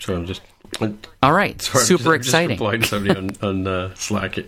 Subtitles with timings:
[0.00, 0.42] So I'm just.
[1.22, 2.50] All right, sorry, I'm super just- I'm just exciting.
[2.50, 4.38] replying somebody on, on uh, Slack.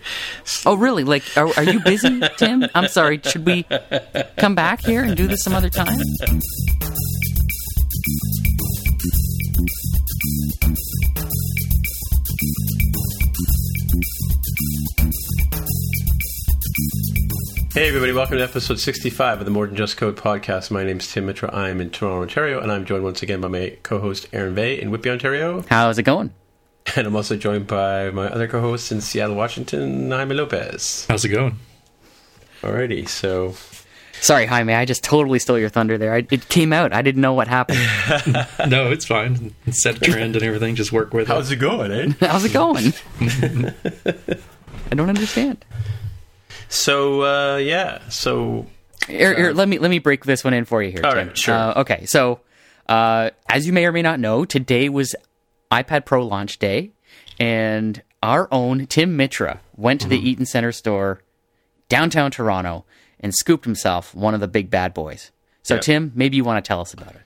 [0.65, 1.03] Oh, really?
[1.03, 2.65] Like, are, are you busy, Tim?
[2.73, 3.19] I'm sorry.
[3.25, 3.65] Should we
[4.37, 5.99] come back here and do this some other time?
[17.73, 20.71] Hey, everybody, welcome to episode 65 of the More Than Just Code podcast.
[20.71, 21.53] My name is Tim Mitra.
[21.55, 24.81] I'm in Toronto, Ontario, and I'm joined once again by my co host, Aaron Vay,
[24.81, 25.63] in Whitby, Ontario.
[25.69, 26.33] How's it going?
[26.95, 31.05] And I'm also joined by my other co host in Seattle, Washington, Jaime Lopez.
[31.07, 31.59] How's it going?
[32.61, 33.55] Alrighty, so
[34.19, 34.73] Sorry, Jaime.
[34.73, 36.13] I just totally stole your thunder there.
[36.13, 36.91] I, it came out.
[36.91, 37.79] I didn't know what happened.
[38.67, 39.55] No, it's fine.
[39.71, 40.75] Set a trend and everything.
[40.75, 41.27] Just work with it.
[41.27, 42.13] how's it going, eh?
[42.19, 42.93] How's it going?
[44.91, 45.63] I don't understand.
[46.73, 48.65] So, uh, yeah, so
[49.07, 51.01] Here, here, let me let me break this one in for you here.
[51.03, 51.27] All Tim.
[51.27, 51.53] right, sure.
[51.53, 52.39] Uh, okay, so
[52.87, 55.13] uh, as you may or may not know, today was
[55.69, 56.91] iPad Pro launch day,
[57.39, 60.23] and our own Tim Mitra went to Mm-hmm.
[60.23, 61.21] the Eaton Center store
[61.89, 62.85] downtown Toronto
[63.19, 65.31] and scooped himself one of the big bad boys.
[65.63, 65.81] So, Yeah.
[65.81, 67.21] Tim, maybe you want to tell us about it.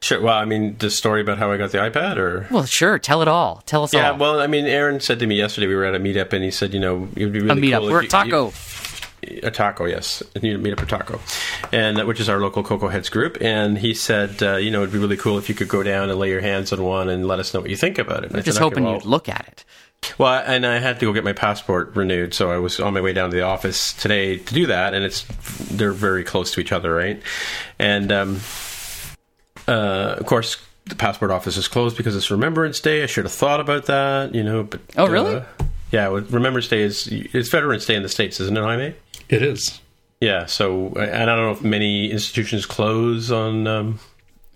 [0.00, 0.20] Sure.
[0.20, 2.98] Well, I mean, the story about how I got the iPad, or Well, sure.
[2.98, 3.62] Tell it all.
[3.66, 4.08] Tell us yeah.
[4.10, 4.12] all.
[4.14, 4.18] Yeah.
[4.18, 6.50] Well, I mean, Aaron said to me yesterday we were at a meetup, and he
[6.50, 7.78] said, you know, it would be a really meetup.
[7.80, 7.90] cool.
[7.90, 8.46] We're at TACOW.
[8.46, 8.52] you-
[9.22, 11.20] a TACOW, yes, a meetup for TACOW,
[11.72, 13.38] and which is our local Cocoa Heads group.
[13.40, 16.10] And he said, uh, you know, it'd be really cool if you could go down
[16.10, 18.30] and lay your hands on one and let us know what you think about it.
[18.30, 19.64] And I'm just said, "Okay, hoping well- you'd look at it.
[20.18, 23.00] Well, and I had to go get my passport renewed, so I was on my
[23.00, 25.22] way down to the office today to do that, and it's
[25.70, 27.22] they're very close to each other, right?
[27.78, 28.40] And um,
[29.68, 30.56] uh, of course,
[30.86, 33.02] the passport office is closed because it's Remembrance Day.
[33.02, 34.64] I should have thought about that, you know.
[34.64, 35.36] But Oh, really?
[35.36, 35.42] uh,
[35.92, 38.94] yeah, Remembrance Day is it's Veterans Day in the states, isn't it, Jaime?
[39.32, 39.80] It is.
[40.20, 40.46] Yeah.
[40.46, 43.66] So, and I don't know if many institutions close on.
[43.66, 43.98] Um,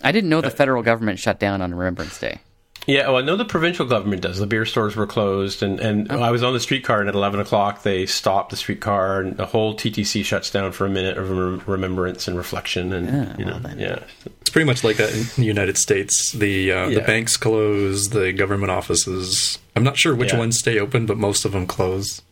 [0.05, 2.41] I didn't know the federal government shut down on Remembrance Day.
[2.87, 4.39] Yeah, well, I know the provincial government does.
[4.39, 7.41] The beer stores were closed, and, and I was on the streetcar, and at 11
[7.41, 11.29] o'clock, they stopped the streetcar, and the whole TTC shuts down for a minute of
[11.29, 12.93] rem- remembrance and reflection.
[12.93, 14.05] And, you know, yeah.
[14.41, 16.31] It's pretty much like that in the United States.
[16.31, 17.01] The uh, Yeah.
[17.01, 19.59] the banks close, the government offices.
[19.75, 20.39] I'm not sure which Yeah.
[20.39, 22.23] ones stay open, but most of them close.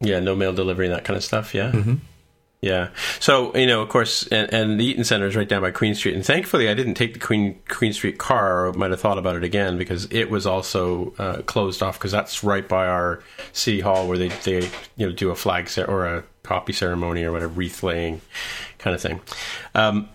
[0.00, 1.70] Yeah, no mail delivery and that kind of stuff, yeah.
[1.72, 1.94] Mm-hmm.
[2.60, 2.90] Yeah.
[3.20, 5.94] So, you know, of course, and, and the Eaton Center is right down by Queen
[5.94, 6.14] Street.
[6.14, 9.36] And thankfully, I didn't take the Queen Queen Street car, or might have thought about
[9.36, 13.22] it again, because it was also uh, closed off, because that's right by our
[13.52, 14.62] city hall where they, they
[14.96, 18.22] you know, do a flag cer- or a copy ceremony or whatever, wreath laying
[18.78, 19.20] kind of thing.
[19.74, 20.08] Um,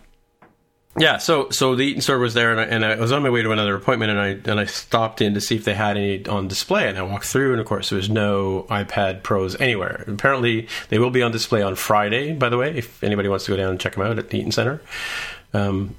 [0.99, 3.29] yeah, so so the Eaton store was there, and I, and I was on my
[3.29, 5.95] way to another appointment, and I and I stopped in to see if they had
[5.95, 9.59] any on display, and I walked through, and of course there was no iPad Pros
[9.61, 10.03] anywhere.
[10.07, 13.51] Apparently, they will be on display on Friday, by the way, if anybody wants to
[13.51, 14.81] go down and check them out at the Eaton Center.
[15.53, 15.95] Um,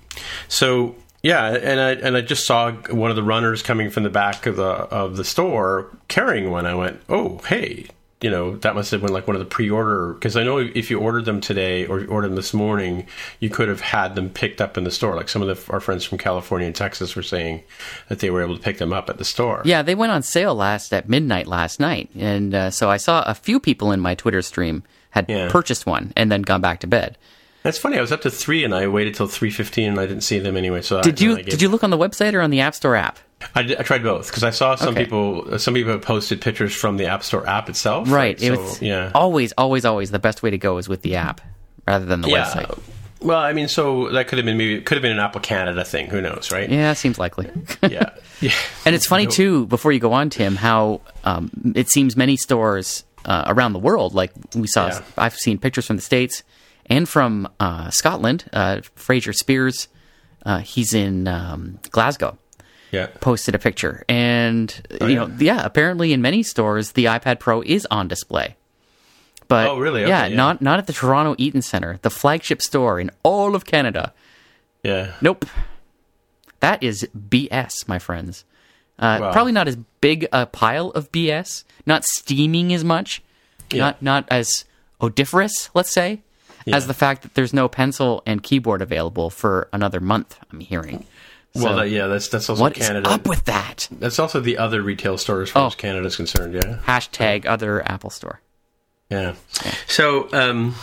[0.49, 4.10] so yeah, and I and I just saw one of the runners coming from the
[4.10, 6.66] back of the of the store carrying one.
[6.66, 7.87] I went, oh hey,
[8.21, 10.91] you know that must have been like one of the pre-order because I know if
[10.91, 13.07] you ordered them today or ordered them this morning,
[13.41, 15.17] you could have had them picked up in the store.
[15.17, 17.63] Like some of the, our friends from California and Texas were saying
[18.09, 19.63] that they were able to pick them up at the store.
[19.65, 23.23] Yeah, they went on sale last at midnight last night, and uh, so I saw
[23.27, 25.49] a few people in my Twitter stream had Yeah.
[25.51, 27.17] purchased one and then gone back to bed.
[27.63, 27.99] that's funny.
[27.99, 30.39] I was up to three and I waited till three fifteen and I didn't see
[30.39, 30.83] them anyway.
[30.83, 32.95] So Did I, you did you look on the website or on the App Store
[32.97, 33.19] app?
[33.55, 35.05] I, did- I tried both because I saw some Okay.
[35.05, 35.59] people.
[35.59, 38.11] Some people have posted pictures from the App Store app itself.
[38.11, 38.39] Right.
[38.39, 39.11] So, it was yeah.
[39.15, 41.41] always, always, always the best way to go is with the app
[41.87, 42.78] rather than the website.
[43.23, 45.41] Well, I mean, so that could have been maybe it could have been an Apple
[45.43, 46.06] Canada thing.
[46.06, 46.71] Who knows, right?
[46.71, 47.51] Yeah, seems likely.
[47.83, 48.11] yeah.
[48.41, 48.53] yeah.
[48.87, 49.67] And it's funny too.
[49.67, 54.15] Before you go on, Tim, how um, it seems many stores uh, around the world,
[54.15, 55.03] like we saw, Yeah.
[55.19, 56.43] I've seen pictures from the states
[56.87, 58.45] and from uh, Scotland.
[58.55, 59.89] Uh, Fraser Speirs,
[60.47, 62.39] uh, he's in um, Glasgow.
[62.93, 63.06] Yeah.
[63.21, 67.87] Posted a picture, and you know, yeah, apparently in many stores the iPad Pro is
[67.91, 68.56] on display.
[69.49, 70.03] But Oh, really?
[70.03, 70.37] yeah, Okay, yeah.
[70.37, 74.12] not not at the Toronto Eaton Center, the flagship store in all of Canada.
[74.83, 75.12] Yeah.
[75.21, 75.45] Nope.
[76.61, 78.45] That is BS, my friends.
[78.99, 79.33] Uh, Wow.
[79.33, 83.22] Probably not as big a pile of BS, not steaming as much,
[83.71, 83.78] Yeah.
[83.84, 84.65] not not as
[85.01, 86.21] odiferous, let's say,
[86.72, 90.39] as the fact that there's no pencil and keyboard available for another month.
[90.53, 91.07] I'm hearing.
[91.55, 93.11] Well, So, that, yeah, that's that's also what is Canada.
[93.11, 93.89] up with that?
[93.93, 95.67] that's also the other retail store as far Oh.
[95.67, 96.55] as Canada's concerned.
[96.55, 96.79] Yeah.
[96.87, 98.41] Hashtag other Apple Store.
[99.11, 99.35] Yeah.
[99.89, 100.77] So, um,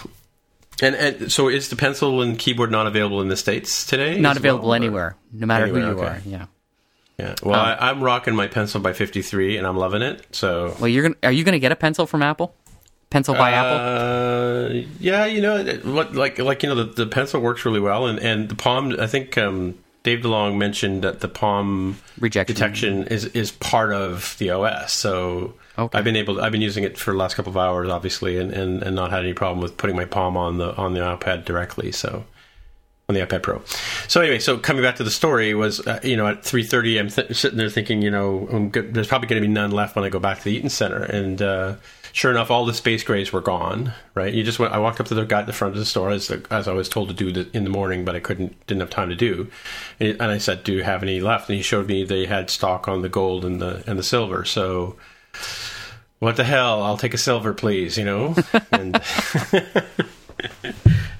[0.81, 4.19] and, and so is the pencil and keyboard not available in the states today?
[4.19, 6.05] Not available well, anywhere, no matter who you okay.
[6.05, 6.21] are.
[6.25, 6.45] Yeah.
[7.17, 7.33] Yeah.
[7.41, 10.27] Well, I, I'm rocking my pencil by FiftyThree, and I'm loving it.
[10.35, 10.75] So.
[10.79, 12.53] Well, you're gonna are you gonna get a pencil from Apple?
[13.09, 13.77] Pencil by Apple?
[13.77, 18.19] Uh, yeah, you know, like like you know, the, the pencil works really well, and
[18.19, 18.95] and the palm.
[18.99, 22.55] I think um, Dave DeLong mentioned that the Palm Rejection.
[22.55, 24.93] detection is is part of the OS.
[24.93, 25.97] So Okay.
[25.97, 26.35] I've been able.
[26.35, 28.95] To, I've been using it for the last couple of hours, obviously, and, and, and
[28.95, 31.91] not had any problem with putting my palm on the on the iPad directly.
[31.91, 32.23] So
[33.09, 33.61] on the iPad Pro.
[34.07, 36.97] So anyway, so coming back to the story was, uh, you know, at three thirty,
[36.97, 39.95] I'm th- sitting there thinking, you know, good, there's probably going to be none left
[39.97, 41.75] when I go back to the Eaton Center, and uh,
[42.17, 43.93] sure enough, all the space grays were gone.
[44.15, 44.73] Right, you just went.
[44.73, 46.67] I walked up to the guy at the front of the store as the, as
[46.67, 49.09] I was told to do the, in the morning, but I couldn't, didn't have time
[49.09, 49.51] to do.
[49.99, 52.87] And I said, "Do you have any left?" And he showed me they had stock
[52.87, 54.43] on the gold and the and the silver.
[54.43, 54.97] So.
[56.19, 56.81] What the hell?
[56.81, 57.95] I'll take a silver, please.
[57.95, 58.35] You know,
[58.71, 58.99] and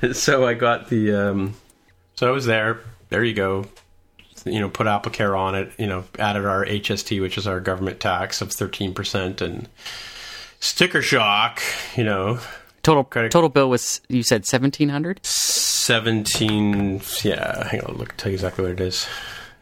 [0.14, 1.14] so I got the.
[1.14, 1.54] Um,
[2.16, 2.80] so I was there.
[3.10, 3.66] There you go.
[4.44, 5.72] You know, put AppleCare on it.
[5.78, 9.70] You know, added our HST, which is our government tax of thirteen percent, and
[10.60, 11.62] sticker shock.
[11.96, 12.40] You know,
[12.84, 15.20] Total Credit- total bill was you said seventeen hundred.
[15.26, 17.02] seventeen.
[17.24, 17.98] Yeah, hang on.
[17.98, 19.08] Look, tell you exactly what it is.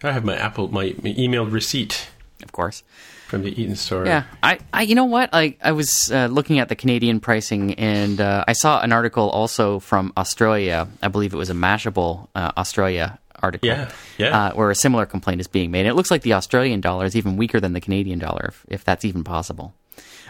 [0.04, 2.08] I have my Apple, my, my emailed receipt
[2.44, 2.84] Of course.
[3.28, 4.06] from the Eaton store.
[4.06, 5.30] Yeah, I, I, you know what?
[5.34, 9.30] I, I was uh, looking at the Canadian pricing, and uh, I saw an article
[9.32, 10.88] also from Australia.
[11.02, 13.68] I believe it was a Mashable uh, Australia article.
[13.68, 13.90] Yeah,
[14.20, 14.38] yeah.
[14.48, 15.80] Uh, where a similar complaint is being made.
[15.82, 18.66] And it looks like the Australian dollar is even weaker than the Canadian dollar, if,
[18.68, 19.74] if that's even possible.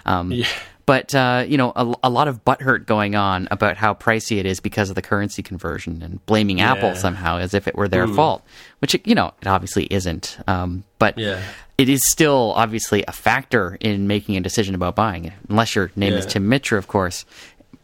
[0.06, 0.48] Um, Yeah.
[0.88, 4.46] But uh, you know, a, a lot of butthurt going on about how pricey it
[4.46, 8.07] is because of the currency conversion, and blaming Apple somehow as if it were their
[8.07, 8.44] fault,
[8.80, 10.38] which it, you know it obviously isn't.
[10.48, 11.42] Um, but Yeah.
[11.80, 15.90] it is still obviously a factor in making a decision about buying it, unless your
[15.96, 17.25] name is Tim Mitra, of course.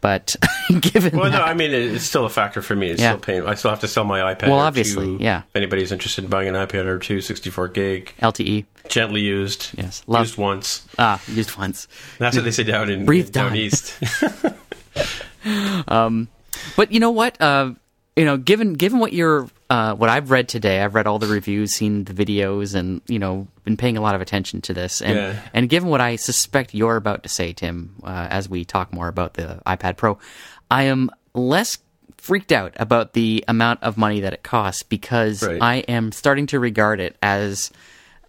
[0.02, 0.36] But
[0.82, 2.90] given Well, that, no, I mean it's still a factor for me.
[2.90, 3.12] It's Yeah.
[3.12, 3.44] still pain.
[3.48, 4.48] I still have to sell my iPad.
[4.50, 5.24] Well, obviously, 2.
[5.24, 5.44] yeah.
[5.50, 10.04] If anybody's interested in buying an iPad Air 2 64 gig, LTE, gently used, Yes,
[10.08, 10.88] love- used once.
[10.98, 11.88] ah, used once.
[12.18, 13.94] That's what they say down in Breathe down east.
[16.76, 17.40] But you know what?
[17.42, 17.74] Uh,
[18.16, 21.28] you know, given given what you're, uh, what I've read today, I've read all the
[21.28, 25.02] reviews, seen the videos, and you know, been paying a lot of attention to this.
[25.02, 25.36] And Yeah.
[25.54, 29.08] and given what I suspect you're about to say, Tim, uh, as we talk more
[29.08, 30.18] about the iPad Pro,
[30.70, 31.78] I am less
[32.18, 35.58] freaked out about the amount of money that it costs because Right.
[35.62, 37.72] I am starting to regard it as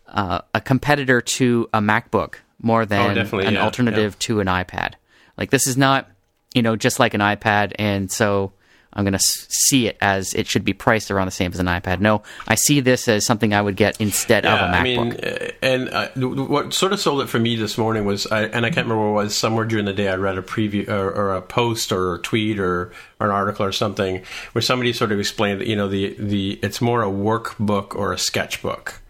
[0.09, 4.95] uh, a competitor to a MacBook more than Oh, an yeah, alternative to an iPad.
[5.37, 6.09] Like this is not,
[6.55, 8.53] you know, just like an iPad, and so
[8.95, 11.67] I'm going to see it as it should be priced around the same as an
[11.67, 12.01] iPad.
[12.01, 14.79] No, I see this as something I would get instead of a MacBook.
[14.79, 16.09] I mean, uh, and uh,
[16.47, 19.13] what sort of sold it for me this morning was, I, and I can't remember
[19.13, 19.37] what it was.
[19.37, 22.59] Somewhere during the day, I read a preview or, or a post or a tweet
[22.59, 24.23] or, or an article or something
[24.53, 28.13] where somebody sort of explained that you know the the it's more a workbook or
[28.13, 29.02] a sketchbook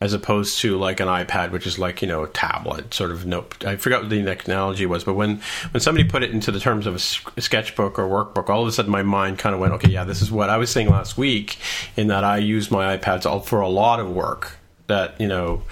[0.00, 3.26] as opposed to like an iPad, which is like you know a tablet sort of.
[3.26, 5.40] Nope, I forgot what the technology was, but when
[5.70, 8.72] when somebody put it into the terms of a, sketchbook or workbook, all of a
[8.72, 11.16] sudden my mind kind of went, okay, yeah, this is what I was saying last
[11.16, 11.56] week,
[11.96, 15.62] in that I use my iPads for a lot of work that you know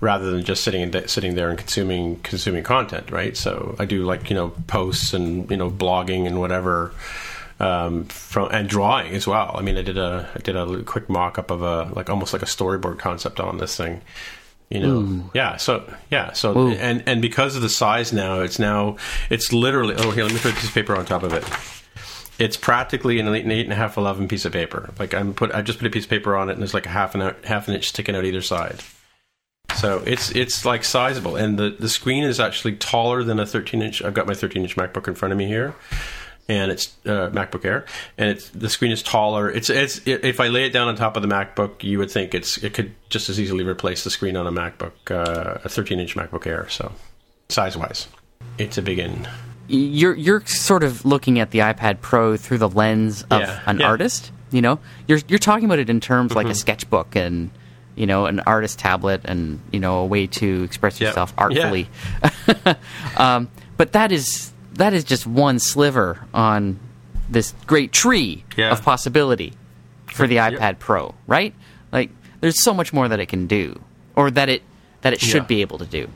[0.00, 4.04] rather than just sitting and sitting there and consuming consuming content right so i do
[4.04, 6.92] like you know posts and you know blogging and whatever
[7.62, 9.54] um, from and drawing as well.
[9.56, 12.32] I mean, I did a I did a quick mock up of a like almost
[12.32, 14.02] like a storyboard concept on this thing.
[14.68, 15.56] You know, yeah.
[15.58, 16.32] So yeah.
[16.32, 16.72] So Ooh.
[16.72, 18.96] and and because of the size now, it's now
[19.30, 19.94] it's literally.
[19.96, 21.44] Oh, here, let me put a piece of paper on top of it.
[22.38, 24.92] It's practically an eight, an eight and a half, eleven piece of paper.
[24.98, 26.86] Like I'm put, I just put a piece of paper on it, and there's like
[26.86, 28.80] a half an out- half an inch sticking out either side.
[29.76, 33.82] So it's it's like sizable, and the the screen is actually taller than a 13
[33.82, 34.02] inch.
[34.02, 35.74] I've got my 13 inch MacBook in front of me here,
[36.52, 37.84] and it's uh, MacBook Air,
[38.18, 39.50] and it's the screen is taller.
[39.50, 42.34] It's it's if I lay it down on top of the MacBook, you would think
[42.34, 45.98] it's it could just as easily replace the screen on a MacBook, uh, a 13
[46.00, 46.68] inch MacBook Air.
[46.68, 46.92] So
[47.48, 48.08] size wise,
[48.58, 49.26] it's a big in.
[49.68, 53.78] you're you're sort of looking at the iPad Pro through the lens of Yeah, an
[53.80, 53.86] yeah.
[53.88, 54.30] artist.
[54.50, 54.78] You know,
[55.08, 57.50] you're you're talking about it in terms like a sketchbook and
[57.94, 61.42] you know an artist tablet and you know a way to express yourself Yeah.
[61.44, 61.88] artfully.
[63.16, 66.78] um, but that is that is just one sliver on
[67.28, 68.70] this great tree Yeah.
[68.72, 69.52] of possibility
[70.06, 71.54] for the iPad Pro, right?
[71.92, 72.10] Like,
[72.40, 73.80] there's so much more that it can do,
[74.16, 74.62] or that it
[75.02, 75.46] that it should Yeah.
[75.46, 76.08] be able to do.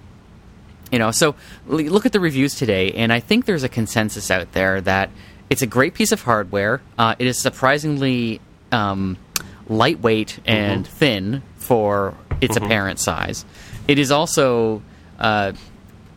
[0.93, 1.35] You know, so
[1.69, 5.11] l- look at the reviews today, and I think there's a consensus out there that
[5.51, 6.81] it's a great piece of hardware.
[6.97, 8.41] Uh, it is surprisingly
[8.73, 9.17] um,
[9.69, 10.97] lightweight and Mm-hmm.
[10.97, 13.45] thin for its apparent size.
[13.89, 14.83] It is also
[15.19, 15.53] uh,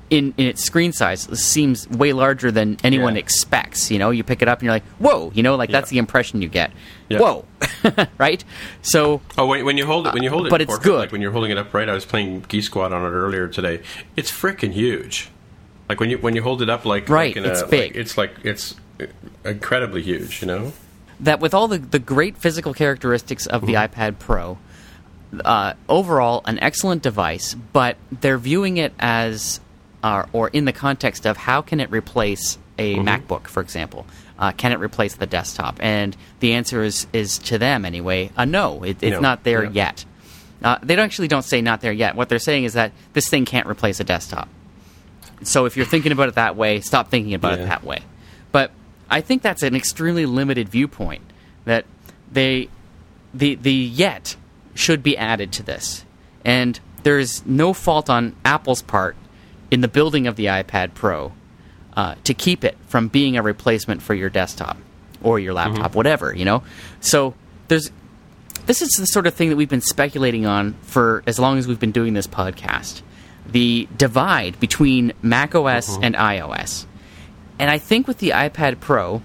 [0.09, 3.19] in in its screen size seems way larger than anyone Yeah.
[3.19, 3.91] expects.
[3.91, 5.97] You know, you pick it up and you're like, "Whoa!" You know, like that's the
[5.99, 6.71] impression you get.
[7.09, 7.19] Yeah.
[7.19, 7.45] Whoa,
[8.17, 8.43] right?
[8.81, 10.97] So Oh, when, when you hold it, when you hold it, but it's good.
[10.99, 13.81] Like when you're holding it upright, I was playing Geese Squad on it earlier today.
[14.15, 15.29] It's freaking huge.
[15.87, 17.91] Like when you when you hold it up, like Right, like in it's a, big.
[17.91, 18.75] Like, it's like it's
[19.45, 20.41] incredibly huge.
[20.41, 20.73] You know.
[21.19, 24.57] that with all the, the great physical characteristics of the iPad Pro,
[25.43, 29.59] uh, overall an excellent device, but they're viewing it as,
[30.03, 34.05] uh, or in the context of how can it replace a MacBook, for example?
[34.37, 35.77] Uh, can it replace the desktop?
[35.81, 38.83] And the answer is, is to them anyway, a no.
[38.83, 39.19] It, it's No.
[39.19, 39.69] not there Yeah.
[39.73, 40.05] yet.
[40.63, 42.15] Uh, they don't actually don't say not there yet.
[42.15, 44.47] What they're saying is that this thing can't replace a desktop.
[45.43, 47.99] So if you're thinking about it that way, stop thinking about it that way.
[48.51, 48.71] But
[49.09, 51.21] I think that's an extremely limited viewpoint
[51.65, 51.85] that
[52.31, 52.67] they
[53.33, 54.35] the the yet
[54.73, 56.03] should be added to this.
[56.43, 59.15] And there's no fault on Apple's part
[59.71, 61.31] in the building of the iPad Pro
[61.95, 64.77] uh, to keep it from being a replacement for your desktop
[65.21, 66.63] or your laptop, whatever, you know?
[67.01, 67.33] So
[67.67, 67.91] there's
[68.65, 71.67] this is the sort of thing that we've been speculating on for as long as
[71.67, 73.01] we've been doing this podcast.
[73.47, 76.85] The divide between Mac OS and iOS.
[77.57, 79.23] And I think with the iPad Pro,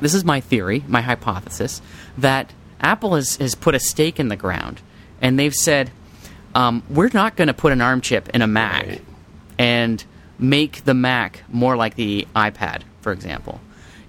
[0.00, 1.80] this is my theory, my hypothesis,
[2.18, 4.80] that Apple has, has put a stake in the ground
[5.20, 5.90] and they've said,
[6.54, 9.00] um, we're not going to put an ARM chip in a Mac Right.
[9.62, 10.04] And
[10.40, 13.60] make the Mac more like the iPad, for example.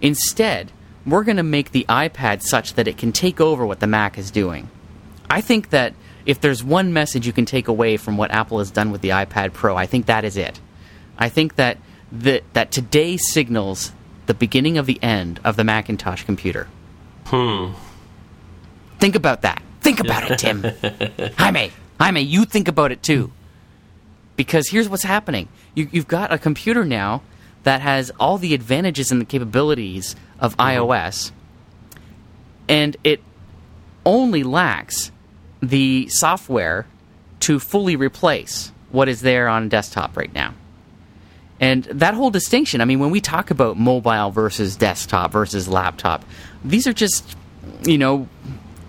[0.02, 0.72] Instead,
[1.06, 4.18] we're going to make the iPad such that it can take over what the Mac
[4.18, 4.68] is doing.
[5.30, 5.94] I think that
[6.26, 9.10] if there's one message you can take away from what Apple has done with the
[9.10, 10.60] iPad Pro, I think that is it.
[11.20, 11.78] I think that
[12.12, 13.92] the, that today signals
[14.26, 16.68] the beginning of the end of the Macintosh computer.
[17.26, 17.74] Hmm.
[19.00, 19.62] Think about that.
[19.82, 20.64] Think about it, Tim.
[21.38, 23.32] Jaime, Jaime, you think about it too.
[24.36, 27.22] Because here's what's happening: you, you've got a computer now
[27.64, 30.82] that has all the advantages and the capabilities of mm-hmm.
[30.82, 31.32] iOS,
[32.68, 33.22] and it
[34.06, 35.12] only lacks
[35.62, 36.86] the software
[37.40, 40.54] to fully replace what is there on desktop right now.
[41.60, 46.26] And that whole distinction, I mean, when we talk about mobile versus desktop versus laptop,
[46.64, 47.38] these are just,
[47.84, 48.28] you know,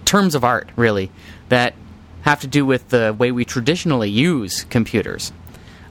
[0.05, 1.11] terms of art, really,
[1.49, 1.75] that
[2.25, 5.33] have to do with the way we traditionally use computers.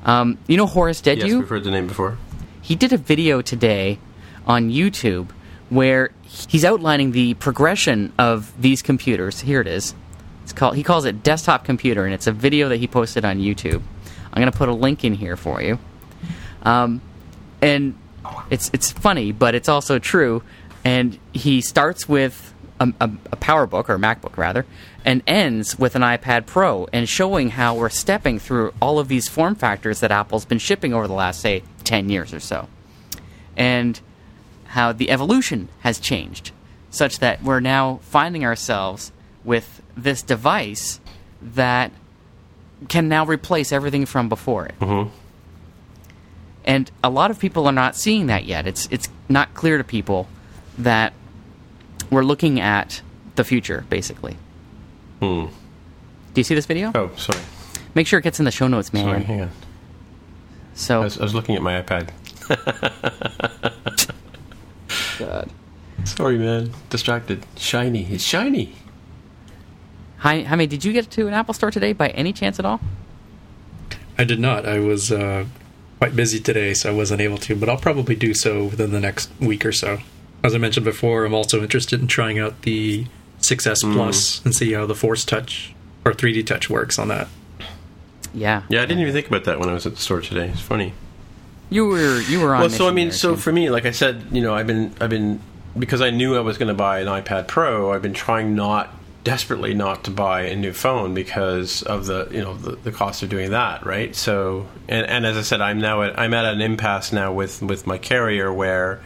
[0.05, 1.39] Um, you know Horace Yes, Dediu?
[1.39, 2.17] we've heard the name before.
[2.61, 3.99] he did a video today
[4.45, 5.29] on YouTube
[5.69, 9.39] where he's outlining the progression of these computers.
[9.41, 9.95] Here it is.
[10.43, 13.39] It's called he calls it desktop computer, and it's a video that he posted on
[13.39, 13.81] YouTube.
[14.33, 15.79] I'm going to put a link in here for you.
[16.63, 17.01] Um,
[17.61, 17.95] and
[18.49, 20.43] it's it's funny, but it's also true.
[20.83, 24.65] And he starts with a, a, a PowerBook or MacBook rather,
[25.05, 29.27] and ends with an iPad Pro, and showing how we're stepping through all of these
[29.27, 32.67] form factors that Apple's been shipping over the last say ten years or so,
[33.55, 33.99] and
[34.67, 36.51] how the evolution has changed,
[36.89, 39.11] such that we're now finding ourselves
[39.43, 40.99] with this device
[41.41, 41.91] that
[42.89, 45.03] can now replace everything from before it hmm
[46.65, 48.67] and a lot of people are not seeing that yet.
[48.67, 50.27] It's it's not clear to people
[50.77, 51.13] that
[52.13, 53.01] we're looking at
[53.36, 54.38] the future, basically.
[55.20, 55.46] Hmm.
[56.34, 56.91] Do you see this video?
[56.96, 57.39] Oh, sorry.
[57.96, 59.05] Make sure it gets in the show notes, man.
[59.05, 59.48] Sorry, hang on.
[59.48, 59.51] I
[60.74, 62.10] So, was, I was looking at my iPad.
[65.20, 65.50] God.
[66.05, 66.72] Sorry, man.
[66.89, 67.46] Distracted.
[67.55, 68.05] Shiny.
[68.05, 68.75] It's shiny.
[70.17, 72.79] Hi, Jaime, did you get to an Apple store today by any chance at all?
[74.17, 74.67] I did not.
[74.67, 75.46] I was uh,
[76.00, 79.00] quite busy today, so I wasn't able to, but I'll probably do so within the
[79.00, 80.00] next week or so.
[80.43, 83.05] As I mentioned before, I'm also interested in trying out the
[83.39, 83.93] 6S Mm.
[83.93, 85.73] Plus and see how the Force Touch
[86.05, 87.27] or 3D Touch works on that.
[88.33, 88.63] Yeah.
[88.69, 90.50] Yeah, I didn't even think about that when I was at the store today.
[90.50, 90.93] It's funny.
[91.69, 92.62] You were you were on.
[92.62, 93.39] well, so I mean, there, so Tim.
[93.39, 95.39] for me, like I said, you know, I've been, I've been,
[95.77, 97.91] because I knew I was going to buy an iPad Pro.
[97.91, 102.41] I've been trying not desperately not to buy a new phone because of the, you
[102.41, 104.15] know, the, the cost of doing that, right?
[104.15, 107.62] So, and and as I said, I'm now at, I'm at an impasse now with
[107.62, 109.01] with my carrier where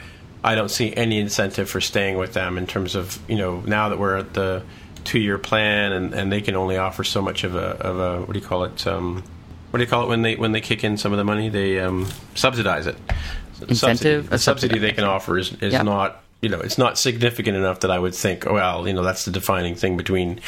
[0.48, 3.89] I don't see any incentive for staying with them in terms of, you know, now
[3.89, 4.63] that we're at the
[5.04, 8.22] two year plan and, and they can only offer so much of a of a
[8.25, 9.24] what do you call it um,
[9.72, 11.48] what do you call it when they when they kick in some of the money
[11.50, 12.98] they um, subsidize it
[13.70, 13.77] Incentive?
[13.77, 14.80] subsidy, the A subsidy subsidy.
[14.80, 15.84] they can offer is, is Yeah.
[15.84, 19.04] not you know it's not significant enough that I would think oh well you know
[19.04, 20.42] that's the defining thing between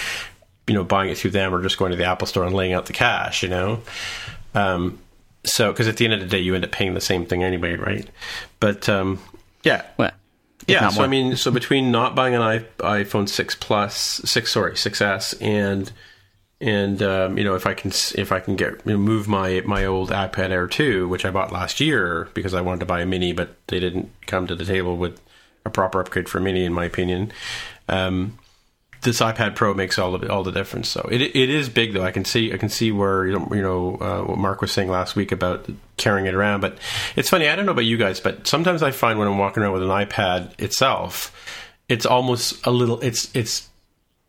[0.68, 2.74] you know buying it through them or just going to the Apple store and laying
[2.74, 3.82] out the cash you know
[4.56, 5.00] um,
[5.46, 7.44] so because at the end of the day you end up paying the same thing
[7.46, 8.08] anyway right
[8.60, 9.20] but um,
[9.64, 10.12] yeah Well,
[10.68, 11.04] yeah, so.
[11.04, 15.92] I mean, so between not buying an iPhone six plus, six sorry, 6s, and
[16.62, 20.10] and um, you know if I can if I can get move my my old
[20.10, 23.32] iPad Air two, which I bought last year because I wanted to buy a mini,
[23.34, 25.20] but they didn't come to the table with
[25.66, 27.32] a proper upgrade for mini, in my opinion.
[27.88, 28.38] Um,
[29.02, 30.90] this iPad Pro makes all of it, all the difference.
[30.90, 32.04] So it it is big though.
[32.04, 34.72] I can see I can see where you know, you know uh, what Mark was
[34.72, 36.62] saying last week about carrying it around.
[36.62, 36.78] But
[37.16, 37.48] it's funny.
[37.48, 39.84] I don't know about you guys, but sometimes I find when I'm walking around with
[39.84, 41.34] an iPad itself,
[41.88, 43.00] it's almost a little.
[43.00, 43.70] It's it's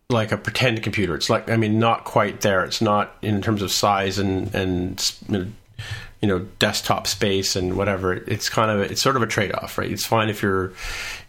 [0.09, 1.15] like a pretend computer.
[1.15, 2.65] It's like I mean, not quite there.
[2.65, 8.12] It's not in terms of size and and you know desktop space and whatever.
[8.15, 9.91] It's kind of it's sort of a trade off, right?
[9.91, 10.73] It's fine if you're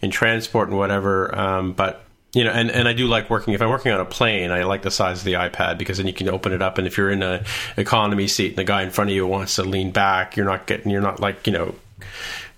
[0.01, 3.53] in transport and whatever, um, but you know, and, and I do like working.
[3.53, 6.07] If I'm working on a plane, I like the size of the iPad because then
[6.07, 6.77] you can open it up.
[6.77, 7.43] And if you're in an
[7.77, 10.65] economy seat and the guy in front of you wants to lean back, you're not
[10.65, 11.75] getting, you're not like, you know,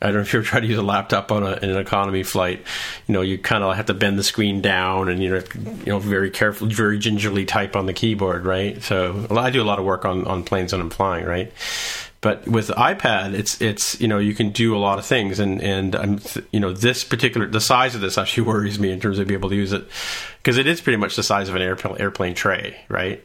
[0.01, 2.61] I don't know if you're trying to use a laptop on a, an economy flight.
[3.07, 5.85] You know, you kind of have to bend the screen down and you know, you
[5.93, 8.83] know, very carefully, very gingerly type on the keyboard, right?
[8.83, 11.53] So I do a lot of work on on planes when I'm flying, right?
[12.23, 15.61] But with iPad, it's it's you know you can do a lot of things, and
[15.61, 19.19] and I'm you know this particular the size of this actually worries me in terms
[19.19, 19.85] of being able to use it
[20.37, 23.21] because it is pretty much the size of an airplane airplane tray, right?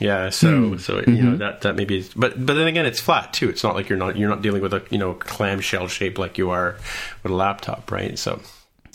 [0.00, 0.80] Yeah, so mm.
[0.80, 1.36] so you know mm-hmm.
[1.36, 3.50] that that maybe, is, but but then again, it's flat too.
[3.50, 6.38] It's not like you're not you're not dealing with a you know clamshell shape like
[6.38, 6.76] you are
[7.22, 8.18] with a laptop, right?
[8.18, 8.40] So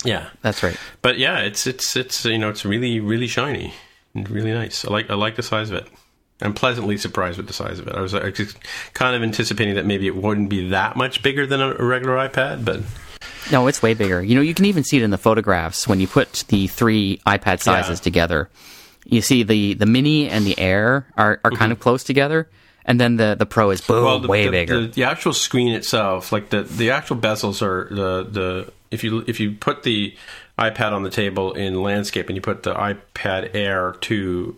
[0.04, 0.76] yeah, that's right.
[1.04, 3.76] But yeah, it's it's it's you know it's really really shiny
[4.16, 4.84] and really nice.
[4.84, 5.88] I like I like the size of it.
[6.44, 7.96] I'm pleasantly surprised with the size of it.
[7.96, 8.14] I was,
[8.94, 12.66] kind of anticipating that maybe it wouldn't be that much bigger than a regular iPad,
[12.66, 12.82] but
[13.52, 14.22] no, it's way bigger.
[14.22, 17.20] You know, you can even see it in the photographs when you put the three
[17.26, 18.04] iPad sizes yeah.
[18.04, 18.50] together.
[19.06, 21.56] You see the the mini and the Air are, are mm-hmm.
[21.58, 22.50] kind of close together,
[22.86, 24.82] and then the the Pro is boom, well, the, way the, bigger.
[24.82, 29.24] The, the, actual screen itself, like the the actual bezels are the the if you
[29.28, 30.16] if you put the
[30.58, 34.56] iPad on the table in landscape and you put the iPad Air to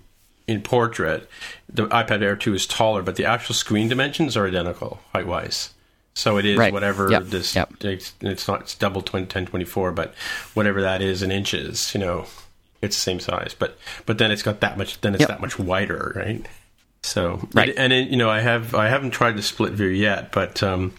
[0.48, 1.30] in portrait,
[1.68, 5.74] the iPad Air 2 is taller, but the actual screen dimensions are identical height wise.
[6.14, 6.72] So it is right.
[6.72, 7.24] whatever yep.
[7.26, 7.56] this.
[7.56, 7.84] Yep.
[7.84, 10.14] It's, it's, not it's double 20, 1024, but
[10.54, 12.26] whatever that is in inches, you know,
[12.82, 13.56] it's the same size.
[13.58, 15.02] But but then it's got that much.
[15.02, 15.30] Then it's yep.
[15.30, 16.46] that much wider, right?
[17.04, 17.70] So right.
[17.70, 20.64] It, and it, you know, I have I haven't tried the split view yet, but
[20.64, 20.94] um,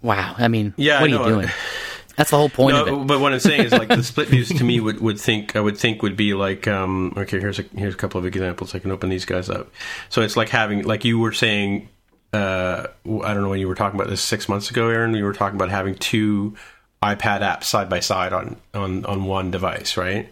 [0.00, 0.34] wow.
[0.38, 1.48] I mean, yeah, what are you doing?
[2.20, 3.06] That's the whole point no, of it.
[3.06, 5.60] But what I'm saying is, like the split views to me would, would think I
[5.60, 7.40] would think would be like um, okay.
[7.40, 8.74] Here's a here's a couple of examples.
[8.74, 9.72] I can open these guys up.
[10.10, 11.88] So it's like having like you were saying.
[12.34, 15.12] Uh, I don't know when you were talking about this six months ago, Aaron.
[15.12, 16.56] We were talking about having two
[17.02, 20.30] iPad apps side by side on on on one device, right?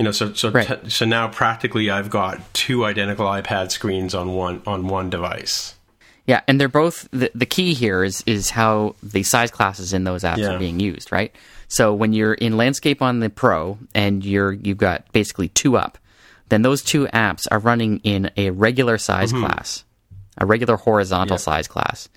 [0.00, 0.66] You know, so so right.
[0.66, 5.74] t- so now practically I've got two identical iPad screens on one on one device.
[6.26, 10.04] Yeah, and they're both the, the key here is is how the size classes in
[10.04, 10.52] those apps yeah.
[10.52, 11.34] are being used, right?
[11.68, 15.98] So when you're in landscape on the Pro and you're you've got basically two up,
[16.48, 19.46] then those two apps are running in a regular size mm-hmm.
[19.46, 19.84] class,
[20.38, 21.40] a regular horizontal yep.
[21.40, 22.08] size class,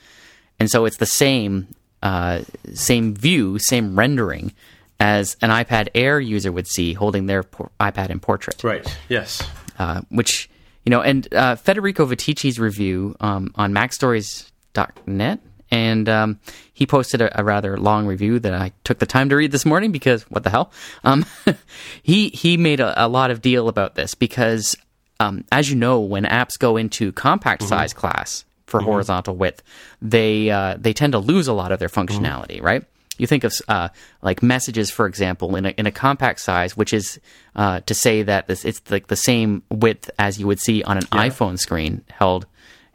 [0.60, 1.68] and so it's the same
[2.04, 2.42] uh,
[2.74, 4.54] same view, same rendering
[5.00, 8.64] as an iPad Air user would see holding their por- iPad in portrait.
[8.64, 8.86] Right.
[9.10, 9.42] Yes.
[9.78, 10.50] Uh, which
[10.86, 15.40] you know, and uh, Federico Viticci's review um, on MacStories.net,
[15.72, 16.40] and um,
[16.74, 19.66] he posted a, a, rather long review that I took the time to read this
[19.66, 20.72] morning because what the hell?
[21.04, 21.26] Um,
[22.04, 24.76] he he made a, a, lot of deal about this because,
[25.20, 27.70] um, as you know, when apps go into compact mm-hmm.
[27.70, 28.90] size class for mm-hmm.
[28.90, 29.64] horizontal width,
[30.04, 32.66] they uh, they tend to lose a lot of their functionality, mm-hmm.
[32.66, 32.84] right?
[33.18, 33.90] You think of uh,
[34.22, 37.20] like messages, for example, in a, in a compact size, which is
[37.56, 40.98] uh, to say that this, it's like the same width as you would see on
[40.98, 41.28] an yeah.
[41.28, 42.46] iPhone screen held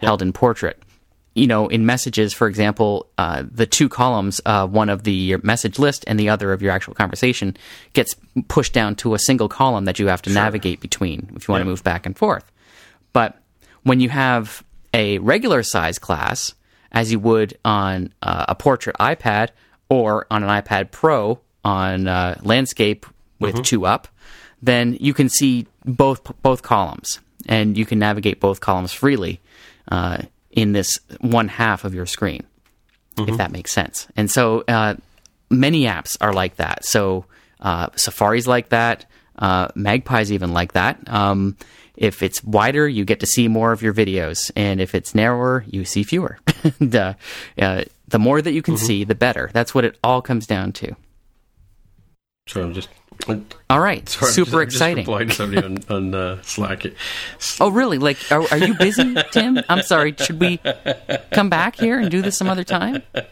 [0.00, 0.06] yeah.
[0.06, 0.82] held in portrait.
[1.34, 5.78] You know, in messages, for example, uh, the two columns, uh, one of the message
[5.78, 7.56] list and the other of your actual conversation,
[7.92, 8.16] gets
[8.48, 10.42] pushed down to a single column that you have to sure.
[10.42, 11.64] navigate between if you want yeah.
[11.64, 12.50] to move back and forth.
[13.12, 13.40] But
[13.84, 16.52] when you have a regular size class,
[16.92, 19.50] as you would on uh, a portrait iPad
[19.90, 23.04] or on an iPad Pro on uh, landscape
[23.38, 23.62] with mm-hmm.
[23.62, 24.08] two up,
[24.62, 29.40] then you can see both both columns and you can navigate both columns freely
[29.90, 32.44] uh, in this one half of your screen,
[33.16, 33.30] mm-hmm.
[33.30, 34.06] if that makes sense.
[34.16, 34.94] And so uh,
[35.50, 36.84] many apps are like that.
[36.84, 37.26] So
[37.60, 39.06] uh, Safari's like that.
[39.36, 40.98] Uh, Magpie's even like that.
[41.08, 41.56] Um,
[41.96, 45.64] if it's wider, you get to see more of your videos, and if it's narrower,
[45.68, 46.38] you see fewer.
[46.78, 47.16] the,
[47.58, 48.84] uh, the more that you can mm-hmm.
[48.84, 49.50] see, the better.
[49.52, 50.94] That's what it all comes down to.
[52.46, 52.88] So I'm just.
[53.68, 55.08] all right, sorry, super I'm just, exciting.
[55.08, 56.84] I'm just somebody on, on uh, Slack.
[57.60, 57.98] Oh, really?
[57.98, 59.60] Like, are, are you busy, Tim?
[59.68, 60.14] I'm sorry.
[60.18, 60.58] Should we
[61.30, 63.02] come back here and do this some other time?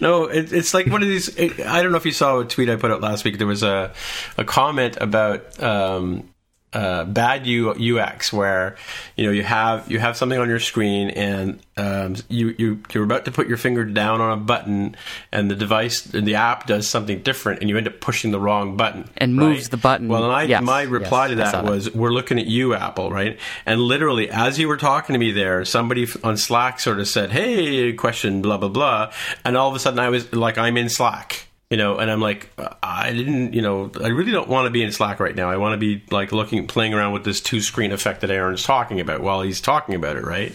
[0.00, 1.28] No, it, it's like one of these.
[1.36, 3.38] It, I don't know if you saw a tweet I put out last week.
[3.38, 3.92] There was a
[4.36, 6.28] a comment about um,
[6.72, 8.76] uh, bad U- UX where
[9.16, 13.02] you know you have you have something on your screen and um, you you you're
[13.02, 14.94] about to put your finger down on a button
[15.32, 18.76] and the device the app does something different and you end up pushing the wrong
[18.76, 19.48] button and right?
[19.48, 20.06] moves the button.
[20.06, 21.96] Well, and I, yes, my reply yes, to that was that.
[21.96, 23.38] we're looking at you, Apple, right?
[23.66, 27.32] And literally as you were talking to me there, somebody on Slack sort of said,
[27.32, 29.12] "Hey, question, blah blah blah,"
[29.44, 32.20] and all of a sudden I was like, I'm in Slack you know and i'm
[32.20, 32.50] like
[32.82, 35.56] i didn't you know i really don't want to be in slack right now i
[35.56, 39.00] want to be like looking playing around with this two screen effect that aaron's talking
[39.00, 40.52] about while he's talking about it right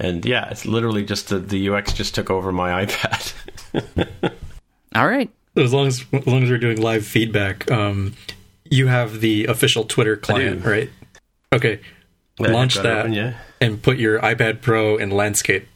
[0.00, 3.32] and yeah it's literally just the, the ux just took over my ipad
[4.94, 5.30] All right.
[5.56, 8.14] As long as as long as we're doing live feedback, um,
[8.70, 10.90] you have the official Twitter client, right?
[11.52, 11.80] Okay,
[12.38, 13.34] Yeah, launch that open, yeah.
[13.60, 15.66] and put your iPad Pro in landscape.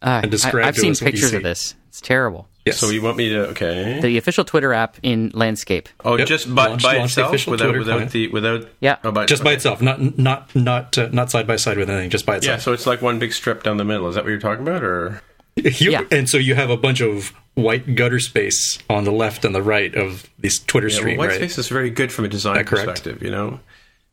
[0.00, 1.36] Uh, And describe I, have to seen us what you pictures see.
[1.36, 1.74] of this.
[1.88, 2.48] It's terrible.
[2.66, 2.78] Yes.
[2.78, 5.88] so you want me to okay The official Twitter app in landscape.
[6.04, 6.26] oh Yep.
[6.28, 8.10] just by, Launch- by launch the itself official without Twitter without client.
[8.12, 8.96] the without Yeah.
[9.04, 12.10] oh, by, just by itself, not not not uh, not side by side with anything,
[12.10, 12.48] just by itself.
[12.50, 12.64] yeah itself.
[12.64, 14.82] so it's like one big strip down the middle is that what you're talking about
[14.82, 15.22] or
[15.56, 16.02] You- Yeah.
[16.10, 19.62] And so you have a bunch of white gutter space on the left and the
[19.62, 21.40] right of this Twitter Yeah, stream, well, white right?
[21.50, 23.60] space is very good from a design perspective, you know.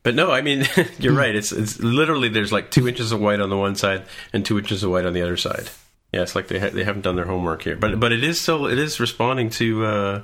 [0.03, 0.65] But no, I mean
[0.99, 1.33] you're right.
[1.35, 4.57] It's it's literally there's like two inches of white on the one side and two
[4.59, 5.69] inches of white on the other side.
[6.13, 7.76] Yeah, it's like they ha- they haven't done their homework here.
[7.76, 10.21] But but it is still it is responding to uh,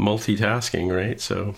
[0.00, 1.20] multitasking, right?
[1.20, 1.54] So,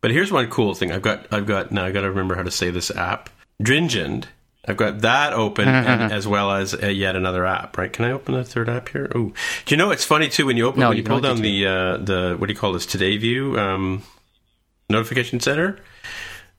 [0.00, 0.90] but here's one cool thing.
[0.92, 3.28] I've got I've got now I got to remember how to say this app.
[3.62, 4.24] Dringend.
[4.64, 7.92] I've got that open and, as well as uh, yet another app, right?
[7.92, 9.10] Can I open a third app here?
[9.12, 9.32] Oh,
[9.66, 11.40] do you know it's funny too when you open No, when you you pull down
[11.42, 14.04] the uh, the what do you call this Today View um,
[14.88, 15.80] notification center?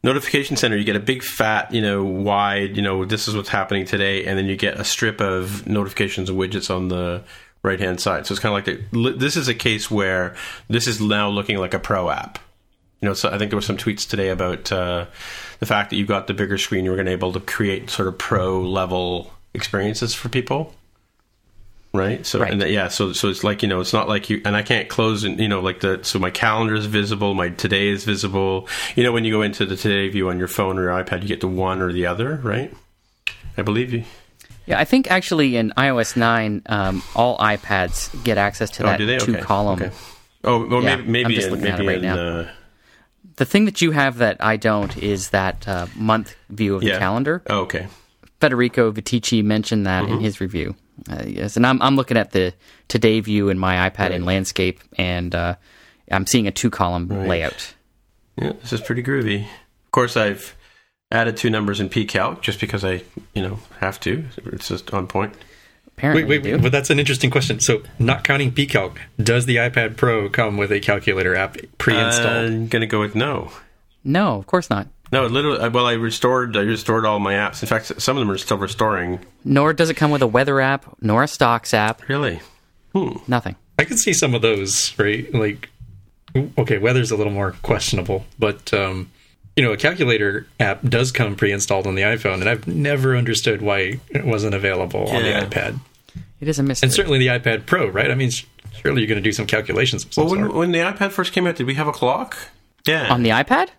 [0.03, 3.49] Notification center you get a big fat you know wide you know this is what's
[3.49, 7.23] happening today and then you get a strip of notifications and widgets on the
[7.63, 8.25] right hand side.
[8.25, 10.35] So it's kind of like the, this is a case where
[10.67, 12.39] this is now looking like a pro app.
[13.01, 15.07] You know so i think there were some tweets today about uh,
[15.59, 17.41] the fact that you got the bigger screen you were going to be able to
[17.41, 20.73] create sort of pro level experiences for people
[21.93, 22.51] right so Right.
[22.51, 24.63] and that, yeah so so it's like you know it's not like you and i
[24.63, 28.03] can't close and you know like the so my calendar is visible my today is
[28.03, 31.03] visible you know when you go into the today view on your phone or your
[31.03, 32.73] ipad you get to one or the other right
[33.57, 34.03] i believe you
[34.65, 38.97] Yeah, I think actually in iOS 9, um, all iPads get access to oh that
[38.97, 39.83] they two column.
[39.83, 39.91] okay
[40.45, 42.15] oh well Yeah, maybe maybe I'm just in, looking at it right in, now.
[42.39, 42.47] Uh,
[43.35, 46.97] The thing that you have that I don't is that uh, month view of the
[46.97, 47.43] calendar.
[47.49, 47.87] oh, okay
[48.39, 50.13] Federico Viticci mentioned that Mm-hmm.
[50.13, 50.75] in his review.
[51.09, 52.53] Uh, yes, and I'm I'm looking at the
[52.87, 55.55] today view in my iPad in landscape, and uh,
[56.11, 57.73] I'm seeing a two column layout.
[58.37, 59.43] yeah this is pretty groovy
[59.85, 60.55] of course i've
[61.11, 63.03] added two numbers in pcalc just because i
[63.35, 65.33] you know have to it's just on point
[65.95, 67.59] Apparently, Wait, wait, wait, but that's an interesting question.
[67.59, 72.47] So, not counting pCalc, does the iPad Pro come with a calculator app pre-installed?
[72.51, 73.51] i'm gonna go with no
[74.03, 74.87] no, of course not.
[75.13, 75.69] No, literally.
[75.69, 76.57] Well, I restored.
[76.57, 77.61] I restored all my apps.
[77.61, 79.19] In fact, some of them are still restoring.
[79.45, 82.07] Nor does it come with a weather app, nor a stocks app.
[82.09, 82.39] Really?
[83.27, 83.55] Nothing.
[83.79, 85.31] I can see some of those, right?
[85.33, 85.69] Like,
[86.57, 89.11] okay, weather's a little more questionable, but um,
[89.55, 93.61] you know, a calculator app does come pre-installed on the iPhone, and I've never understood
[93.61, 95.79] why it wasn't available on the iPad,
[96.39, 96.87] It is a mystery.
[96.87, 98.09] and certainly the iPad Pro, right?
[98.11, 98.29] I mean,
[98.73, 100.05] surely you're going to do some calculations.
[100.05, 100.55] Of some Well, when, sort.
[100.55, 102.35] when the iPad first came out, did we have a clock?
[102.87, 103.11] Yeah.
[103.13, 103.69] On the iPad?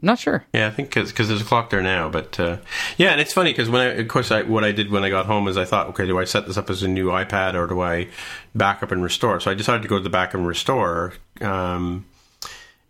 [0.00, 0.44] Not sure.
[0.52, 2.08] yeah, I think because there's a clock there now.
[2.08, 2.58] But uh,
[2.96, 5.10] yeah, and it's funny because when I, of course, I, what I did when I
[5.10, 7.54] got home is I thought, okay, do I set this up as a new iPad
[7.54, 8.08] or do I
[8.54, 9.40] back up and restore?
[9.40, 11.14] So I decided to go to the back and restore.
[11.40, 12.04] Um,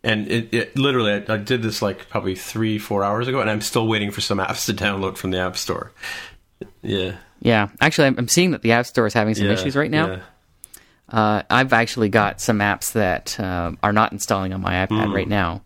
[0.04, 3.48] and it, it literally, I, I did this like probably three, four hours ago, and
[3.50, 5.92] I'm still waiting for some apps to download from the App Store.
[6.82, 7.16] Yeah.
[7.40, 9.90] Yeah, actually, I'm I'm seeing that the App Store is having some yeah, issues right
[9.90, 10.06] now.
[10.10, 10.20] yeah.
[11.08, 15.14] Uh, I've actually got some apps that um, are not installing on my iPad Hmm.
[15.14, 15.62] right now.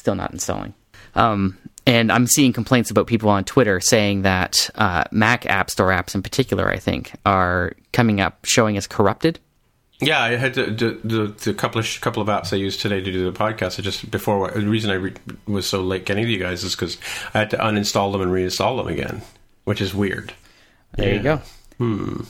[0.00, 0.72] Still not installing.
[1.14, 5.88] Um, and I'm seeing complaints about people on Twitter saying that uh, Mac App Store
[5.90, 9.38] apps, in particular, I think, are coming up showing as corrupted.
[10.00, 13.02] Yeah, I had to, the, the, the couple of couple of apps I used today
[13.02, 13.78] to do the podcast.
[13.78, 15.12] I just before the reason I re,
[15.46, 16.96] was so late getting to you guys is because
[17.34, 19.20] I had to uninstall them and reinstall them again,
[19.64, 20.32] which is weird.
[20.96, 21.40] There you Yeah.
[21.78, 22.24] go.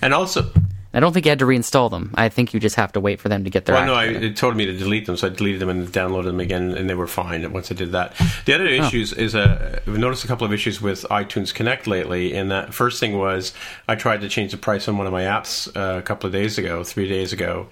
[0.00, 0.52] And also,
[0.92, 2.12] I don't think you had to reinstall them.
[2.16, 4.06] I think you just have to wait for them to get their well, no, I,
[4.06, 6.90] it told me to delete them, so I deleted them and downloaded them again, and
[6.90, 8.14] they were fine once I did that.
[8.44, 8.56] The Oh.
[8.56, 12.34] other issues is uh, I've noticed a couple of issues with iTunes Connect lately.
[12.34, 13.52] And that first thing was
[13.86, 16.32] I tried to change the price on one of my apps uh, a couple of
[16.32, 17.68] days ago, three days ago,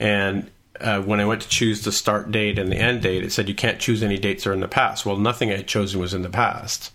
[0.00, 0.50] and
[0.80, 3.48] uh, when I went to choose the start date and the end date, it said
[3.48, 5.06] you can't choose any dates that are in the past.
[5.06, 6.92] Well, nothing I had chosen was in the past,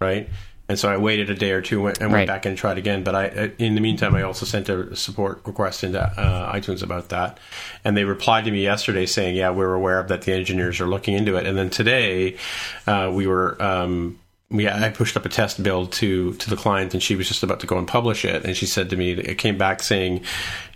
[0.00, 0.28] right?
[0.72, 2.26] And so I waited a day or two and went Right.
[2.26, 3.02] back and tried again.
[3.04, 6.82] But I, uh, in the meantime, I also sent a support request into uh, iTunes
[6.82, 7.36] about that,
[7.84, 10.22] and they replied to me yesterday saying, "Yeah, we're aware of that.
[10.22, 12.38] The engineers are looking into it." And then today,
[12.86, 13.62] uh, we were.
[13.62, 14.18] Um,
[14.50, 17.42] we, I pushed up a test build to to the client, and she was just
[17.42, 18.42] about to go and publish it.
[18.44, 20.22] And she said to me, it came back saying,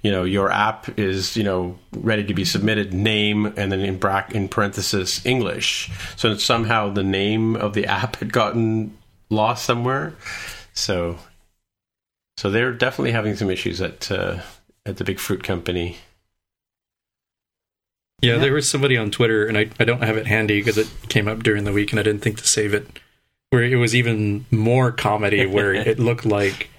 [0.02, 2.92] you know, your app is you know ready to be submitted.
[2.92, 5.90] Name and then in brack in parenthesis English.
[6.16, 8.96] So somehow the name of the app had gotten
[9.30, 10.14] lost somewhere.
[10.72, 11.18] So
[12.36, 14.40] so they're definitely having some issues at uh,
[14.84, 15.96] at the big fruit company.
[18.22, 20.88] Yeah, there was somebody on Twitter, and I, I don't have it handy because it
[21.08, 22.86] came up during the week, and I didn't think to save it.
[23.50, 26.70] Where it was even more comedy, where it looked like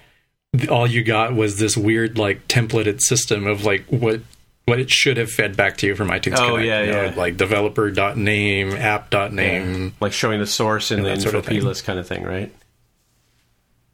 [0.68, 4.20] all you got was this weird, like templated system of like what
[4.68, 6.36] what it should have fed back to you from iTunes.
[6.38, 7.14] Oh, Connect, yeah, you know, yeah.
[7.16, 11.62] like developer.name, app.name, like showing the source in And the that sort of thing.
[11.62, 12.52] list kind of thing, right?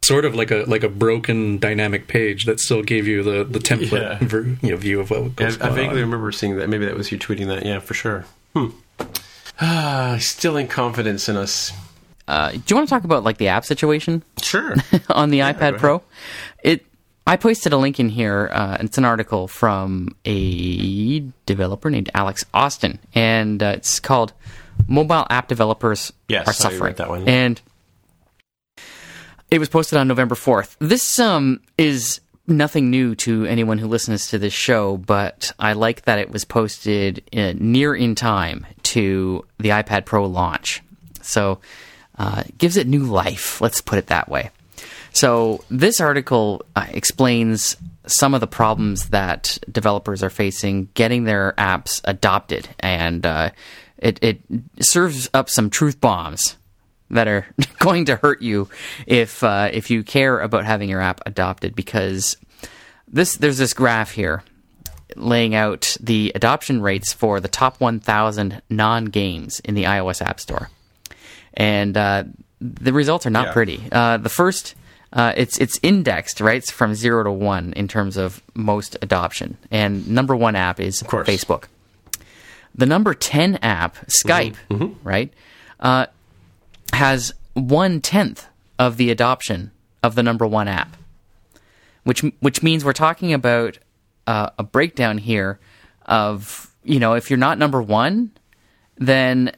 [0.05, 3.59] sort of like a like a broken dynamic page that still gave you the the
[3.59, 4.19] template Yeah.
[4.21, 6.11] ver- you know, view of what I, was I going vaguely on.
[6.11, 6.69] remember seeing that.
[6.69, 7.65] Maybe that was you tweeting that.
[7.65, 8.27] Yeah, for sure.
[8.55, 8.67] Hmm.
[9.61, 11.73] Ah, still in confidence in us.
[12.29, 14.75] Uh, do you want to talk about like the app situation Sure.
[15.09, 15.79] on the go iPad ahead.
[15.79, 16.03] Pro?
[17.27, 18.51] I posted a link in here.
[18.53, 24.33] Uh, it's an article from a developer named Alex Austin, and uh, it's called
[24.87, 27.29] "Mobile App Developers Yes, Are I Suffering." read that one.
[27.29, 27.61] And
[29.51, 30.77] it was posted on November fourth.
[30.81, 36.03] This um, is nothing new to anyone who listens to this show, but I like
[36.03, 40.83] that it was posted uh, near in time to the iPad Pro launch.
[41.23, 41.61] So
[42.19, 43.63] uh, it gives it new life.
[43.63, 44.51] Let's put it that way.
[45.15, 51.55] So this article uh, explains some of the problems that developers are facing getting their
[51.57, 53.51] apps adopted, and uh,
[53.97, 54.41] it, it
[54.81, 56.57] serves up some truth bombs
[57.11, 57.47] that are
[57.79, 58.69] going to hurt you
[59.07, 61.77] if uh, if you care about having your app adopted.
[61.77, 62.37] Because
[63.07, 64.43] this there's this graph here
[65.17, 70.41] laying out the adoption rates for the top 1,000 non games in the iOS App
[70.41, 70.71] Store,
[71.55, 72.25] and uh,
[72.61, 73.53] the results are not Yeah.
[73.53, 73.81] pretty.
[73.93, 74.75] Uh, the first.
[75.15, 79.57] Uh, it's it's indexed right It's from zero to one in terms of most adoption,
[79.71, 81.29] and number one app is course.
[81.29, 81.65] Facebook.
[82.75, 84.57] The number ten app, Skype,
[85.05, 85.33] right,
[85.79, 86.07] uh,
[86.93, 89.71] has one tenth of the adoption
[90.03, 90.97] of the number one app,
[92.03, 93.79] which which means we're talking about
[94.27, 95.61] uh, a breakdown here
[96.07, 98.33] of you know if you're not number one,
[98.97, 99.53] then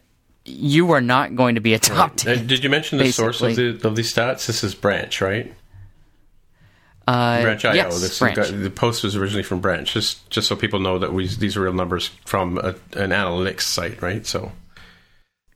[0.47, 2.47] you are not going to be a top Uh, ten.
[2.47, 4.47] did you mention the source of the of these stats?
[4.47, 5.53] This is Branch, right?
[7.09, 7.73] Uh, Branch.io.
[7.73, 8.35] yes, this Branch.
[8.37, 11.57] Got, the post was originally from Branch, just just so people know that we these
[11.57, 14.27] are real numbers from a, an analytics site, right?
[14.27, 14.51] So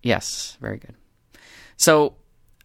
[0.02, 0.94] Yes, very good.
[1.76, 2.14] So,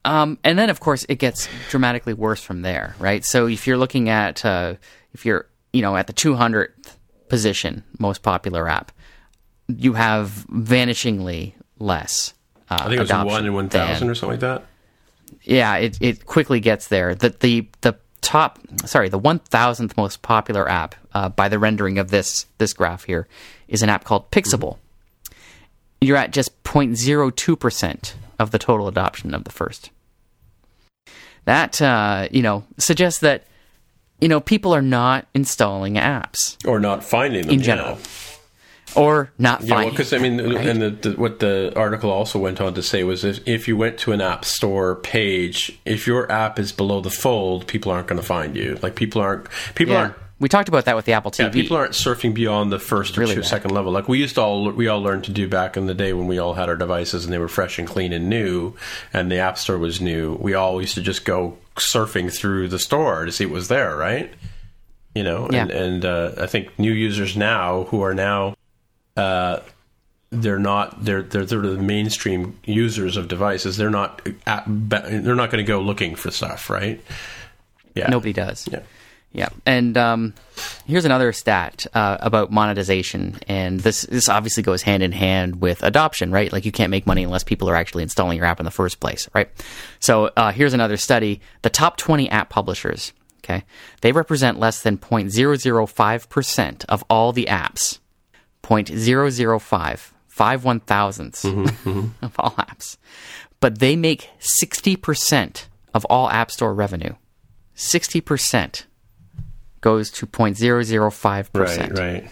[0.05, 3.25] um, and then of course it gets dramatically worse from there, right?
[3.25, 4.75] So if you're looking at uh,
[5.13, 6.95] if you're you know at the 200th
[7.27, 8.91] position, most popular app,
[9.67, 12.33] you have vanishingly less.
[12.69, 14.65] Uh, I think it was one in one thousand or something like that.
[15.43, 17.13] yeah, it, it quickly gets there.
[17.15, 21.97] The the the top, sorry, the one thousandth most popular app uh, by the rendering
[21.99, 23.27] of this this graph here
[23.67, 24.77] is an app called Pixable.
[26.01, 29.89] You're at just 0.02 percent of the total adoption of the first.
[31.45, 33.45] That uh, you know suggests that
[34.19, 37.97] you know people are not installing apps Or not finding them in yeah.
[38.95, 39.93] Or not Yeah, well, finding.
[39.93, 40.67] because I mean, right?
[40.67, 43.77] and the, the, what the article also went on to say was if, if you
[43.77, 48.07] went to an app store page, if your app is below the fold, people aren't
[48.07, 48.77] going to find you.
[48.81, 49.99] Like people aren't people yeah.
[50.01, 51.43] aren't we talked about that with the Apple TV.
[51.43, 53.47] Yeah, people aren't surfing beyond the first or Really two bad.
[53.49, 53.93] second level.
[53.93, 56.27] Like we used to all we all learned to do back in the day when
[56.27, 58.73] we all had our devices and they were fresh and clean and new,
[59.13, 60.35] and the app store was new.
[60.35, 63.95] We all used to just go surfing through the store to see what was there,
[63.95, 64.33] right?
[65.13, 68.54] You know, and, and uh, I think new users now who are now.
[69.15, 69.59] Uh,
[70.31, 73.77] they're not they're they're sort of the mainstream users of devices.
[73.77, 77.01] They're not at, they're not going to go looking for stuff, right?
[77.93, 78.67] Yeah, Nobody does.
[78.69, 78.81] Yeah,
[79.31, 80.33] Yeah, and um,
[80.85, 85.81] here's another stat uh, about monetization, and this this obviously goes hand in hand with
[85.83, 86.51] adoption, right?
[86.51, 88.99] Like you can't make money unless people are actually installing your app in the first
[88.99, 89.49] place, right?
[89.99, 93.63] So uh, here's another study: the top 20 app publishers, okay,
[94.01, 97.99] they represent less than 0.005 percent of all the apps,
[98.65, 102.97] 0.005, five one thousandths of all apps,
[103.59, 107.13] but they make 60 percent of all App Store revenue.
[107.75, 108.85] 60 percent
[109.81, 111.97] goes to 0.005%.
[111.97, 112.29] right.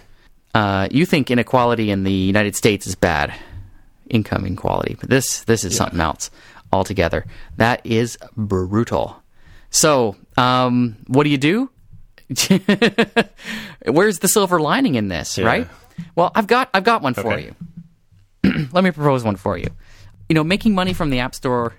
[0.56, 3.34] Uh, you think inequality in the United States is bad,
[4.10, 6.30] income inequality, but this this is something else
[6.72, 7.26] altogether.
[7.58, 9.22] That is brutal.
[9.72, 11.70] So, um, what do you do?
[13.86, 15.46] Where's the silver lining in this, Yeah.
[15.46, 15.68] right?
[16.16, 17.54] Well, I've got I've got one for Okay.
[18.44, 18.68] you.
[18.74, 19.68] Let me propose one for you.
[20.30, 21.74] You know, making money from the App Store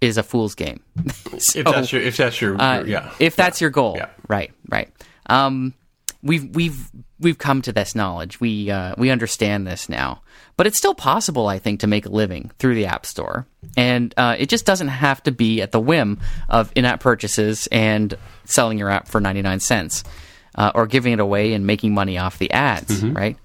[0.00, 0.80] is a fool's game.
[1.54, 4.08] If that's your if that's your, Uh, yeah, If that's your goal, Yeah.
[4.28, 4.90] right, right.
[5.26, 5.74] Um,
[6.22, 8.40] we've we've we've come to this knowledge.
[8.40, 10.22] We uh, we understand this now.
[10.56, 13.46] But it's still possible, I think, to make a living through the App Store,
[13.78, 16.18] and uh, it just doesn't have to be at the whim
[16.50, 20.04] of in-app purchases and selling your app for ninety-nine cents,
[20.60, 23.36] uh, or giving it away and making money off the ads, right?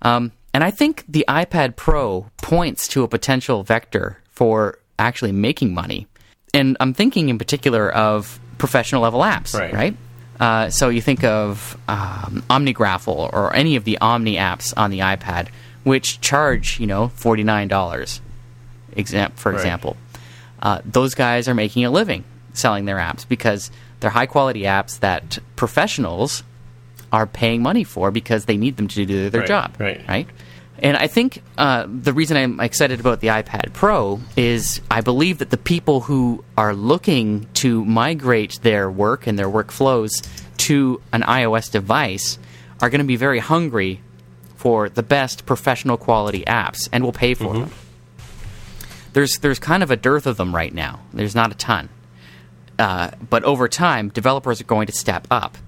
[0.00, 5.74] Um, and I think the iPad Pro points to a potential vector for actually making
[5.74, 6.06] money.
[6.54, 9.72] And I'm thinking in particular of professional level apps, Right.
[9.74, 9.96] right?
[10.40, 15.00] Uh, so you think of um, OmniGraffle or any of the Omni apps on the
[15.00, 15.48] iPad,
[15.84, 18.20] which charge you know forty nine dollars,
[18.96, 19.58] exam- for Right.
[19.60, 19.96] example.
[20.60, 24.98] Uh, those guys are making a living selling their apps because they're high quality apps
[25.00, 26.42] that professionals
[27.12, 29.74] are paying money for because they need them to do their Right, job.
[29.78, 30.00] right.
[30.08, 30.28] Right.
[30.78, 35.38] And I think uh, the reason I'm excited about the iPad Pro is I believe
[35.38, 40.10] that the people who are looking to migrate their work and their workflows
[40.56, 42.38] to an iOS device
[42.80, 44.00] are going to be very hungry
[44.56, 47.70] for the best professional quality apps and will pay for them.
[49.12, 51.00] There's there's kind of a dearth of them right now.
[51.12, 51.90] There's not a ton.
[52.78, 55.58] Uh, but over time, developers are going to step up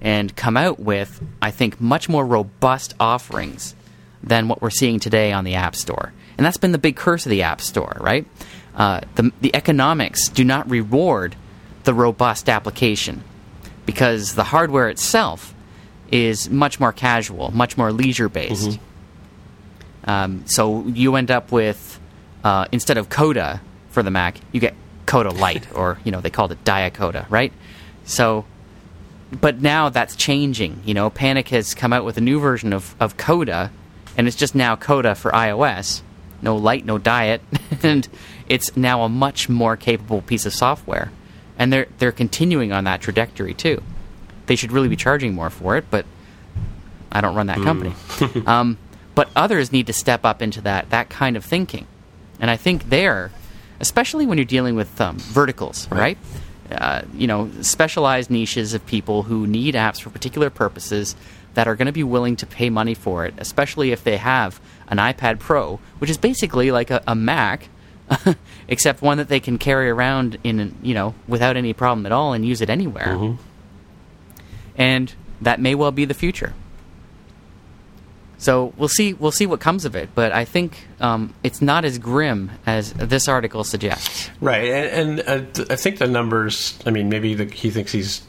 [0.00, 3.74] and come out with, I think, much more robust offerings
[4.22, 6.12] than what we're seeing today on the App Store.
[6.36, 8.26] And that's been the big curse of the App Store, right?
[8.74, 11.36] Uh, the, the economics do not reward
[11.84, 13.22] the robust application
[13.86, 15.54] because the hardware itself
[16.10, 18.78] is much more casual, much more leisure based.
[20.04, 22.00] Um, so you end up with
[22.42, 24.74] uh, instead of Coda for the Mac, you get
[25.06, 27.52] Coda Light, or you know they called it Diet Coda, right?
[28.04, 28.44] So,
[29.40, 30.80] but now that's changing.
[30.84, 33.70] You know, Panic has come out with a new version of of Coda,
[34.16, 36.02] and it's just now Coda for iOS.
[36.42, 37.40] No light, no diet,
[37.82, 38.06] and
[38.48, 41.10] it's now a much more capable piece of software.
[41.58, 43.82] And they're they're continuing on that trajectory too.
[44.46, 46.04] They should really be charging more for it, but
[47.10, 47.94] I don't run that company.
[48.46, 48.76] um,
[49.14, 51.86] but others need to step up into that that kind of thinking,
[52.40, 53.30] and I think there,
[53.80, 56.18] especially when you're dealing with um, verticals, right?
[56.70, 61.14] Uh, you know, specialized niches of people who need apps for particular purposes
[61.54, 64.60] that are going to be willing to pay money for it, especially if they have
[64.88, 67.68] an iPad Pro, which is basically like a, a Mac,
[68.68, 72.32] except one that they can carry around in you know without any problem at all
[72.32, 73.36] and use it anywhere.
[74.76, 76.54] And that may well be the future.
[78.38, 79.14] So we'll see.
[79.14, 80.10] We'll see what comes of it.
[80.14, 84.30] But I think um, it's not as grim as this article suggests.
[84.40, 86.78] Right, and, and uh, I think the numbers.
[86.84, 88.22] I mean, maybe the, he thinks he's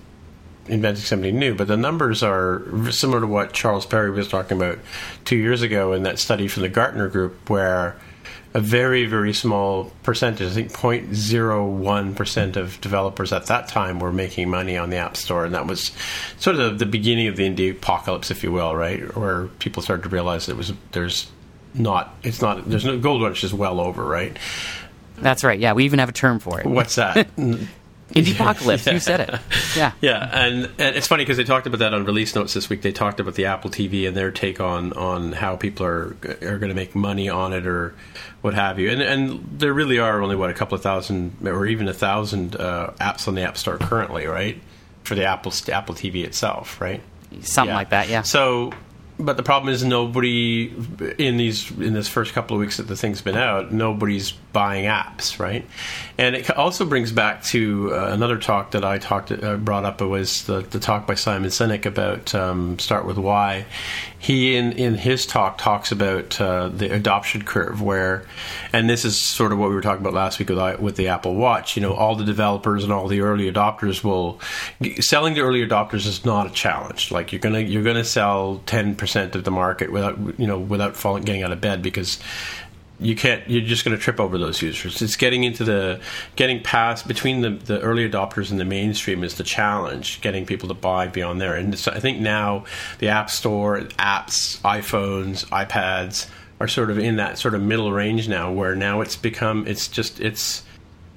[0.67, 4.79] inventing something new, but the numbers are similar to what Charles Perry was talking about
[5.23, 7.95] two years ago in that study from the Gartner Group, where
[8.55, 14.49] a very, very small percentage, I think 0.01% of developers at that time were making
[14.49, 15.43] money on the App Store.
[15.43, 15.91] And that was
[16.39, 19.13] sort of the beginning of the indie apocalypse, if you will, right?
[19.17, 21.29] Where people started to realize it was, there's
[21.73, 24.37] not, it's not, there's no gold rush is well over, right?
[25.17, 25.59] That's right.
[25.59, 26.65] Yeah, we even have a term for it.
[26.65, 27.27] What's that?
[28.13, 28.91] Indiepocalypse.
[28.91, 29.39] You said it.
[29.75, 29.91] Yeah.
[29.99, 32.81] Yeah, and, and it's funny because they talked about that on release notes this week.
[32.81, 36.57] They talked about the Apple TV and their take on, on how people are are
[36.59, 37.95] going to make money on it or
[38.41, 38.89] what have you.
[38.91, 42.55] And and there really are only what a couple of thousand or even a thousand
[42.55, 44.61] uh, apps on the App Store currently, right?
[45.03, 47.01] For the Apple Apple TV itself, right?
[47.41, 48.07] Something like that.
[48.07, 48.21] Yeah.
[48.21, 48.71] So,
[49.17, 50.73] but the problem is nobody
[51.17, 54.85] in these in this first couple of weeks that the thing's been out, nobody's buying
[54.85, 55.65] apps, right?
[56.17, 60.01] And it also brings back to uh, another talk that I talked uh, brought up.
[60.01, 63.65] It was the, the talk by Simon Sinek about um, start with why.
[64.19, 68.25] He in in his talk talks about uh, the adoption curve where,
[68.73, 71.07] and this is sort of what we were talking about last week with, with the
[71.09, 71.77] Apple Watch.
[71.77, 74.41] You know, all the developers and all the early adopters will
[74.99, 77.11] selling to early adopters is not a challenge.
[77.11, 80.95] Like you're gonna you're gonna sell ten percent of the market without you know without
[80.95, 82.19] falling getting out of bed because
[82.99, 85.99] you can't you're just going to trip over those users it's getting into the
[86.35, 90.67] getting past between the, the early adopters and the mainstream is the challenge getting people
[90.69, 92.63] to buy beyond there and so i think now
[92.99, 98.29] the app store apps iphones ipads are sort of in that sort of middle range
[98.29, 100.63] now where now it's become it's just it's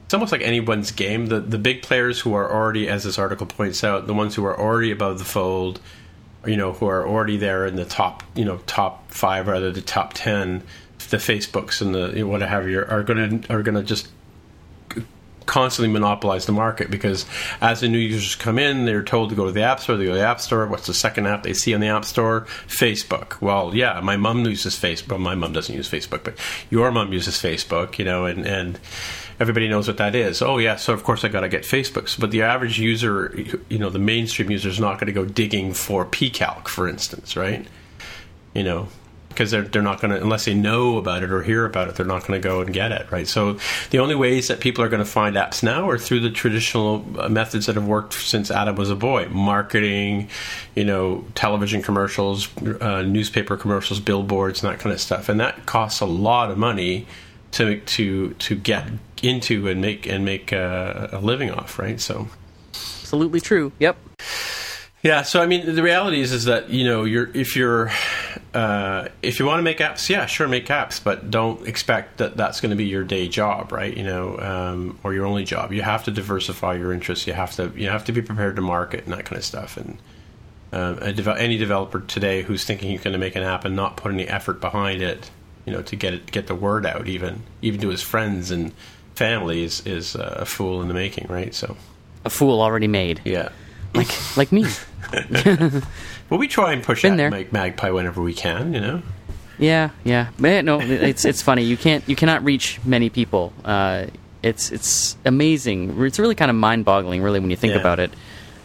[0.09, 1.27] it's almost like anyone's game.
[1.27, 4.45] The the big players who are already, as this article points out, the ones who
[4.47, 5.83] are already above the fold,
[6.47, 9.83] you know, who are already there in the top, you know, top five rather the
[9.83, 10.63] top ten,
[11.11, 14.09] the Facebooks and the you know, whatever you are going to are going to just
[15.49, 17.25] constantly monopolize the market because
[17.61, 19.97] as the new users come in, they're told to go to the App Store.
[19.97, 20.67] They go to the App Store.
[20.67, 22.43] What's the second app they see on the App Store?
[22.69, 23.41] Facebook.
[23.41, 25.19] Well, yeah, my mom uses Facebook.
[25.19, 26.39] My mom doesn't use Facebook, but
[26.71, 28.79] your mom uses Facebook, you know, and, and
[29.41, 30.43] everybody knows what that is.
[30.43, 32.19] Oh, yeah, so of course I got to get Facebooks.
[32.19, 33.35] But the average user,
[33.69, 37.37] you know, the mainstream user is not going to go digging for PCalc, for instance,
[37.37, 37.67] right?
[38.55, 38.89] You know,
[39.29, 41.95] because they're they're not going to unless they know about it or hear about it,
[41.95, 43.27] they're not going to go and get it, right?
[43.27, 43.59] So
[43.91, 47.05] the only ways that people are going to find apps now are through the traditional
[47.19, 50.29] uh, methods that have worked since Adam was a boy: marketing,
[50.75, 52.49] you know, television commercials,
[52.81, 55.29] uh, newspaper commercials, billboards, and that kind of stuff.
[55.29, 57.07] And that costs a lot of money
[57.53, 58.87] to to to get
[59.23, 62.01] into and make and make a, a living off, right?
[62.01, 62.29] So
[62.73, 63.73] Absolutely true.
[63.79, 63.97] Yep.
[65.03, 67.91] yeah, so I mean, the reality is is that you know, you're if you're
[68.53, 72.37] uh, if you want to make apps, yeah, sure, make apps, but don't expect that
[72.37, 73.97] that's going to be your day job, right?
[73.97, 75.73] You know, um, or your only job.
[75.73, 77.27] You have to diversify your interests.
[77.27, 79.77] You have to you have to be prepared to market and that kind of stuff.
[79.79, 79.99] And
[80.73, 83.75] um, a deve- any developer today who's thinking he's going to make an app and
[83.75, 85.31] not put any effort behind it,
[85.69, 88.73] you know, to get get the word out, even even to his friends and
[89.15, 91.55] family, is is uh, a fool in the making, right?
[91.55, 91.77] So
[92.25, 93.21] A fool already made.
[93.25, 93.51] yeah.
[93.95, 94.65] Like like me.
[96.31, 97.17] Well, we try and push Been.
[97.17, 99.03] Mag- Magpie whenever we can, you know.
[99.59, 100.29] Yeah, yeah.
[100.39, 101.63] No, it's it's funny.
[101.65, 103.53] You can't you cannot reach many people.
[103.65, 104.07] Uh,
[104.43, 106.05] it's it's amazing.
[106.05, 107.81] It's really kind of mind boggling, really, when you think Yeah.
[107.81, 108.11] about it.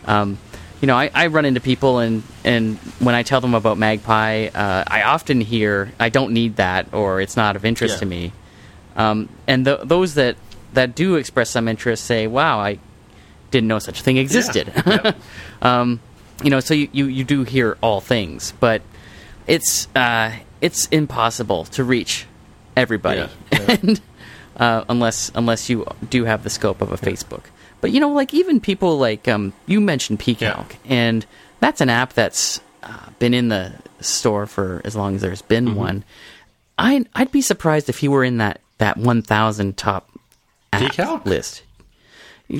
[0.05, 0.37] Um,
[0.83, 4.47] you know, I, I run into people, and and when I tell them about Magpie,
[4.47, 7.99] uh, I often hear, "I don't need that," or "It's not of interest Yeah.
[7.99, 8.33] to me."
[8.97, 10.35] Um, and th- those that
[10.73, 12.79] that do express some interest say, "Wow, I
[13.49, 15.15] didn't know such a thing existed." Yep.
[15.61, 16.01] um,
[16.43, 18.81] you know, so you, you, you do hear all things, but
[19.47, 22.25] it's uh, it's impossible to reach
[22.75, 23.77] everybody, Yeah, yeah.
[23.81, 24.01] and
[24.57, 27.43] uh, unless unless you do have the scope of a Facebook.
[27.83, 31.25] But you know, like even people like um, you mentioned PCalc, and
[31.59, 35.65] that's an app that's uh, been in the store for as long as there's been
[35.65, 35.75] Mm-hmm.
[35.75, 36.03] one.
[36.79, 40.09] I I'd be surprised if he were in that that 1,000 top
[40.71, 41.25] app PCalc?
[41.25, 41.63] list.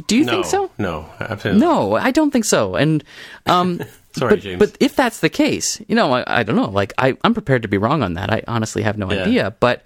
[0.07, 0.69] Do you no, think so?
[0.77, 1.61] No, absolutely.
[1.61, 2.75] No, I don't think so.
[2.75, 3.01] And
[3.45, 3.79] um,
[4.13, 4.59] Sorry, but, James.
[4.59, 6.69] but if that's the case, you know, I, I don't know.
[6.69, 8.29] Like I, I'm prepared to be wrong on that.
[8.29, 9.21] I honestly have no Yeah.
[9.23, 9.55] idea.
[9.59, 9.83] But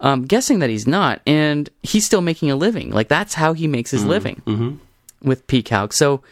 [0.00, 2.90] um, guessing that he's not, and he's still making a living.
[2.90, 3.98] Like that's how he makes Mm-hmm.
[3.98, 4.80] his living
[5.22, 5.92] with PCalc.
[5.92, 6.22] So.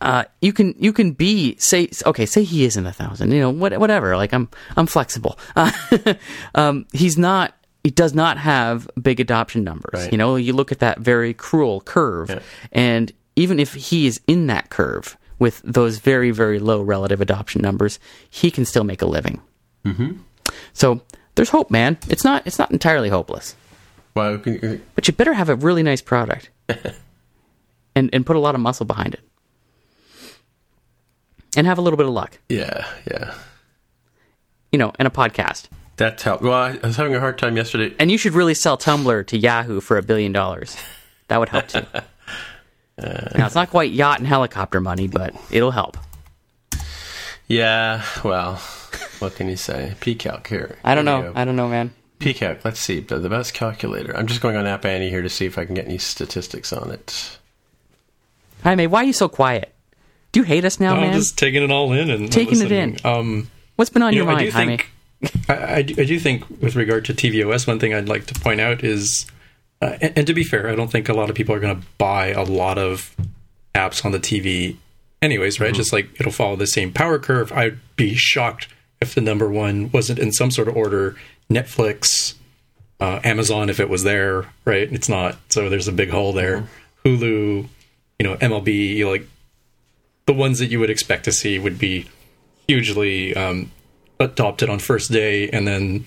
[0.00, 3.40] Uh, you can you can be say okay say he is in a thousand you
[3.40, 5.72] know what, whatever like I'm I'm flexible uh,
[6.54, 7.52] um, he's not
[7.82, 10.12] he does not have big adoption numbers Right.
[10.12, 12.38] you know you look at that very cruel curve Yeah.
[12.70, 17.60] and even if he is in that curve with those very, very low relative adoption
[17.60, 17.98] numbers,
[18.30, 19.40] he can still make a living.
[19.84, 20.12] Mm-hmm.
[20.74, 21.00] So
[21.36, 21.96] there's hope, man.
[22.08, 23.54] It's not it's not entirely hopeless,
[24.14, 24.38] Well,
[24.94, 26.50] but you better have a really nice product
[27.94, 29.20] and and put a lot of muscle behind it,
[31.56, 33.34] and have a little bit of luck, yeah, yeah.
[34.72, 35.68] you know, and a podcast.
[35.96, 36.38] That's how.
[36.38, 37.94] Well, I I was having a hard time yesterday.
[37.98, 40.76] And you should really sell Tumblr to Yahoo for a billion dollars.
[41.28, 41.82] That would help too.
[42.98, 45.98] Uh, now it's not quite yacht and helicopter money, but it'll help.
[47.46, 48.58] Yeah, well,
[49.18, 49.94] what can you say?
[50.00, 50.78] PCalc here.
[50.84, 51.32] I don't Here know.
[51.32, 51.38] go.
[51.38, 51.92] I don't know, man.
[52.20, 52.64] PCalc.
[52.64, 54.16] Let's see the, the best calculator.
[54.16, 56.72] I'm just going on App Annie here to see if I can get any statistics
[56.72, 57.38] on it.
[58.62, 59.74] Hi, Jaime, why are you so quiet?
[60.32, 61.12] Do you hate us now, I'm man?
[61.14, 62.96] just taking it all in and Taking it in.
[63.04, 64.78] Um, What's been on you your know, mind, Jaime?
[65.48, 68.40] I, I, do, I do think with regard to tvOS, one thing I'd like to
[68.40, 69.26] point out is,
[69.80, 71.80] uh, and, and to be fair, I don't think a lot of people are going
[71.80, 73.14] to buy a lot of
[73.74, 74.76] apps on the TV,
[75.22, 75.60] anyways.
[75.60, 75.74] Right?
[75.74, 77.52] Just like it'll follow the same power curve.
[77.52, 78.68] I'd be shocked
[79.06, 81.16] if the number one wasn't in some sort of order.
[81.50, 82.34] Netflix,
[83.00, 84.92] uh, Amazon, if it was there, right?
[84.92, 85.38] It's not.
[85.48, 86.68] So there's a big hole there.
[87.04, 87.68] Hulu,
[88.18, 89.26] you know, MLB, like
[90.26, 92.06] the ones that you would expect to see would be
[92.66, 93.70] hugely um,
[94.18, 96.06] adopted on first day, and then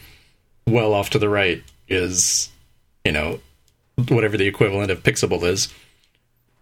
[0.68, 2.50] well off to the right is,
[3.06, 3.40] you know,
[4.10, 5.74] whatever the equivalent of Pixable is.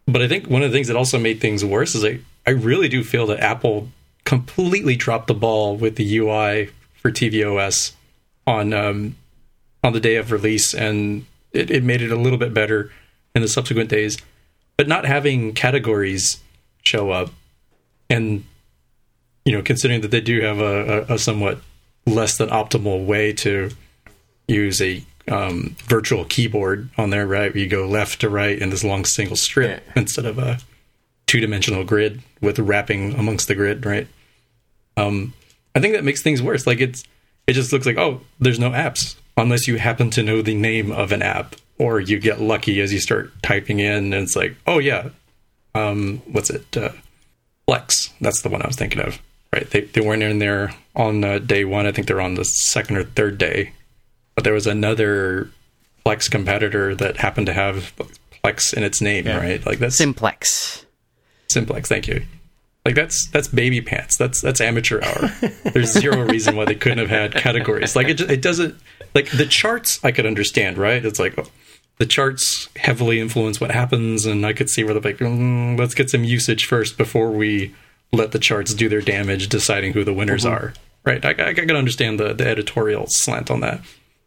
[0.05, 2.51] But I think one of the things that also made things worse is I, I
[2.51, 3.89] really do feel that Apple
[4.27, 6.69] completely dropped the ball with the UI
[7.01, 7.93] for tvOS
[8.45, 9.15] on um,
[9.83, 12.91] on the day of release, and it, it made it a little bit better
[13.33, 14.17] in the subsequent days.
[14.75, 16.41] But not having categories
[16.83, 17.31] show up,
[18.09, 18.43] and
[19.45, 21.61] you know, considering that they do have a, a, a somewhat
[22.05, 23.69] less than optimal way to
[24.49, 27.55] use a um, virtual keyboard on there, right?
[27.55, 29.93] You go left to right in this long single strip Yeah.
[29.95, 30.59] instead of a
[31.27, 34.07] two dimensional grid with wrapping amongst the grid, right?
[34.97, 35.33] Um,
[35.75, 36.67] I think that makes things worse.
[36.67, 37.03] Like it's,
[37.45, 40.91] it just looks like, oh, there's no apps unless you happen to know the name
[40.91, 44.55] of an app or you get lucky as you start typing in and it's like,
[44.65, 45.09] oh yeah,
[45.75, 46.75] um, what's it?
[46.75, 46.91] Uh,
[47.67, 48.11] Plex.
[48.21, 49.21] That's the one I was thinking of.
[49.53, 49.69] Right?
[49.69, 51.85] They they weren't in there on uh, day one.
[51.85, 53.73] I think they're on the second or third day.
[54.35, 55.49] But there was another
[56.05, 57.93] Plex competitor that happened to have
[58.43, 59.25] Plex in its name.
[59.25, 59.37] Yeah.
[59.37, 59.65] Right?
[59.65, 60.85] Like that's Simplex.
[61.49, 61.87] Simplex.
[61.89, 62.25] Thank you.
[62.87, 64.15] Like that's that's baby pants.
[64.15, 65.27] That's that's amateur hour.
[65.73, 67.97] There's zero reason why they couldn't have had categories.
[67.97, 68.79] Like it, it doesn't
[69.13, 69.99] like the charts.
[70.05, 71.03] I could understand, right?
[71.03, 71.47] It's like oh,
[71.97, 75.95] the charts heavily influence what happens, and I could see where they're like, mm, let's
[75.95, 77.75] get some usage first before we
[78.13, 80.53] let the charts do their damage, deciding who the winners mm-hmm.
[80.53, 80.73] are.
[81.03, 81.25] Right?
[81.25, 83.81] I, I, I can understand the the editorial slant on that,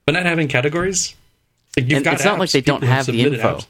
[0.05, 1.17] but not having categories.
[1.79, 3.57] Like and it's apps, not like they don't have the info.
[3.57, 3.67] Apps.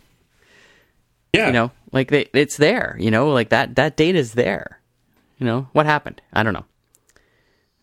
[1.32, 2.96] Yeah, you know, like they, it's there.
[2.98, 4.79] You know, like that that data is there.
[5.40, 6.20] You know, what happened?
[6.32, 6.66] I don't know.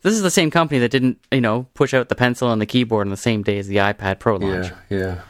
[0.03, 2.67] This is the same company that didn't, you know, push out the pencil and the
[2.67, 4.71] keyboard on the same day as the iPad Pro launch.
[4.89, 5.21] Yeah, yeah.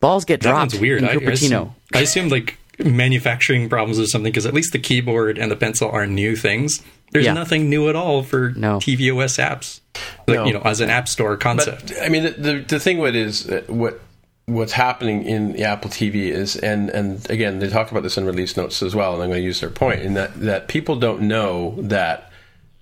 [0.00, 0.72] Balls get that dropped.
[0.72, 1.04] That weird.
[1.04, 5.36] I, I, assume, I assume like manufacturing problems or something because at least the keyboard
[5.36, 6.82] and the pencil are new things.
[7.12, 7.34] There's yeah.
[7.34, 8.78] nothing new at all for no.
[8.78, 9.80] tvOS apps,
[10.26, 10.44] like, no.
[10.46, 11.88] you know, as an app store concept.
[11.88, 14.00] But, I mean, the, the, the thing with is what
[14.48, 18.24] what's happening in the Apple TV is, and and again, they talk about this in
[18.24, 20.96] release notes as well, and I'm going to use their point in that that people
[20.96, 22.32] don't know that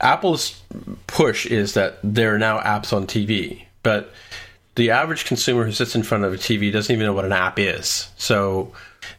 [0.01, 0.63] Apple's
[1.07, 4.13] push is that there are now apps on TV, but
[4.77, 7.33] the average consumer who sits in front of a TV doesn't even know what an
[7.33, 8.09] app is.
[8.17, 8.73] So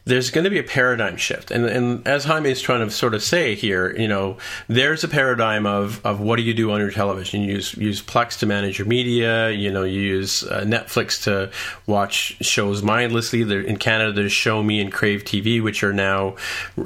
[0.04, 1.50] there's going to be a paradigm shift.
[1.50, 5.08] And, and as Jaime is trying to sort of say here, you know, there's a
[5.08, 7.42] paradigm of, of what do you do on your television?
[7.42, 9.50] You use, use Plex to manage your media.
[9.50, 11.50] You know, you use uh, Netflix to
[11.86, 13.44] watch shows mindlessly.
[13.44, 16.36] There, in Canada, there's Shomi and Crave TV, which are now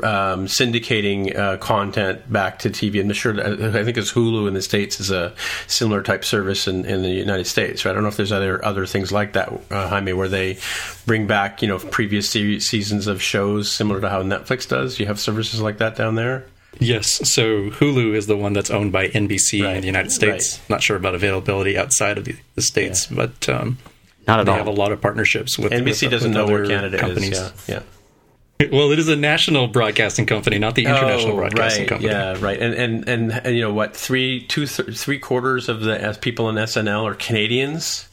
[0.03, 3.01] um, syndicating uh, content back to TV.
[3.01, 5.35] And I'm sure, I think it's Hulu in the States is a
[5.67, 7.85] similar type service in, in the United States.
[7.85, 7.93] Right?
[7.93, 10.59] I don't know if there's other, other things like that, uh, Jaime, where they
[11.07, 14.99] bring back, you know, previous seasons of shows similar to how Netflix does?
[14.99, 16.47] You have services like that down there?
[16.79, 17.31] Yes.
[17.31, 19.77] So Hulu is the one that's owned by NBC right.
[19.77, 20.59] in the United States.
[20.59, 20.71] Right.
[20.71, 23.17] Not sure about availability outside of the, the states, yeah.
[23.17, 23.79] but um,
[24.27, 24.59] not at they all.
[24.59, 26.03] have a lot of partnerships with NBC.
[26.03, 27.39] With, doesn't with know where Canada companies.
[27.39, 27.69] is.
[27.69, 27.83] Yeah.
[28.61, 28.69] yeah.
[28.71, 32.13] Well, it is a national broadcasting company, not the international oh, broadcasting right, company.
[32.13, 32.61] Yeah, right.
[32.61, 33.97] And, and and and you know what?
[33.97, 38.09] Three, two, th- three quarters of the people in SNL are Canadians.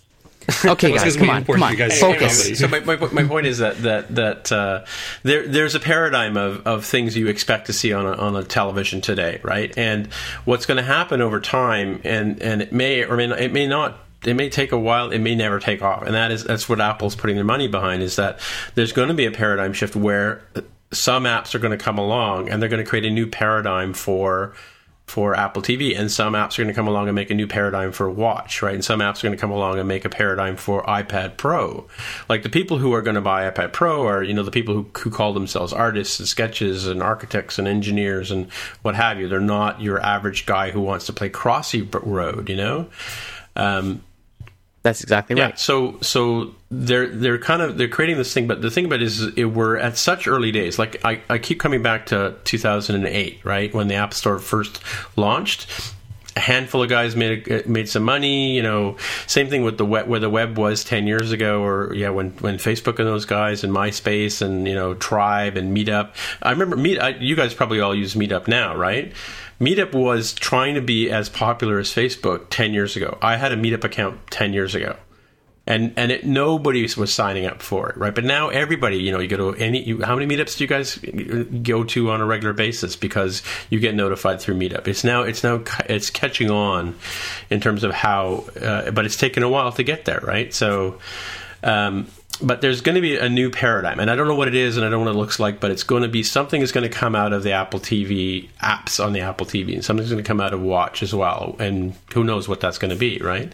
[0.66, 2.60] Okay, guys, come on, come on, focus.
[2.60, 4.86] So my, my, my, point is that that that uh,
[5.24, 8.44] there there's a paradigm of, of things you expect to see on a, on a
[8.44, 9.76] television today, right?
[9.78, 10.08] And
[10.46, 13.68] what's going to happen over time, and and it may or may not, it may
[13.68, 16.68] not it may take a while it may never take off and that is that's
[16.68, 18.38] what apple's putting their money behind is that
[18.76, 20.42] there's going to be a paradigm shift where
[20.92, 23.94] some apps are going to come along and they're going to create a new paradigm
[23.94, 24.54] for
[25.10, 27.48] for Apple TV, and some apps are going to come along and make a new
[27.48, 28.76] paradigm for Watch, right?
[28.76, 31.88] And some apps are going to come along and make a paradigm for iPad Pro.
[32.30, 34.76] Like the people who are going to buy iPad Pro are, you know, the people
[34.76, 38.52] who, who call themselves artists and sketches and architects and engineers and
[38.84, 39.28] what have you.
[39.28, 42.90] They're not your average guy who wants to play Crossy Road, you know.
[43.56, 44.04] Um,
[44.82, 45.50] that's exactly right.
[45.50, 49.02] Yeah, so so they're they're kind of they're creating this thing, but the thing about
[49.02, 50.80] it is it, we're at such early days.
[50.80, 54.82] Like I, I keep coming back to 2008, right when the App Store first
[55.16, 55.94] launched.
[56.38, 58.56] A handful of guys made made some money.
[58.56, 58.96] You know,
[59.28, 62.30] same thing with the web, where the web was ten years ago, or yeah, when
[62.38, 66.12] when Facebook and those guys and MySpace and you know Tribe and Meetup.
[66.42, 67.00] I remember Meet.
[67.00, 69.12] I, you guys probably all use Meetup now, right?
[69.60, 73.18] Meetup was trying to be as popular as Facebook 10 years ago.
[73.22, 74.96] I had a Meetup account 10 years ago.
[75.68, 78.16] And and it, nobody was signing up for it, right?
[78.16, 79.84] But now everybody, you know, you go to any.
[79.84, 80.96] You, how many meetups do you guys
[81.62, 82.96] go to on a regular basis?
[82.96, 84.88] Because you get notified through Meetup.
[84.88, 86.96] It's now it's now it's catching on
[87.52, 90.52] in terms of how, uh, but it's taken a while to get there, right?
[90.52, 90.98] So,
[91.62, 92.08] um,
[92.42, 94.78] but there's going to be a new paradigm, and I don't know what it is,
[94.78, 96.72] and I don't know what it looks like, but it's going to be something is
[96.72, 100.10] going to come out of the Apple TV apps on the Apple TV, and something's
[100.10, 102.98] going to come out of Watch as well, and who knows what that's going to
[102.98, 103.52] be, right?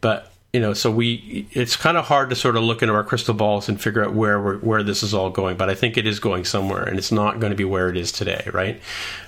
[0.00, 3.04] But you know, so we it's kind of hard to sort of look into our
[3.04, 5.58] crystal balls and figure out where where this is all going.
[5.58, 7.98] But I think it is going somewhere, and it's not going to be where it
[7.98, 8.80] is today, right?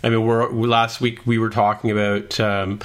[0.03, 2.81] I mean, we're last week we were talking about, um,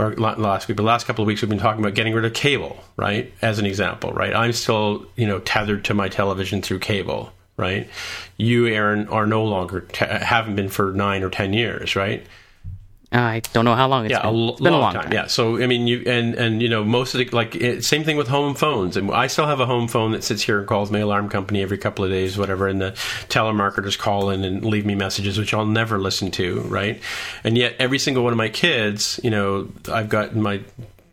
[0.00, 2.34] or last week, but last couple of weeks we've been talking about getting rid of
[2.34, 3.32] cable, right?
[3.40, 4.34] As an example, right?
[4.34, 7.88] I'm still you know tethered to my television through cable, right?
[8.36, 12.26] You, Aaron, are no longer te- haven't been for nine or ten years, right?
[13.24, 14.34] I don't know how long it's yeah, been.
[14.34, 15.02] A it's been long a long time.
[15.04, 15.12] time.
[15.12, 15.26] Yeah.
[15.26, 18.16] So I mean, you and and you know most of the like it, same thing
[18.16, 20.90] with home phones, and I still have a home phone that sits here and calls
[20.90, 22.92] my alarm company every couple of days, whatever, and the
[23.28, 27.00] telemarketers call in and leave me messages which I'll never listen to, right?
[27.44, 30.60] And yet every single one of my kids, you know, I've got my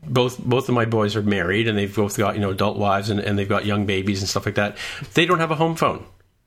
[0.05, 3.09] both both of my boys are married and they've both got you know adult wives
[3.09, 4.77] and, and they've got young babies and stuff like that.
[5.13, 6.05] They don't have a home phone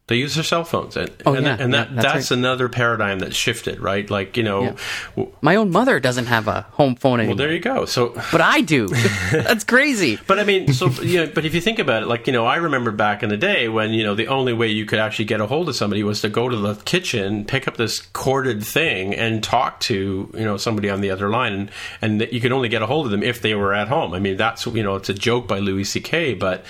[0.09, 2.39] They use their cell phones, and, Oh, and, yeah, and that yeah, that's that's, right.
[2.39, 4.09] another paradigm that's shifted, right?
[4.09, 4.73] Like you know, Yeah.
[5.17, 7.87] w- My own mother doesn't have a home phone anymore, well, there you go.
[7.87, 8.87] So, but I do.
[9.33, 10.17] That's crazy.
[10.29, 12.47] but I mean, so you know, but if you think about it, like you know,
[12.47, 15.25] I remember back in the day when you know the only way you could actually
[15.25, 18.63] get a hold of somebody was to go to the kitchen, pick up this corded
[18.63, 22.53] thing, and talk to you know somebody on the other line, and and you could
[22.53, 24.15] only get a hold of them if they were at home.
[24.15, 26.65] I mean, that's you know, it's a joke by Louis C.K., but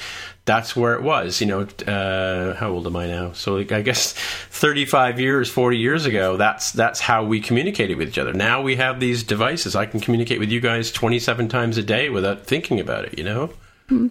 [0.46, 1.40] that's where it was.
[1.40, 3.32] You know, uh, how old am I now?
[3.32, 4.14] So like, I guess
[4.50, 8.32] thirty-five years, forty years ago, that's that's how we communicated with each other.
[8.32, 9.76] Now we have these devices.
[9.76, 13.18] I can communicate with you guys twenty-seven times a day without thinking about it.
[13.18, 13.50] You know.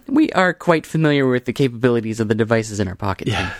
[0.06, 3.28] We are quite familiar with the capabilities of the devices in our pocket.
[3.28, 3.52] Yeah.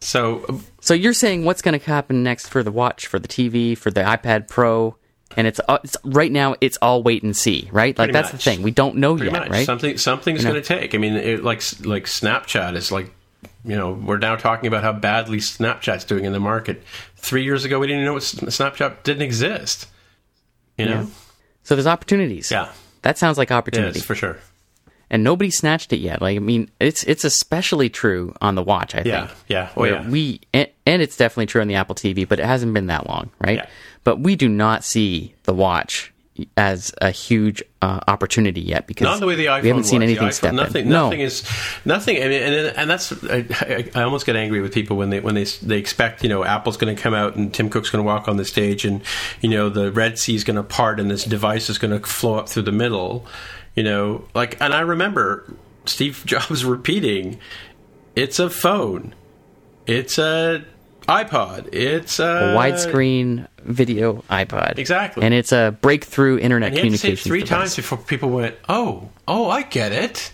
[0.00, 3.26] So um, So you're saying what's going to happen next for the watch, for the
[3.26, 4.96] TV, for the iPad Pro,
[5.36, 7.96] and it's, uh, it's right now it's all wait and see, right?
[7.98, 8.44] Like Pretty that's much.
[8.44, 8.62] the thing.
[8.62, 9.66] We don't know pretty yet, much right?
[9.66, 10.52] something something's You know?
[10.52, 10.94] going to take.
[10.94, 13.10] I mean, it, like like Snapchat is like.
[13.64, 16.82] You know, we're now talking about how badly Snapchat's doing in the market.
[17.16, 19.88] Three years ago, we didn't even know what Snapchat didn't exist.
[20.78, 21.06] You know, Yeah.
[21.64, 22.50] So there's opportunities.
[22.50, 22.70] yeah,
[23.02, 23.98] That sounds like opportunity.
[24.00, 24.38] for sure.
[25.10, 26.20] and nobody snatched it yet.
[26.22, 28.94] Like I mean, it's it's especially true on the watch.
[28.94, 29.38] I Yeah, think.
[29.48, 30.08] yeah, oh yeah.
[30.08, 33.06] We and, and it's definitely true on the Apple TV, but it hasn't been that
[33.08, 33.58] long, right?
[33.58, 33.66] Yeah.
[34.06, 36.12] But we do not see the watch
[36.56, 40.00] as a huge uh, opportunity yet because Not the way the iPhone we haven't seen
[40.00, 40.10] was.
[40.10, 40.92] Anything step nothing, in.
[40.92, 41.24] Nothing no.
[41.24, 41.42] is
[41.84, 42.18] nothing.
[42.18, 45.18] I mean, and and that's I, I, I almost get angry with people when they
[45.18, 48.04] when they they expect you know Apple's going to come out and Tim Cook's going
[48.04, 49.02] to walk on the stage and
[49.40, 52.06] you know the Red Sea is going to part and this device is going to
[52.06, 53.26] flow up through the middle.
[53.74, 55.52] You know, like, and I remember
[55.84, 57.40] Steve Jobs repeating,
[58.14, 59.16] "It's a phone,
[59.84, 60.64] it's a
[61.06, 64.78] iPod, it's a, a widescreen video iPod.
[64.78, 65.22] Exactly.
[65.22, 67.58] And it's a breakthrough internet And he had to say it communications three device.
[67.58, 70.32] times before people went, "Oh, oh, I get it."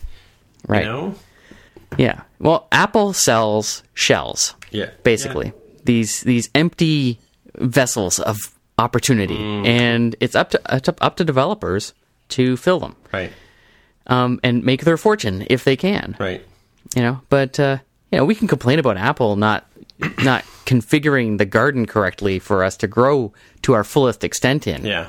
[0.66, 0.84] right.
[0.84, 1.14] You know,
[1.98, 2.20] Yeah.
[2.38, 4.54] Well, Apple sells shells.
[4.70, 4.90] Yeah.
[5.02, 5.52] Basically,
[5.84, 7.18] these these empty
[7.58, 8.38] vessels of
[8.78, 9.66] opportunity, Mm.
[9.66, 11.92] and it's up to up to- up to developers
[12.30, 13.30] to fill them right,
[14.06, 16.16] um, and make their fortune if they can.
[16.18, 16.42] right.
[16.96, 17.78] You know, but uh,
[18.10, 19.66] you know, we can complain about Apple not
[20.24, 23.32] not configuring the garden correctly for us to grow
[23.62, 24.84] to our fullest extent in.
[24.84, 25.08] Yeah,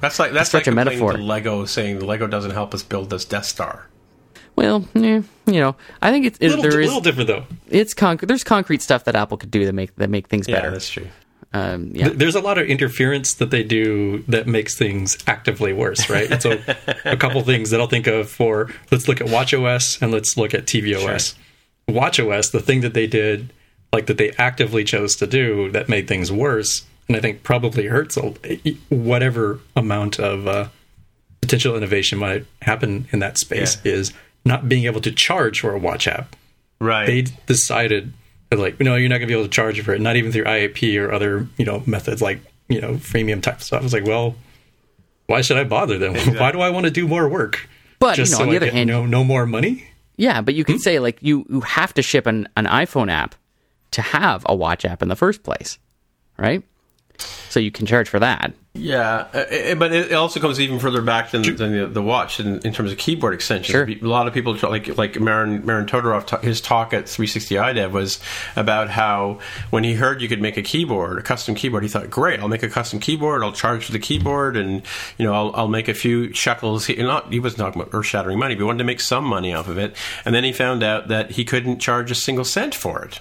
[0.00, 1.12] that's like that's Such like a metaphor.
[1.12, 3.86] to Lego saying the Lego doesn't help us build this Death Star.
[4.56, 7.44] Well, yeah, you know, I think it's it, little, there is little different though.
[7.68, 10.56] it's conc- there's concrete stuff that Apple could do that make that make things Yeah,
[10.56, 10.70] better.
[10.70, 11.08] that's true.
[11.52, 12.08] Um, yeah.
[12.08, 16.42] There's a lot of interference that they do that makes things actively worse, right?
[16.42, 16.58] so
[17.04, 20.52] a couple things that I'll think of for let's look at WatchOS and let's look
[20.52, 21.34] at tvOS.
[21.88, 23.52] WatchOS, the thing that they did,
[23.94, 27.86] like that they actively chose to do that made things worse, and I think probably
[27.86, 28.18] hurts
[28.88, 30.68] whatever amount of uh,
[31.40, 33.92] potential innovation might happen in that space Yeah.
[33.92, 34.12] is
[34.44, 36.36] not being able to charge for a watch app
[36.80, 37.06] Right.
[37.06, 38.12] they decided
[38.50, 40.32] that, like no you're not going to be able to charge for it not even
[40.32, 43.92] through iap or other you know methods like you know freemium type stuff i was
[43.92, 44.34] like well
[45.26, 47.68] why should i bother then why do i want to do more work
[48.00, 49.84] But, just you know, so on the I other get hand- no no more money
[50.16, 50.58] Yeah, but Hmm?
[50.58, 53.34] you can say like you you have to ship an, an iPhone app
[53.94, 55.78] to have a watch app in the first place,
[56.36, 56.62] right?
[57.48, 58.52] So you can charge for that.
[58.76, 62.58] Yeah, uh, but it also comes even further back than, than the, the watch in,
[62.66, 63.70] in terms of keyboard extensions.
[63.70, 63.88] Sure.
[63.88, 68.18] A lot of people like like Marin Marin Todorov his talk at 360 iDev was
[68.56, 69.38] about how
[69.70, 72.48] when he heard you could make a keyboard, a custom keyboard, he thought, "Great, I'll
[72.48, 73.44] make a custom keyboard.
[73.44, 74.82] I'll charge for the keyboard, and
[75.16, 78.06] you know, I'll, I'll make a few shekels." He, not he wasn't talking about earth
[78.06, 79.94] shattering money, but he wanted to make some money off of it.
[80.24, 83.20] And then he found out that he couldn't charge a single cent for it.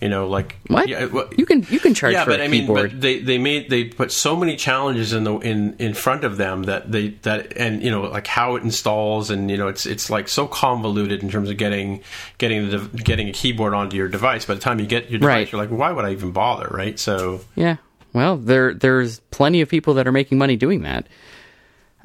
[0.00, 0.88] You know, like What?
[0.88, 2.90] Yeah, well, you can you can charge yeah, but I mean, keyboard.
[2.92, 6.36] but they they made they put so many challenges in the in in front of
[6.36, 9.86] them that they that and you know like how it installs and you know it's
[9.86, 12.02] it's like so convoluted in terms of getting
[12.38, 14.44] getting the getting a keyboard onto your device.
[14.44, 15.52] By the time you get your device, Right.
[15.52, 16.98] you're like, why would I even bother, right?
[16.98, 17.76] So yeah.
[18.12, 21.06] Well, there there's plenty of people that are making money doing that.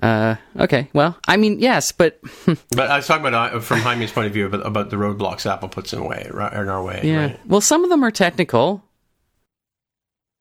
[0.01, 0.89] Uh, okay.
[0.93, 2.19] Well, I mean, yes, but
[2.71, 5.45] But I was talking about uh, from Jaime's point of view about, about the roadblocks
[5.45, 7.01] Apple puts in way right, in our way.
[7.03, 7.21] yeah.
[7.25, 7.39] right?
[7.47, 8.83] Well, some of them are technical.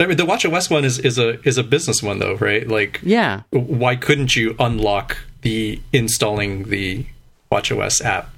[0.01, 2.67] I mean, the WatchOS one is, is a is a business one though, right?
[2.69, 3.43] Like, Yeah.
[3.51, 7.07] why couldn't you unlock the installing the
[7.51, 8.31] WatchOS app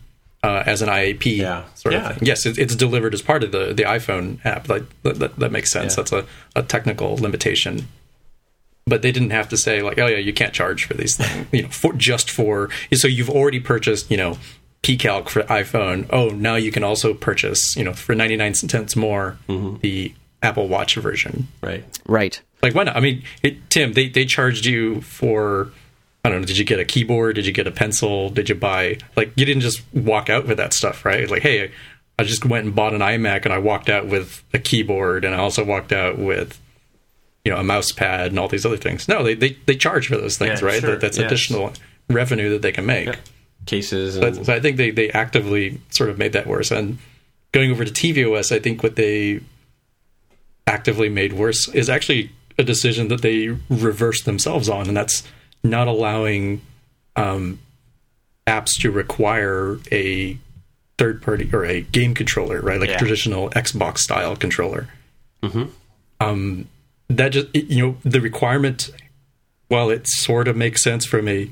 [0.42, 1.64] uh, as an IAP Yeah.
[1.74, 2.08] sort Yeah.
[2.08, 2.26] of thing?
[2.26, 4.70] Yes, it, it's delivered as part of the, the iPhone app.
[4.70, 5.92] Like that, that, that makes sense.
[5.92, 5.96] Yeah.
[5.96, 6.24] That's a,
[6.56, 7.88] a technical limitation.
[8.86, 11.46] But they didn't have to say like, oh yeah, you can't charge for these things,
[11.52, 12.70] you know, for just for.
[12.92, 14.38] So you've already purchased, you know,
[14.82, 16.06] PCalc for iPhone.
[16.10, 19.76] Oh, now you can also purchase, you know, for ninety nine cents more Mm-hmm.
[19.80, 21.48] the Apple Watch version.
[21.62, 21.84] Right.
[22.06, 22.40] Right.
[22.62, 22.96] Like why not?
[22.96, 25.70] I mean, it, Tim, they they charged you for
[26.24, 26.46] I don't know.
[26.46, 27.36] Did you get a keyboard?
[27.36, 28.30] Did you get a pencil?
[28.30, 31.30] Did you buy like you didn't just walk out with that stuff, right?
[31.30, 31.70] Like, hey,
[32.18, 35.34] I just went and bought an iMac and I walked out with a keyboard and
[35.34, 36.58] I also walked out with
[37.44, 39.08] you know a mouse pad and all these other things.
[39.08, 40.80] No, they they, they charge for those things, Yeah, right?
[40.80, 41.26] sure, That, that's yes.
[41.26, 41.72] additional
[42.08, 43.06] revenue that they can make.
[43.06, 43.16] Yep.
[43.66, 44.14] cases.
[44.14, 46.70] So, And, so I think they, they actively sort of made that worse.
[46.70, 46.98] And
[47.52, 49.40] going over to tvOS, I think what they
[50.66, 55.22] actively made worse is actually a decision that they reversed themselves on, and that's
[55.62, 56.60] not allowing
[57.16, 57.58] um,
[58.46, 60.36] apps to require a
[60.98, 62.78] third party or a game controller, right?
[62.80, 62.98] Like Yeah.
[62.98, 64.88] traditional Xbox style controller.
[66.20, 66.68] Um,
[67.10, 68.90] that just you know the requirement,
[69.68, 71.50] while it sort of makes sense from a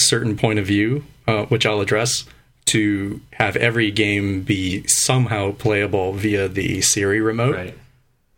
[0.00, 2.24] certain point of view, uh, which I'll address,
[2.66, 7.78] to have every game be somehow playable via the Siri remote right.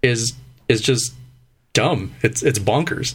[0.02, 0.34] is
[0.68, 1.14] is just
[1.72, 2.14] dumb.
[2.22, 3.14] It's it's bonkers,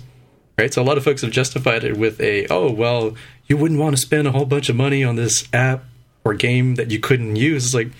[0.57, 0.73] right?
[0.73, 3.15] So a lot of folks have justified it with a oh well,
[3.47, 5.85] you wouldn't want to spend a whole bunch of money on this app
[6.23, 7.65] or game that you couldn't use.
[7.65, 7.91] It's like,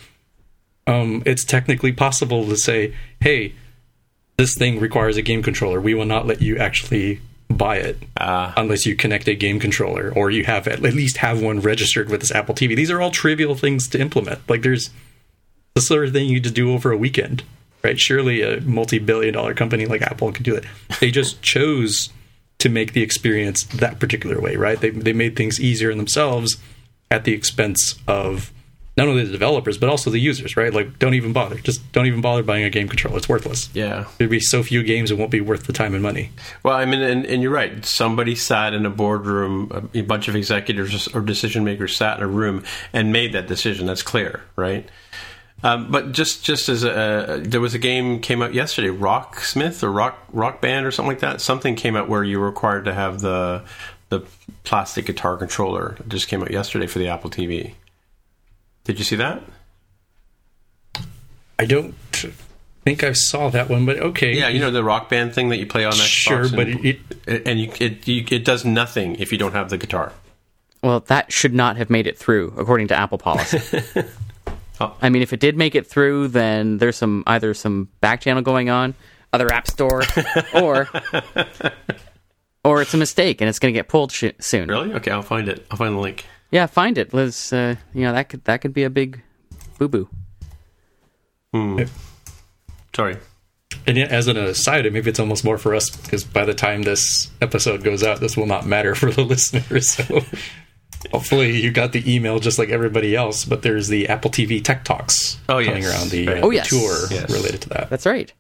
[0.87, 3.53] um, it's technically possible to say, hey,
[4.41, 5.79] this thing requires a game controller.
[5.79, 8.55] We will not let you actually buy it Ah.
[8.57, 12.21] unless you connect a game controller or you have at least have one registered with
[12.21, 12.73] this Apple TV.
[12.75, 14.39] These are all trivial things to implement.
[14.49, 14.89] Like there's
[15.75, 17.43] the sort of thing you just do over a weekend,
[17.83, 17.99] right?
[17.99, 20.63] Surely a multi-billion-dollar company like Apple could do it.
[20.99, 22.09] They just chose
[22.57, 24.81] to make the experience that particular way, right?
[24.81, 26.57] They they made things easier in themselves
[27.11, 28.51] at the expense of
[28.97, 30.73] not only the developers but also the users, right?
[30.73, 31.55] Like don't even bother.
[31.55, 33.17] Just don't even bother buying a game controller.
[33.17, 33.69] It's worthless.
[33.73, 34.05] Yeah.
[34.17, 36.31] There'd be so few games it won't be worth the time and money.
[36.63, 37.85] Well, I mean, and, and you're right.
[37.85, 42.27] Somebody sat in a boardroom, a, bunch of executives or decision makers sat in a
[42.27, 43.85] room and made that decision.
[43.85, 44.87] That's clear, right?
[45.63, 49.91] Um, but just just as a, there was a game came out yesterday, Rocksmith or
[49.91, 51.39] Rock Rock Band or something like that.
[51.39, 53.63] Something came out where you were required to have the
[54.09, 54.21] the
[54.63, 55.95] plastic guitar controller.
[55.99, 57.73] It just came out yesterday for the Apple TV.
[58.83, 59.41] Did you see that?
[61.59, 61.93] I don't
[62.83, 64.35] think I saw that one, but okay.
[64.35, 66.05] Yeah, you know the Rock Band thing that you play on Xbox.
[66.07, 66.99] Sure, but and, it-
[67.47, 70.13] and you, it you, it does nothing if you don't have the guitar.
[70.83, 73.81] Well, that should not have made it through, according to Apple policy.
[74.79, 74.97] Oh.
[74.99, 78.41] I mean, if it did make it through, then there's some either some back channel
[78.41, 78.95] going on,
[79.31, 80.01] other app store,
[80.55, 80.89] or
[82.63, 84.67] or it's a mistake and it's going to get pulled sh- soon.
[84.69, 84.91] Really?
[84.93, 85.67] Okay, I'll find it.
[85.69, 86.25] I'll find the link.
[86.51, 87.51] Yeah, find it, Liz.
[87.53, 89.21] Uh, you know that could that could be a big
[89.79, 90.09] boo boo.
[92.95, 93.17] Sorry.
[93.87, 96.83] And yet, as an aside, maybe it's almost more for us because by the time
[96.83, 99.89] this episode goes out, this will not matter for the listeners.
[99.91, 100.21] So
[101.11, 103.45] hopefully, you got the email just like everybody else.
[103.45, 105.93] But there's the Apple TV Tech Talks Oh, coming yes.
[105.93, 106.37] around the, Right.
[106.43, 106.69] uh, Oh, the yes.
[106.69, 107.31] tour Yes.
[107.31, 107.89] related to that.
[107.89, 108.31] That's right.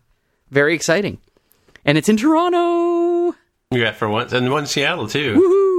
[0.51, 1.17] Very exciting,
[1.85, 3.35] and it's in Toronto.
[3.71, 5.35] Yeah, for once, and one Seattle too.
[5.39, 5.70] Woohoo!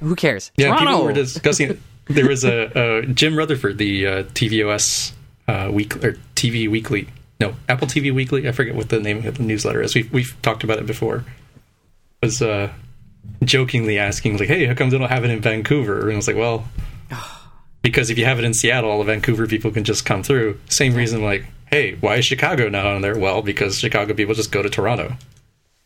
[0.00, 0.52] Who cares?
[0.56, 0.86] Yeah, Toronto.
[0.86, 1.80] people were discussing it.
[2.10, 5.12] There was a, uh Jim Rutherford, the uh, TVOS
[5.46, 7.06] uh, week or TV Weekly,
[7.38, 8.48] no Apple TV Weekly.
[8.48, 9.94] I forget what the name of the newsletter is.
[9.94, 11.26] We've we've talked about it before.
[12.22, 12.72] Was uh,
[13.44, 16.26] jokingly asking like, "Hey, how come they don't have it in Vancouver?" And I was
[16.26, 16.64] like, "Well,
[17.82, 20.58] because if you have it in Seattle, all the Vancouver people can just come through."
[20.70, 24.50] Same reason, like, "Hey, why is Chicago not on there?" Well, because Chicago people just
[24.50, 25.14] go to Toronto.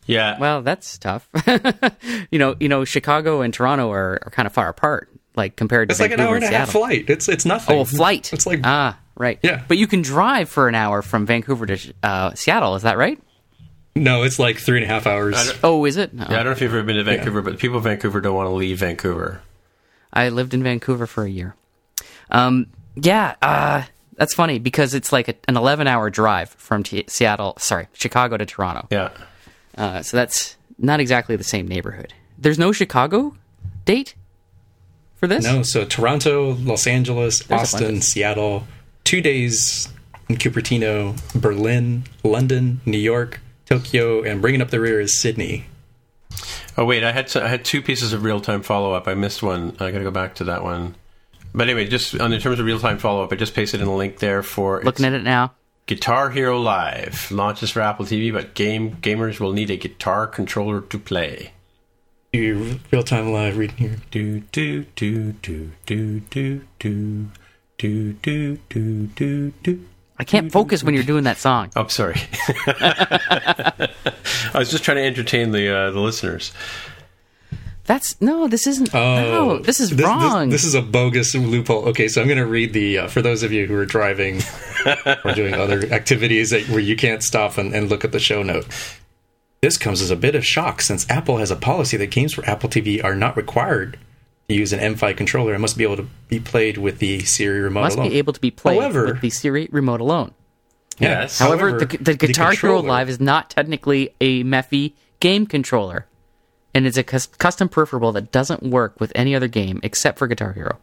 [0.07, 0.39] Yeah.
[0.39, 1.29] Well, that's tough.
[2.31, 5.89] you know, you know, Chicago and Toronto are, are kind of far apart, like compared
[5.89, 7.09] to It's like an hour and a half flight.
[7.09, 7.77] It's it's nothing.
[7.77, 8.33] Oh, a flight.
[8.33, 9.39] It's like ah, right.
[9.43, 9.65] Yeah.
[9.69, 12.75] but you can drive for an hour from Vancouver to uh, Seattle.
[12.75, 13.21] Is that right?
[13.95, 15.53] no, it's like three and a half hours.
[15.63, 16.15] Oh, is it?
[16.15, 16.25] No.
[16.29, 18.21] yeah, I don't know if you've ever been to Vancouver, but the people of Vancouver
[18.21, 19.43] don't want to leave Vancouver.
[20.13, 21.55] I lived in Vancouver for a year.
[22.31, 23.83] Um, yeah, uh,
[24.17, 28.37] that's funny because it's like a, an 11 hour drive from T- Seattle, sorry, Chicago
[28.39, 28.87] to Toronto.
[28.91, 29.11] Yeah.
[29.77, 32.15] Uh, so that's not exactly the same neighborhood.
[32.39, 33.37] There's no Chicago
[33.85, 34.15] date
[35.15, 35.45] for this?
[35.45, 38.67] No, so Toronto, Los Angeles, a bunch Austin, Seattle,
[39.05, 39.89] two days
[40.29, 45.67] in Cupertino, Berlin, London, New York, Tokyo, and bringing up the rear is Sydney.
[46.77, 49.07] Oh wait, I had so, I had two pieces of real time follow up.
[49.07, 49.77] I missed one.
[49.79, 50.97] I got to go back to that one.
[51.55, 53.87] But anyway, just on in terms of real time follow up, I just pasted in
[53.87, 55.53] a link there for Looking at it now.
[55.87, 60.81] Guitar Hero Live launches for Apple TV, but game gamers will need a guitar controller
[60.81, 61.53] to play.
[62.33, 63.97] You real time live reading here.
[64.11, 67.31] Do do do do do do do
[67.79, 69.85] do do do do do.
[70.19, 71.71] I can't focus when you're doing that song.
[71.75, 72.15] Oh, sorry.
[72.69, 73.89] I
[74.55, 76.53] was just trying to entertain the uh, the listeners.
[77.85, 78.95] That's no, this isn't.
[78.95, 80.51] no, this is This, wrong.
[80.51, 81.89] this is a bogus loophole.
[81.89, 84.41] Okay, so I'm going to read the uh, for those of you who are driving
[85.25, 88.43] or doing other activities that, where you can't stop and, and look at the show
[88.43, 88.67] note.
[89.63, 92.45] This comes as a bit of shock since Apple has a policy that games for
[92.45, 93.99] Apple TV are not required.
[94.49, 97.61] to use an MFI controller, it must be able to be played with the Siri
[97.61, 98.11] remote Must alone.
[98.11, 100.35] be able to be played However- with the Siri remote alone.
[100.99, 101.39] Yes.
[101.39, 106.07] However, the, the Guitar Hero Live is not technically a MFI game controller,
[106.75, 110.53] and it's a custom peripheral that doesn't work with any other game except for Guitar
[110.53, 110.79] Hero.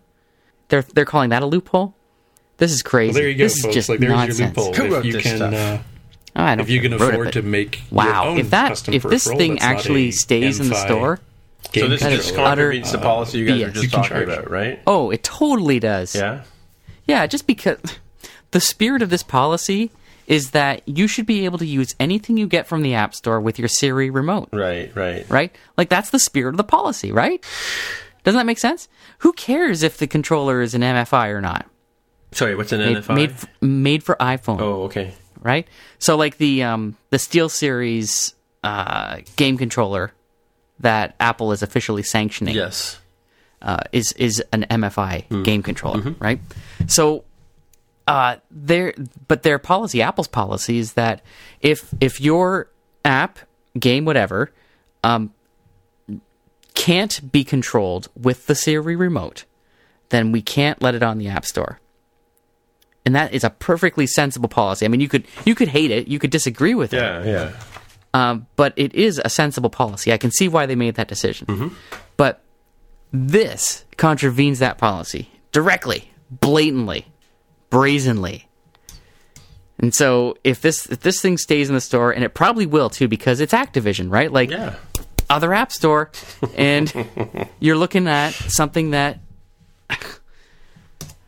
[0.69, 1.95] They're they're calling that a loophole.
[2.57, 3.13] This is crazy.
[3.13, 4.55] Well, there you go, this is just like there's nonsense.
[4.57, 4.87] your loophole.
[4.87, 5.53] Who if you this can, stuff?
[5.53, 5.77] uh,
[6.35, 7.97] Oh, I don't if you can know who wrote it, afford but- to make your
[7.97, 10.75] Wow, own if that custom if this thing that's not actually a stays in the
[10.75, 11.19] store,
[11.71, 13.65] game So this just is controller, contravenes the policy you guys BS.
[13.65, 14.23] were just talking charge.
[14.29, 14.79] about, right?
[14.85, 16.13] oh, it totally does.
[16.15, 16.43] Yeah.
[17.07, 17.79] Yeah, just because
[18.51, 19.89] the spirit of this policy
[20.29, 23.41] is that you should be able to use anything you get from the App Store
[23.41, 24.47] with your Siri remote.
[24.53, 24.95] Right.
[24.95, 25.29] Right.
[25.29, 25.53] right?
[25.75, 27.43] Like that's the spirit of the policy, right?
[28.23, 28.87] Doesn't that make sense?
[29.19, 31.65] Who cares if the controller is an MFI or not?
[32.31, 33.15] Sorry, what's an Made NFI?
[33.15, 35.13] made, made for iPhone, oh, okay.
[35.41, 35.67] right?
[35.97, 40.11] So like the um, the Steel Series uh, game controller
[40.79, 42.99] that Apple is officially sanctioning Yes.
[43.63, 45.43] uh, is is an MFI Hmm.
[45.43, 46.23] game controller, Mm-hmm.
[46.23, 46.39] right?
[46.87, 47.23] So
[48.09, 48.93] uh, their
[49.27, 51.21] but their policy, Apple's policy, is that
[51.61, 52.69] if if your
[53.05, 53.39] app,
[53.79, 54.51] game, whatever,
[55.03, 55.31] um,
[56.73, 59.45] can't be controlled with the Siri remote,
[60.09, 61.79] then we can't let it on the App Store.
[63.05, 64.85] And that is a perfectly sensible policy.
[64.85, 67.23] I mean, you could you could hate it, you could disagree with it, Yeah.
[67.23, 67.51] Yeah.
[68.13, 70.11] um, but it is a sensible policy.
[70.13, 71.75] I can see why they made that decision.
[72.17, 72.41] But
[73.11, 77.05] this contravenes that policy directly, blatantly,
[77.69, 78.47] brazenly.
[79.79, 82.89] And so if this if this thing stays in the store, and it probably will
[82.89, 84.31] too, because it's Activision, right?
[84.31, 84.75] Like Yeah.
[85.29, 86.11] other app store,
[86.55, 86.91] and
[87.59, 89.19] you're looking at something that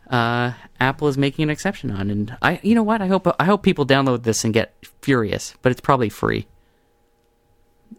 [0.10, 2.10] uh, Apple is making an exception on.
[2.10, 3.02] And I, you know what?
[3.02, 6.48] I hope I hope people download this and get furious, but it's probably free.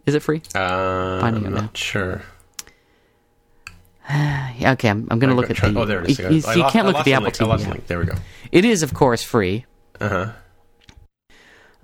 [0.05, 0.41] Is it free?
[0.53, 1.49] Uh, I'm now.
[1.49, 2.21] not sure.
[4.63, 5.77] Okay, I'm, I'm going to look at the.
[5.79, 6.19] Oh, there it is.
[6.19, 7.35] You, you lost- can't look at the Apple link.
[7.35, 7.47] TV.
[7.47, 7.73] lost the app.
[7.75, 7.87] link.
[7.87, 8.15] There we go.
[8.51, 9.65] It is, of course, free
[9.99, 10.31] Uh huh.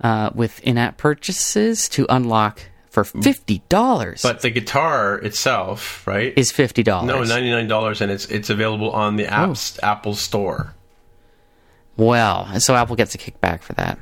[0.00, 4.22] uh, with in-app purchases to unlock for fifty dollars.
[4.22, 6.32] But the guitar itself, right?
[6.36, 7.06] is fifty dollars?
[7.08, 9.48] no, ninety nine dollars, and it's it's available on the Oh.
[9.50, 10.74] apps Apple Store.
[11.96, 13.98] Well, so Apple gets a kickback for that.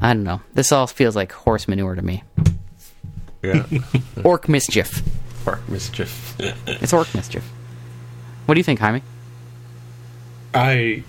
[0.00, 0.40] I don't know.
[0.54, 2.22] This all feels like horse manure to me.
[3.42, 3.66] Yeah.
[4.24, 5.02] Orc mischief.
[5.46, 6.34] Or mischief.
[6.66, 7.44] It's orc mischief.
[8.46, 9.02] What do you think, Jaime?
[10.54, 11.02] I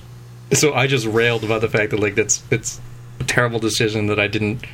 [0.53, 2.79] so I just railed about the fact that like that's it's
[3.19, 4.65] a terrible decision that I didn't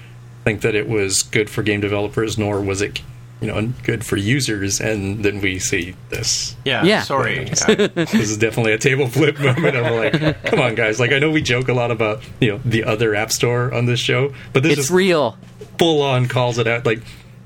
[0.43, 3.01] think that it was good for game developers nor was it
[3.41, 6.83] you know good for users and then we see this Yeah.
[6.83, 7.01] Yeah.
[7.03, 7.41] Sorry.
[7.67, 11.19] I- this is definitely a table flip moment I'm like come on guys like I
[11.19, 14.33] know we joke a lot about you know the other app store on this show
[14.53, 15.37] but this It's is real.
[15.77, 16.99] full on calls it out like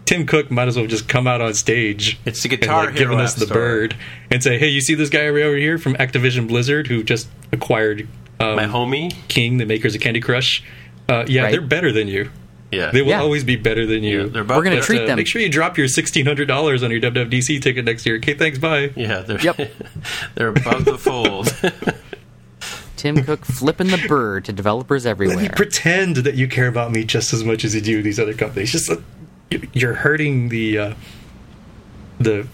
[0.08, 2.96] Tim Cook might as well just come out on stage It's the and, Guitar like,
[2.96, 3.56] giving us App the Store.
[3.58, 3.96] bird
[4.32, 8.08] and say hey you see this guy over here from Activision Blizzard who just acquired
[8.40, 9.14] um, my homie.
[9.28, 10.64] King, the makers of Candy Crush.
[11.10, 11.52] Uh, yeah, Right.
[11.52, 12.30] they're better than you.
[12.72, 12.92] Yeah.
[12.92, 13.22] They will Yeah.
[13.22, 14.24] always be better than you.
[14.24, 15.16] Yeah, they're about We're gonna treat Uh, them.
[15.18, 18.18] Make sure you drop your sixteen hundred dollars on your WWDC ticket next year.
[18.18, 18.58] Okay, thanks.
[18.60, 18.92] Bye.
[18.96, 19.72] Yeah, they're Yep.
[20.36, 21.54] they're above the fold.
[22.98, 25.50] Tim Cook flipping the bird to developers Let me everywhere.
[25.56, 28.72] pretend that you care about me just as much as you do these other companies.
[28.72, 29.04] Just uh, you-
[29.74, 30.94] you're hurting the uh,
[32.20, 32.48] the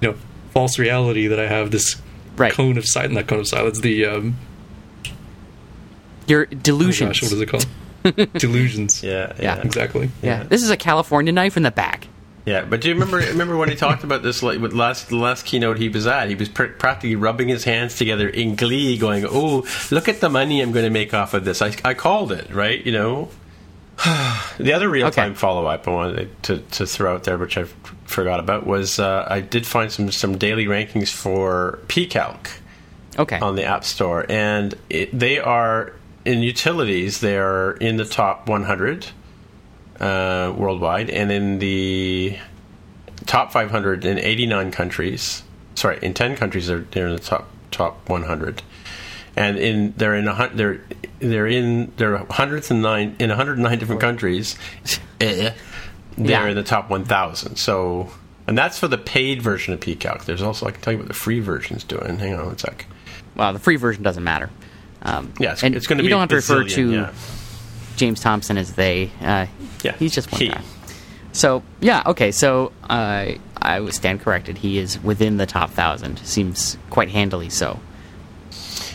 [0.00, 0.14] you know
[0.52, 1.96] false reality that I have this
[2.36, 2.52] Right.
[2.52, 3.14] cone of silence.
[3.14, 3.78] Not cone of silence.
[3.80, 4.36] The um,
[6.26, 7.20] Your oh delusions.
[7.20, 7.66] gosh, what is it called?
[8.34, 9.02] Delusions.
[9.02, 9.56] yeah, Yeah.
[9.56, 10.10] yeah, Exactly.
[10.22, 10.42] yeah.
[10.42, 12.08] This is a California knife in the back.
[12.44, 12.64] yeah.
[12.64, 15.46] But do you remember remember when he talked about this like with last the last
[15.46, 16.28] keynote he was at?
[16.28, 20.28] He was pr- practically rubbing his hands together in glee, going, "Oh, look at the
[20.28, 23.28] money I'm going to make off of this." I I called it right, you know.
[24.58, 25.38] the other real time Okay.
[25.38, 27.74] follow up I wanted to, to throw out there, which I f-
[28.04, 32.48] forgot about, was uh, I did find some some daily rankings for PCalc.
[33.16, 33.38] Okay.
[33.38, 35.92] on the App Store, and it, they are
[36.24, 37.20] in utilities.
[37.20, 39.06] They are in the top 100
[40.00, 42.36] uh, worldwide, and in the
[43.26, 45.44] top 500 in 89 countries.
[45.76, 48.62] Sorry, in 10 countries they're, they're in the top top 100,
[49.36, 50.80] and in they're in a they're
[51.30, 54.56] they're in they're 109 in 109 different countries.
[55.20, 55.52] Eh,
[56.18, 56.46] they're Yeah.
[56.48, 57.56] in the top 1,000.
[57.56, 58.10] So.
[58.46, 60.26] And that's for the paid version of PCalc.
[60.26, 62.18] There's also I can tell you what the free version's doing.
[62.18, 62.84] Hang on one sec.
[63.36, 64.50] well, the free version doesn't matter.
[65.02, 66.06] Um, Yeah, it's, and it's going to be.
[66.06, 67.12] you don't have to refer to yeah.
[67.96, 69.10] James Thomson as they.
[69.22, 69.46] Uh,
[69.82, 70.48] Yeah, he's just one he.
[70.48, 70.60] guy.
[71.32, 72.30] So yeah, okay.
[72.32, 74.58] So uh, I stand corrected.
[74.58, 76.18] He is within the top thousand.
[76.18, 77.80] Seems quite handily so.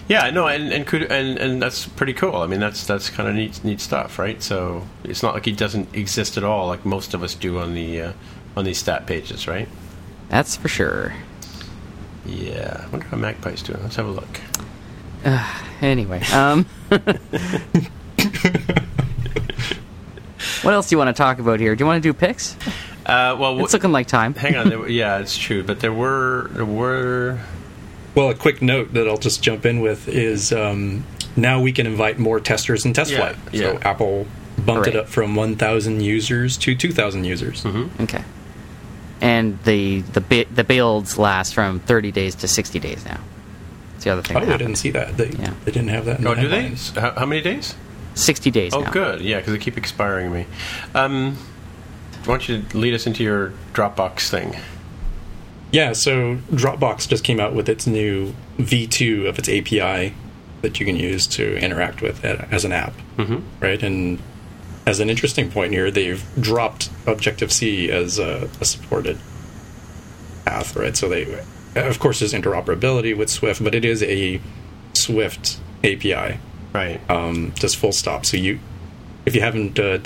[0.10, 2.38] Yeah, no, and and, could, and and that's pretty cool.
[2.38, 4.42] I mean, that's that's kind of neat neat stuff, right?
[4.42, 7.76] So it's not like he doesn't exist at all, like most of us do on
[7.76, 8.14] the uh,
[8.58, 9.70] on these stat pages, right?
[10.30, 11.14] That's for sure.
[12.26, 13.82] Yeah, I wonder how Magpie's doing.
[13.84, 14.42] Let's have a look.
[15.82, 17.08] Anyway, um, what
[20.74, 21.74] else do you want to talk about here?
[21.74, 22.58] Do you want to do picks?
[23.06, 24.34] Uh, well, It's looking like time.
[24.34, 24.68] hang on.
[24.70, 27.40] There, yeah, it's true, but there were there were
[28.16, 31.06] Well, a quick note that I'll just jump in with is um,
[31.36, 33.36] now we can invite more testers in test Yeah, flight.
[33.54, 33.80] So yeah.
[33.82, 34.28] Apple
[34.66, 37.66] bumped it up from 1,000 users to 2,000 users.
[38.02, 38.24] Okay.
[39.22, 43.20] And the the bi- the builds last from 30 days to 60 days now.
[43.94, 44.38] That's the other thing.
[44.38, 45.18] Oh, that I didn't see that.
[45.18, 45.54] They, Yeah.
[45.66, 46.20] they didn't have that.
[46.20, 46.70] In Oh, the do they?
[47.00, 47.76] How, how many days?
[48.16, 48.92] 60 days Oh, now.
[48.92, 49.22] good.
[49.22, 50.46] Yeah, because they keep expiring me.
[50.96, 51.38] Um,
[52.26, 54.56] why don't you lead us into your Dropbox thing?
[55.72, 60.14] Yeah, so Dropbox just came out with its new V2 of its API
[60.62, 63.40] that you can use to interact with it as an app, mm-hmm.
[63.64, 63.82] right?
[63.82, 64.20] And
[64.86, 69.20] as an interesting point here, they've dropped Objective C as a, a supported
[70.46, 70.98] path, right?
[70.98, 71.40] So they,
[71.76, 74.42] of course, there's interoperability with Swift, but it is a
[74.94, 76.40] Swift API,
[76.74, 77.00] Right.
[77.10, 78.26] um, just full stop.
[78.26, 78.60] So you,
[79.26, 80.00] if you haven't, uh,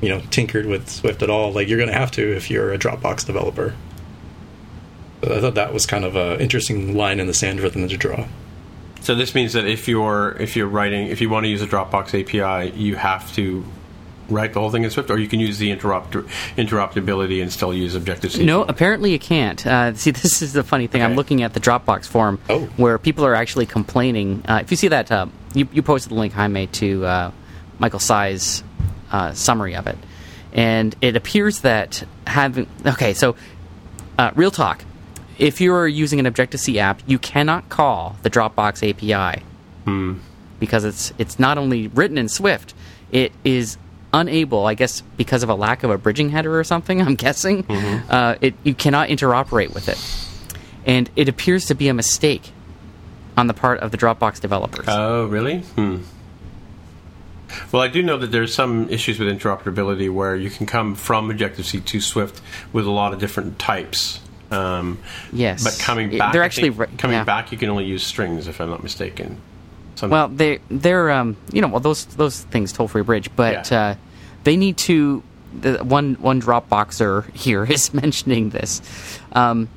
[0.00, 2.72] you know, tinkered with Swift at all, like you're going to have to if you're
[2.72, 3.74] a Dropbox developer.
[5.24, 7.88] So I thought that was kind of an interesting line in the sand for them
[7.88, 8.26] to draw.
[9.00, 11.66] So this means that if you're if you're writing if you want to use a
[11.66, 13.64] Dropbox API, you have to
[14.28, 16.12] write the whole thing in Swift, or you can use the interrupt
[16.56, 18.44] interoperability and still use Objective C.
[18.44, 19.64] No, apparently you can't.
[19.66, 21.02] Uh, see, this is the funny thing.
[21.02, 22.66] I'm looking at the Dropbox forum Oh.
[22.76, 24.42] where people are actually complaining.
[24.46, 27.30] Uh, if you see that, uh, you, you posted the link, Jaime, to uh,
[27.78, 28.62] Michael Tsai's
[29.10, 29.96] uh, summary of it.
[30.52, 32.66] And it appears that having.
[32.84, 33.34] Okay, so
[34.18, 34.84] uh, real talk.
[35.38, 39.42] If you're using an Objective C app, you cannot call the Dropbox API
[40.60, 42.74] because it's it's not only written in Swift,
[43.12, 43.78] it is
[44.12, 47.00] unable, I guess, because of a lack of a bridging header or something.
[47.06, 51.94] I'm guessing uh, it you cannot interoperate with it, and it appears to be a
[51.94, 52.52] mistake
[53.36, 54.86] on the part of the Dropbox developers.
[54.88, 55.60] Oh, really?
[55.60, 55.98] Hmm.
[57.72, 61.30] Well, I do know that there's some issues with interoperability where you can come from
[61.30, 64.20] Objective C to Swift with a lot of different types.
[64.50, 64.98] Um,
[65.32, 67.24] yes, but coming back, they're actually think coming yeah.
[67.24, 67.52] back.
[67.52, 69.40] You can only use strings, if I'm not mistaken.
[69.96, 73.70] Some, Well, they they're um, you know well those those things toll free bridge, but
[73.70, 73.80] Yeah.
[73.80, 73.94] uh,
[74.44, 75.22] they need to.
[75.60, 78.80] The one one Dropboxer here is mentioning this.
[79.32, 79.68] Um,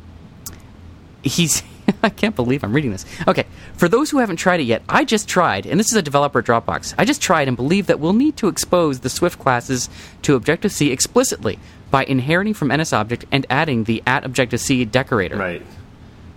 [1.23, 1.63] he's
[2.03, 3.05] I can't believe I'm reading this.
[3.27, 6.01] Okay, for those who haven't tried it yet, I just tried, and this is a
[6.01, 6.93] developer Dropbox.
[6.97, 9.89] I just tried and believe that we'll need to expose the Swift classes
[10.23, 11.59] to Objective C explicitly
[11.91, 15.35] by inheriting from NSObject and adding the at Objective C decorator.
[15.37, 15.61] right.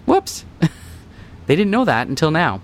[0.07, 0.45] Whoops.
[1.47, 2.61] they didn't know that until now.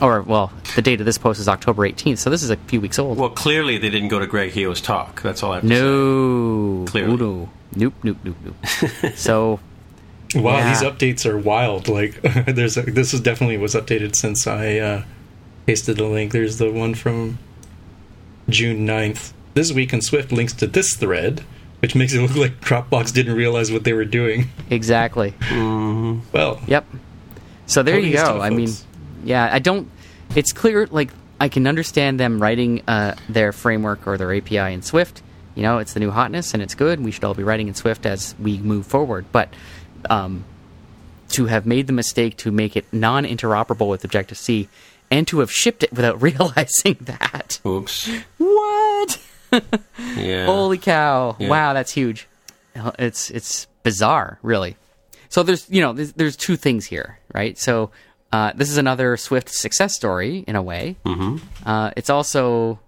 [0.00, 2.80] Or, well, the date of this post is October 18th, so this is a few
[2.80, 3.18] weeks old.
[3.18, 5.22] Well, clearly they didn't go to Greg Heo's talk.
[5.22, 5.74] That's all I have to say.
[5.74, 6.84] no.
[6.86, 7.16] Clearly.
[7.16, 7.50] No.
[7.74, 9.12] Nope, nope, nope, nope.
[9.14, 9.60] so,
[10.34, 10.68] Wow, Yeah.
[10.72, 11.88] these updates are wild.
[11.88, 15.02] Like, there's a, this is definitely was updated since I uh,
[15.66, 16.32] pasted the link.
[16.32, 17.38] There's the one from
[18.48, 19.32] June 9th.
[19.54, 21.44] This week in Swift links to this thread,
[21.82, 24.46] which makes it look like Dropbox didn't realize what they were doing.
[24.70, 25.34] exactly.
[25.50, 26.86] Well, Yep.
[27.66, 28.34] So there you go.
[28.34, 28.70] the I mean,
[29.24, 29.90] yeah, I don't.
[30.36, 31.10] It's clear, like,
[31.40, 35.22] I can understand them writing uh, their framework or their API in Swift.
[35.54, 37.00] You know, it's the new hotness and it's good.
[37.00, 39.26] We should all be writing in Swift as we move forward.
[39.32, 39.48] But
[40.08, 40.44] um,
[41.30, 44.68] to have made the mistake to make it non interoperable with Objective C
[45.10, 47.60] and to have shipped it without realizing that.
[47.66, 48.08] Oops.
[48.38, 49.18] What?
[50.16, 50.46] Yeah.
[50.46, 51.36] Holy cow!
[51.38, 51.48] Yeah.
[51.48, 52.28] Wow, that's huge.
[52.98, 54.76] It's it's bizarre, really.
[55.28, 57.58] So there's you know there's, there's two things here, right?
[57.58, 57.90] So
[58.32, 60.96] uh, this is another Swift success story in a way.
[61.04, 61.36] Mm-hmm.
[61.68, 62.78] Uh, it's also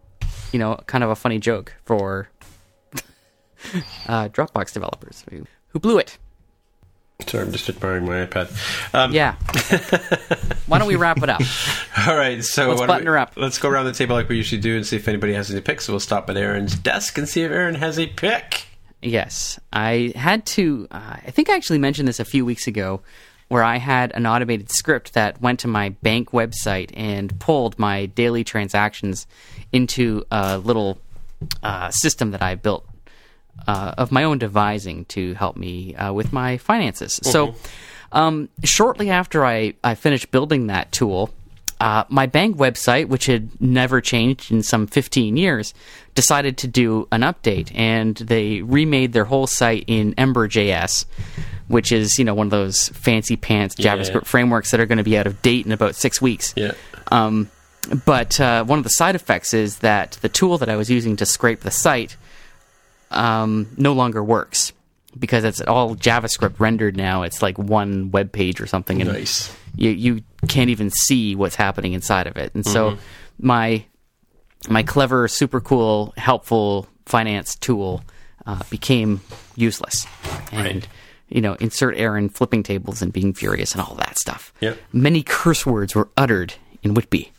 [0.52, 2.28] you know kind of a funny joke for
[4.08, 6.18] uh, Dropbox developers who, who blew it.
[7.26, 8.50] Sorry, I'm just admiring my iPad.
[8.92, 9.36] Um, Yeah.
[10.66, 11.40] Why don't we wrap it up?
[12.06, 13.32] All right, so Let's button we- her up.
[13.36, 15.60] Let's go around the table like we usually do and see if anybody has any
[15.60, 15.84] picks.
[15.84, 18.66] So we'll stop at Aaron's desk and see if Aaron has a pick.
[19.00, 20.88] Yes, I had to.
[20.90, 23.00] Uh, I think I actually mentioned this a few weeks ago,
[23.48, 28.06] where I had an automated script that went to my bank website and pulled my
[28.06, 29.26] daily transactions
[29.72, 30.98] into a little
[31.62, 32.86] uh, system that I built
[33.66, 37.18] uh, of my own devising to help me uh, with my finances.
[37.22, 37.54] So,
[38.12, 41.30] um, shortly after I, I finished building that tool,
[41.80, 45.74] uh, my bank website, which had never changed in some 15 years,
[46.14, 51.04] decided to do an update, and they remade their whole site in Ember.js,
[51.68, 55.04] which is you know one of those fancy pants JavaScript frameworks that are going to
[55.04, 56.54] be out of date in about six weeks.
[56.56, 56.72] Yeah.
[57.10, 57.50] Um,
[58.06, 61.16] but uh, one of the side effects is that the tool that I was using
[61.16, 62.16] to scrape the site
[63.14, 64.72] um, no longer works.
[65.18, 67.22] because it's all JavaScript rendered now.
[67.22, 69.54] It's like one web page or something, and Nice.
[69.76, 72.52] you you can't even see what's happening inside of it.
[72.54, 72.98] And so
[73.38, 73.84] my
[74.68, 78.02] my clever, super cool, helpful finance tool
[78.46, 79.20] uh, became
[79.56, 80.04] useless.
[80.50, 80.86] And
[81.28, 84.52] you know, insert error in flipping tables and being furious and all that stuff.
[84.60, 84.78] Yep.
[84.92, 87.32] Many curse words were uttered in Whitby.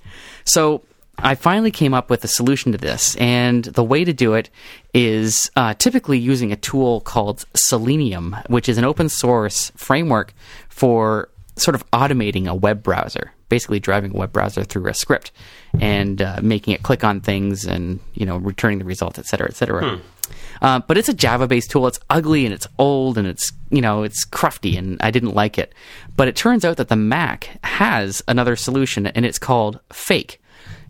[0.45, 0.81] So
[1.17, 4.49] I finally came up with a solution to this, and the way to do it
[4.93, 10.33] is uh, typically using a tool called Selenium, which is an open source framework
[10.69, 15.31] for sort of automating a web browser, basically driving a web browser through a script
[15.79, 19.47] and uh, making it click on things and you know returning the result, et cetera,
[19.47, 19.81] et cetera.
[20.61, 21.85] Uh, but it's a Java-based tool.
[21.87, 25.57] It's ugly and it's old and it's you know it's crufty and I didn't like
[25.57, 25.73] it.
[26.15, 30.41] But it turns out that the Mac has another solution and it's called Fake.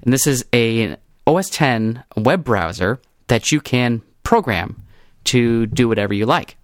[0.06, 0.95] And this is a
[1.28, 4.84] OS 10 web browser that you can program
[5.26, 6.56] to do whatever you like.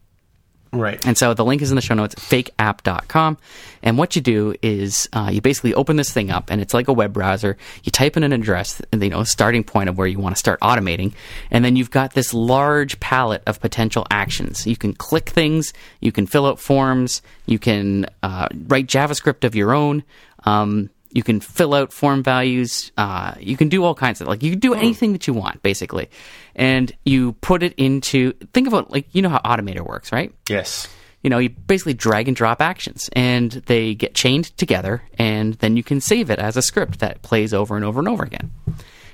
[0.74, 1.06] Right.
[1.06, 3.38] And so the link is in the show notes, fakeapp.com.
[3.84, 6.88] And what you do is uh, you basically open this thing up, and it's like
[6.88, 7.58] a web browser.
[7.84, 10.62] You type in an address, you know, starting point of where you want to start
[10.62, 11.14] automating.
[11.50, 14.66] And then you've got this large palette of potential actions.
[14.66, 19.56] You can click things, you can fill out forms, you can uh, write JavaScript of
[19.56, 20.04] your own.
[20.46, 22.92] Um, you can fill out form values.
[22.98, 25.62] Uh, you can do all kinds of like you can do anything that you want
[25.64, 26.10] basically,
[26.56, 30.34] and you put it into think about like you know how Automator works, right?
[30.50, 30.88] yes.
[31.22, 35.78] you know, you basically drag and drop actions and they get chained together and then
[35.78, 38.52] you can save it as a script that plays over and over and over again.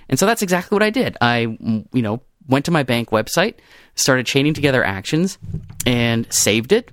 [0.10, 1.18] And so that's exactly what I did.
[1.20, 3.56] I, mm, you know, went to my bank website,
[3.96, 5.38] started chaining together actions
[5.86, 6.92] and saved it.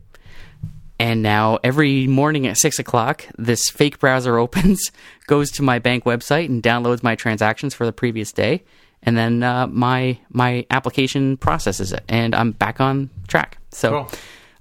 [1.05, 4.91] And now every morning at six o'clock, this fake browser opens,
[5.27, 8.63] goes to my bank website and downloads my transactions for the previous day.
[9.03, 13.59] And then uh, my my application processes it, and I'm back on track.
[13.71, 14.11] So, Cool.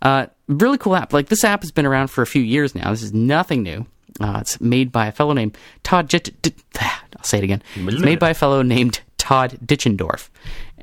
[0.01, 1.13] uh, really cool app.
[1.13, 2.89] Like this app has been around for a few years now.
[2.91, 3.85] This is nothing new.
[4.19, 6.09] Uh, it's made by a fellow named Todd.
[6.09, 7.63] Jit- D- I'll say it again.
[7.77, 10.27] It's made by a fellow named Todd Ditchendorf,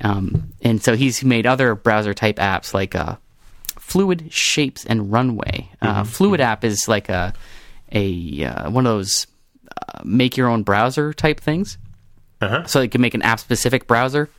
[0.00, 3.16] um, and so he's made other browser type apps like uh,
[3.90, 5.68] Fluid Shapes and Runway.
[5.82, 7.34] Uh, Fluid app is like a
[7.90, 9.26] a uh, one of those
[9.68, 11.76] uh, make your own browser type things.
[12.40, 12.64] Uh-huh.
[12.66, 14.30] So you can make an app specific browser.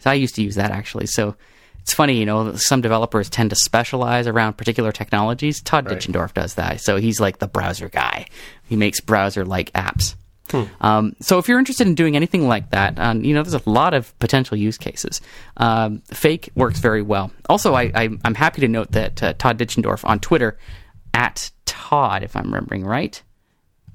[0.00, 1.06] So I used to use that actually.
[1.06, 1.36] So
[1.80, 5.62] it's funny, you know, some developers tend to specialize around particular technologies.
[5.62, 5.98] Todd Right.
[5.98, 6.82] Ditchendorf does that.
[6.82, 8.26] So he's like the browser guy.
[8.68, 10.16] He makes browser like apps.
[10.82, 13.70] Um, so if you're interested in doing anything like that, um, you know, there's a
[13.70, 15.22] lot of potential use cases.
[15.56, 17.30] Um, Fake works very well.
[17.48, 20.58] Also, I, I, I'm happy to note that uh, Todd Ditchendorf on Twitter,
[21.14, 23.22] at Todd, if I'm remembering right.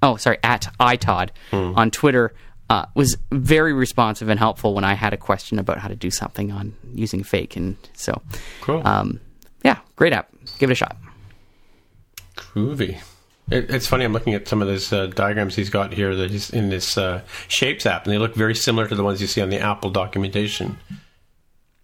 [0.01, 2.33] Oh, sorry, at iTodd on Twitter
[2.69, 6.09] uh, was very responsive and helpful when I had a question about how to do
[6.11, 8.21] something on using Fake, and so
[8.61, 8.85] Cool.
[8.85, 9.19] um,
[9.63, 10.29] yeah, great app.
[10.59, 10.97] Give it a shot.
[12.35, 12.99] Groovy.
[13.49, 14.03] It, it's funny.
[14.03, 16.97] I'm looking at some of those uh, diagrams he's got here that he's in this
[16.97, 19.59] uh, Shapes app, and they look very similar to the ones you see on the
[19.59, 20.77] Apple documentation.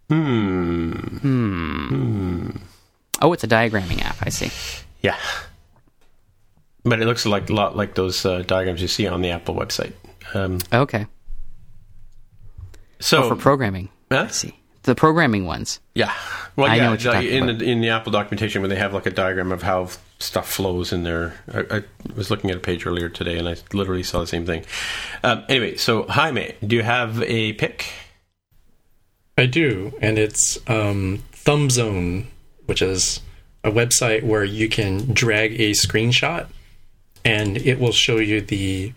[0.10, 0.92] Hmm.
[0.92, 2.50] Hmm.
[3.22, 4.18] Oh, it's a diagramming app.
[4.22, 4.52] I see.
[5.02, 5.18] Yeah.
[6.84, 9.56] But it looks like a lot like those uh, diagrams you see on the Apple
[9.56, 9.94] website.
[10.34, 11.06] Um, Okay,
[13.00, 13.90] so for programming.
[14.12, 14.26] Huh?
[14.28, 15.80] I see the programming ones.
[15.96, 16.14] Yeah.
[16.56, 16.84] Well, I yeah.
[16.84, 17.60] know what you're like, talking in about.
[17.60, 20.94] the in the Apple documentation, when they have like a diagram of how stuff flows
[20.94, 21.34] in there.
[21.54, 21.84] I, I
[22.16, 24.66] was looking at a page earlier today, and I literally saw the same thing.
[25.24, 27.92] Um, anyway, so Jaime, do you have a pick?
[29.38, 32.26] I do, and it's um, ThumbZone,
[32.66, 33.20] which is
[33.64, 36.48] a website where you can drag a screenshot,
[37.26, 38.94] and it will show you the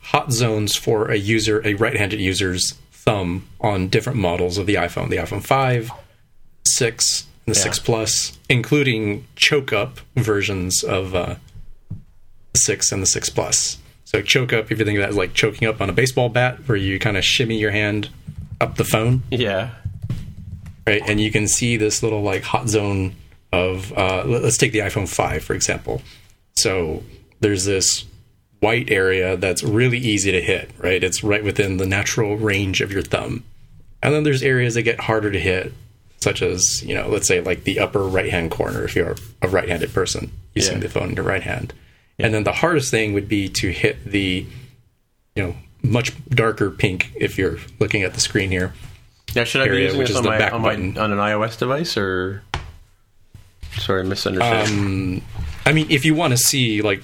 [0.00, 2.74] hot zones for a user, a right-handed user's
[3.04, 5.90] thumb on different models of the iPhone, the iPhone 5,
[6.66, 7.64] 6, and the Yeah.
[7.64, 11.34] 6 Plus, including choke-up versions of uh,
[12.52, 13.78] the 6 and the 6 Plus.
[14.04, 16.28] So choke up, if you think of that as like choking up on a baseball
[16.28, 18.08] bat, where you kind of shimmy your hand
[18.60, 19.70] up the phone Yeah.
[20.86, 21.02] right?
[21.06, 23.14] And you can see this little like hot zone
[23.52, 26.00] of uh, let- let's take the iPhone 5 for example.
[26.56, 27.02] So
[27.40, 28.04] there's this
[28.64, 31.02] white area that's really easy to hit, right?
[31.04, 33.44] It's right within the natural range of your thumb.
[34.02, 35.72] And then there's areas that get harder to hit,
[36.20, 39.48] such as you know, let's say like the upper right hand corner if you're a
[39.48, 40.80] right-handed person using Yeah.
[40.80, 41.72] the phone in your right hand.
[42.18, 44.46] And then the hardest thing would be to hit the
[45.36, 48.72] you know much darker pink if you're looking at the screen here.
[49.36, 51.12] Now, should I be using which this is on the my, back on, my, on
[51.12, 52.42] an iOS device or?
[53.78, 54.68] Sorry, I misunderstood.
[54.68, 55.22] Um,
[55.66, 57.02] I mean, if you want to see like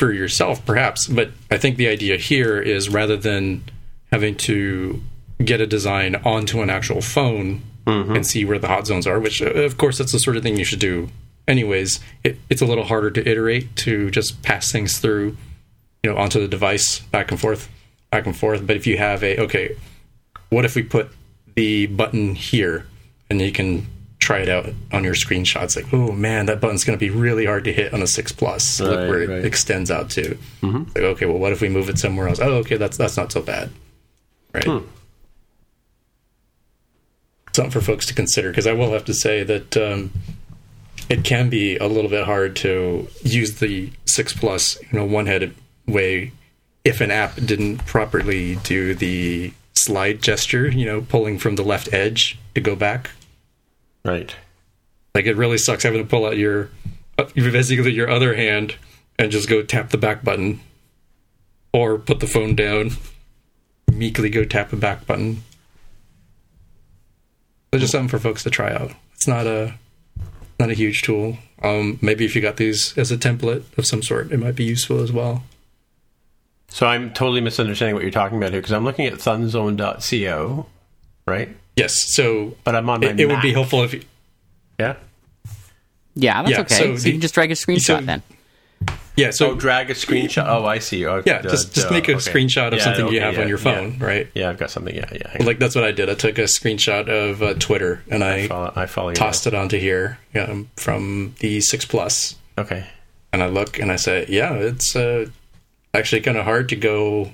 [0.00, 3.62] for yourself, perhaps, but I think the idea here is rather than
[4.10, 5.00] having to
[5.44, 9.20] get a design onto an actual phone and see where the hot zones are.
[9.20, 11.08] Which, uh, of course, that's the sort of thing you should do.
[11.46, 15.36] Anyways, it, it's a little harder to iterate to just pass things through,
[16.02, 17.68] you know, onto the device back and forth,
[18.10, 18.66] back and forth.
[18.66, 19.76] But if you have a okay,
[20.48, 21.10] what if we put
[21.56, 22.86] the button here,
[23.28, 23.86] and you can
[24.20, 25.74] try it out on your screenshots?
[25.76, 28.30] Like, oh man, that button's going to be really hard to hit on a six
[28.32, 28.80] plus.
[28.80, 30.38] Right, Look where it extends out to.
[30.94, 32.38] Like, okay, well, what if we move it somewhere else?
[32.40, 33.70] Oh, okay, that's that's not so bad,
[34.54, 34.64] right?
[37.52, 40.12] Something for folks to consider because I will have to say that um,
[41.08, 45.26] it can be a little bit hard to use the six plus, you know, one
[45.26, 45.54] headed
[45.86, 46.30] way
[46.84, 51.92] if an app didn't properly do the slide gesture, you know, pulling from the left
[51.92, 53.10] edge to go back.
[54.04, 54.34] Right.
[55.14, 56.70] Like it really sucks having to pull out your
[57.34, 58.76] basically your other hand
[59.18, 60.60] and just go tap the back button,
[61.72, 62.92] or put the phone down,
[63.92, 65.42] meekly go tap the back button.
[67.72, 68.92] So just something for folks to try out.
[69.14, 69.74] It's not a
[70.58, 71.38] not a huge tool.
[71.62, 74.64] Um, maybe if you got these as a template of some sort, it might be
[74.64, 75.44] useful as well.
[76.68, 80.66] So I'm totally misunderstanding what you're talking about here because I'm looking at thumbzone.co,
[81.26, 81.56] right?
[81.76, 84.02] Yes, so But I'm on my it, it would be helpful if you,
[84.78, 84.96] Yeah.
[86.14, 86.74] Yeah, that's Yeah, okay.
[86.74, 88.22] so So, the- you can just drag a screenshot so- then.
[89.16, 89.30] yeah.
[89.30, 90.44] So So drag a screenshot.
[90.46, 91.06] Oh, I see.
[91.06, 92.30] Oh, yeah, duh, just just duh, make a okay.
[92.30, 94.04] screenshot of Yeah, something you have yeah, on your phone, yeah.
[94.06, 94.28] right?
[94.34, 94.94] Yeah, I've got something.
[94.94, 95.30] Yeah, yeah.
[95.30, 95.46] hang.
[95.46, 96.10] Like that's what I did.
[96.10, 99.14] I took a screenshot of uh, Twitter and I, I follow, I follow you.
[99.14, 102.34] tossed it onto here um, from the six plus.
[102.58, 102.84] Okay.
[103.32, 105.26] and I look and I say, yeah, it's uh,
[105.94, 107.30] actually kind of hard to go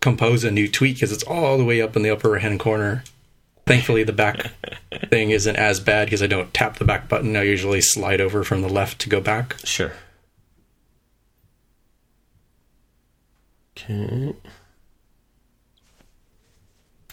[0.00, 2.60] compose a new tweet because it's all the way up in the upper right hand
[2.60, 3.02] corner.
[3.70, 4.50] Thankfully, the back
[5.10, 7.36] thing isn't as bad because I don't tap the back button.
[7.36, 9.58] I usually slide over from the left to go back.
[9.62, 9.92] Sure.
[13.78, 14.34] Okay.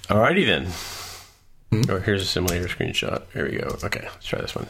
[0.07, 1.85] Alrighty then.
[1.89, 3.21] Oh, here's a simulator screenshot.
[3.33, 3.77] Here we go.
[3.83, 4.65] Okay, let's try this one.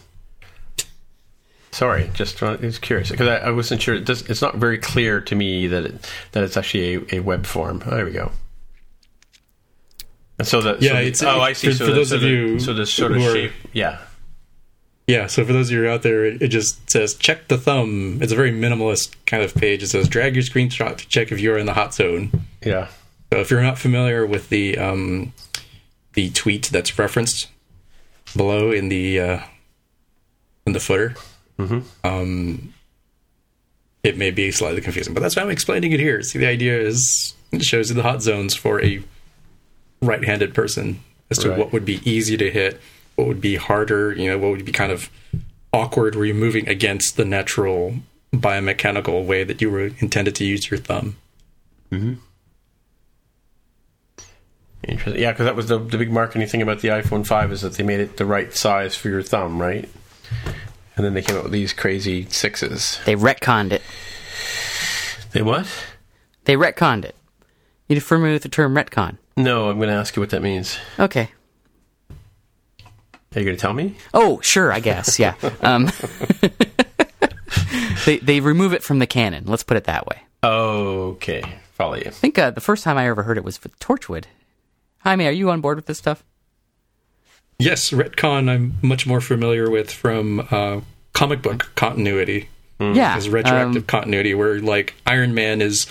[1.72, 3.96] Sorry, just uh, I was curious because I, I wasn't sure.
[3.96, 7.20] It does, it's not very clear to me that it, that it's actually a, a
[7.22, 7.82] web form.
[7.86, 8.34] Oh, there we go.
[10.40, 11.68] And so that Yeah, so the- it's- oh I see.
[11.68, 13.52] for- so for the- those so of the- you so this sort of are- shape,
[13.74, 14.00] yeah,
[15.08, 18.20] Yeah, so for those of you out there, it it just says check the thumb.
[18.22, 19.82] It's a very minimalist kind of page.
[19.82, 22.30] It says drag your screenshot to check if you're in the hot zone.
[22.64, 22.88] yeah.
[23.32, 25.34] So if you're not familiar with the um,
[26.14, 27.48] the tweet that's referenced
[28.36, 29.40] below in the uh,
[30.66, 31.16] in the footer,
[32.04, 32.74] um,
[34.04, 36.22] it may be slightly confusing, but that's why I'm explaining it here.
[36.22, 39.02] See, the idea is it shows you the hot zones for a
[40.02, 41.00] right-handed person
[41.30, 41.58] as to Right.
[41.60, 42.80] what would be easy to hit,
[43.16, 45.10] what would be harder, you know, what would be kind of
[45.74, 47.96] awkward were you're moving against the natural
[48.34, 51.16] biomechanical way that you were intended to use your thumb.
[51.92, 52.14] Hmm.
[54.84, 55.22] Interesting.
[55.22, 57.74] Yeah, because that was the, the big marketing thing about the iPhone 5 is that
[57.74, 59.90] they made it the right size for your thumb, right?
[60.96, 63.00] And then they came out with these crazy sixes.
[63.06, 63.82] They retconned it.
[65.34, 65.68] They what?
[66.46, 67.16] They retconned it.
[67.88, 69.18] You familiar with the term retcon?
[69.38, 70.78] No, I'm going to ask you what that means.
[71.00, 71.30] Okay.
[72.10, 73.96] Are you going to tell me?
[74.14, 75.20] Oh, sure, I guess.
[75.20, 75.36] Yeah.
[75.62, 75.90] Um,
[78.06, 79.46] they they remove it from the canon.
[79.46, 80.22] Let's put it that way.
[80.44, 81.44] Okay,
[81.74, 82.04] follow you.
[82.08, 84.26] I think uh, the first time I ever heard it was with Torchwood.
[85.00, 86.24] Jaime, are you on board with this stuff?
[87.60, 90.82] Yes, retcon I'm much more familiar with from uh,
[91.14, 92.50] comic book continuity
[92.80, 93.16] Yeah.
[93.16, 95.88] as retroactive um, continuity, where like Iron Man is,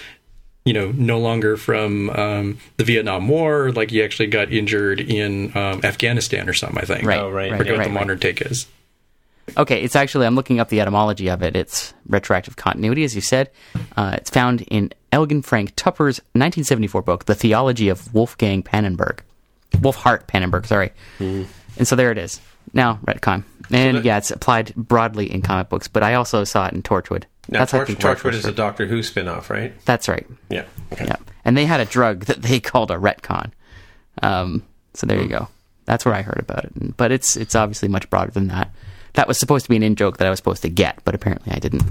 [0.66, 5.56] you know, no longer from um, the Vietnam War, like he actually got injured in
[5.56, 6.78] um, Afghanistan or something.
[6.78, 7.06] I think.
[7.06, 7.18] Right.
[7.20, 7.58] Oh, right, I Right.
[7.58, 7.78] forget yeah.
[7.78, 8.66] what right, the modern take is.
[9.56, 11.54] Okay, it's actually, I'm looking up the etymology of it.
[11.54, 13.48] It's retroactive continuity, as you said.
[13.96, 19.20] Uh, it's found in Elgin Frank Tupper's 1974 book, The Theology of Wolfgang Pannenberg.
[19.76, 20.90] Wolfhart Pannenberg, sorry.
[21.20, 21.46] And
[21.86, 22.40] so there it is.
[22.72, 23.44] Now, retcon.
[23.70, 26.82] And that- yeah, it's applied broadly in comic books, but I also saw it in
[26.82, 27.22] Torchwood.
[27.48, 29.72] Now, That's, Torch, think, where I Torchwood is a Doctor Who spin off, right?
[29.84, 30.26] That's right.
[30.50, 30.64] Yeah.
[30.92, 31.06] Okay.
[31.06, 31.16] Yeah.
[31.44, 33.52] And they had a drug that they called a retcon.
[34.22, 34.62] Um,
[34.94, 35.48] so there you go.
[35.84, 36.96] That's where I heard about it.
[36.96, 38.70] But it's it's obviously much broader than that.
[39.12, 41.14] That was supposed to be an in joke that I was supposed to get, but
[41.14, 41.84] apparently I didn't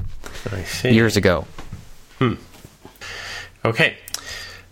[0.52, 0.92] I see.
[0.92, 1.48] years ago.
[2.20, 2.34] Hmm.
[3.64, 3.98] Okay.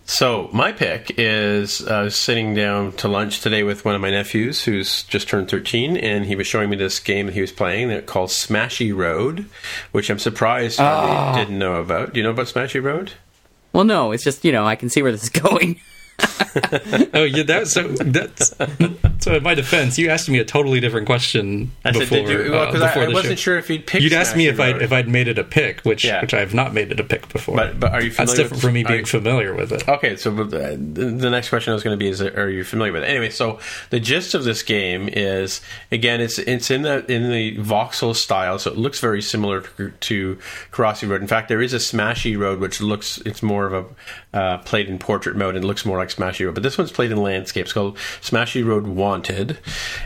[0.06, 4.64] So my pick is uh, sitting down to lunch today with one of my nephews
[4.64, 7.88] who's just turned 13, and he was showing me this game that he was playing
[7.88, 9.46] that called Smashy Road,
[9.92, 12.14] which I'm surprised Charlie didn't know about.
[12.14, 13.14] Do you know about Smashy Road?
[13.72, 15.80] Well, no, it's just you know I can see where this is going.
[17.14, 18.56] oh yeah, that so that's
[19.24, 19.34] so.
[19.36, 22.18] In my defense, you asked me a totally different question I before.
[22.20, 22.52] did you?
[22.52, 23.44] Well, uh, before I, I wasn't show.
[23.44, 24.04] sure if you'd picked.
[24.04, 26.22] You'd asked me if I if I'd made it a pick, which Yeah.
[26.22, 27.56] which I have not made it a pick before.
[27.56, 29.88] But but are you that's different from me being you- familiar with it.
[29.88, 32.94] Okay, so uh, the the next question was going to be: Is are you familiar
[32.94, 33.08] with it?
[33.10, 35.62] Anyway, so the gist of this game is
[35.92, 39.92] again, it's it's in the in the voxel style, so it looks very similar to,
[39.92, 40.38] to
[40.72, 41.22] Crossy Road.
[41.22, 43.74] In fact, there is a Smashy Road which looks it's more of
[44.34, 46.92] a uh, played in portrait mode and looks more like Smashy Road, but this one's
[46.92, 49.58] played in landscapes called Smashy Road Wanted,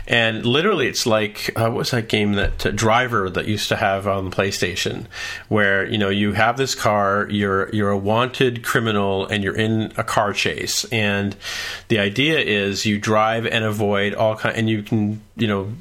[0.06, 3.76] and literally, it's like uh, what was that game that uh, Driver that used to
[3.76, 5.06] have on the PlayStation,
[5.48, 9.92] where you know you have this car, you're you're a wanted criminal, and you're in
[9.96, 11.36] a car chase, and
[11.88, 15.72] the idea is you drive and avoid all kind, and you can you know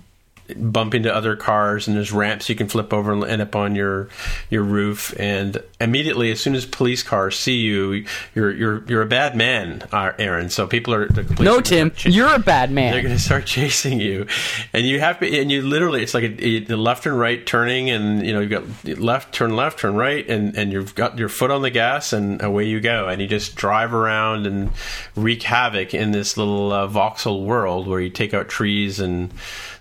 [0.55, 3.75] bump into other cars and there's ramps you can flip over and end up on
[3.75, 4.09] your
[4.49, 5.13] your roof.
[5.19, 9.83] And immediately as soon as police cars see you you're you're you're a bad man
[9.91, 10.49] uh, Aaron.
[10.49, 12.93] So people are the No, are Tim, gonna you're a bad man.
[12.93, 14.27] They're going to start chasing you.
[14.73, 17.89] And you have to and you literally it's like a, the left and right turning
[17.89, 18.49] and you know you've
[18.85, 22.13] got left turn left turn right and and you've got your foot on the gas
[22.13, 23.07] and away you go.
[23.07, 24.71] And you just drive around and
[25.15, 29.31] wreak havoc in this little uh, voxel world where you take out trees and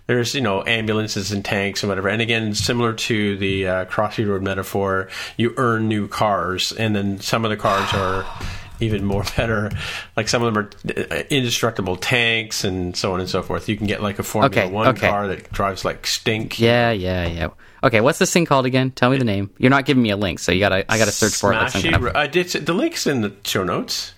[0.07, 4.27] there's you know ambulances and tanks and whatever and again similar to the uh, crossy
[4.27, 8.25] road metaphor you earn new cars and then some of the cars are
[8.81, 9.71] even more better
[10.17, 13.77] like some of them are uh, indestructible tanks and so on and so forth you
[13.77, 15.09] can get like a formula Okay, one okay.
[15.09, 17.49] car that drives like stink Yeah, yeah, yeah.
[17.83, 18.91] Okay, what's this thing called again?
[18.91, 19.51] Tell me the name.
[19.59, 21.57] You're not giving me a link, so you gotta I gotta search for it.
[21.57, 24.13] Like some Smashy kind of- Ro- I did the links in the show notes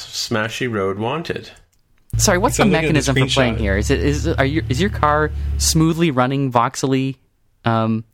[0.00, 1.50] smashy road wanted
[2.16, 3.76] Sorry, what's the So I'm looking at the mechanism for playing here?
[3.76, 7.16] Is it is are you is your car smoothly running voxely
[7.64, 8.04] um,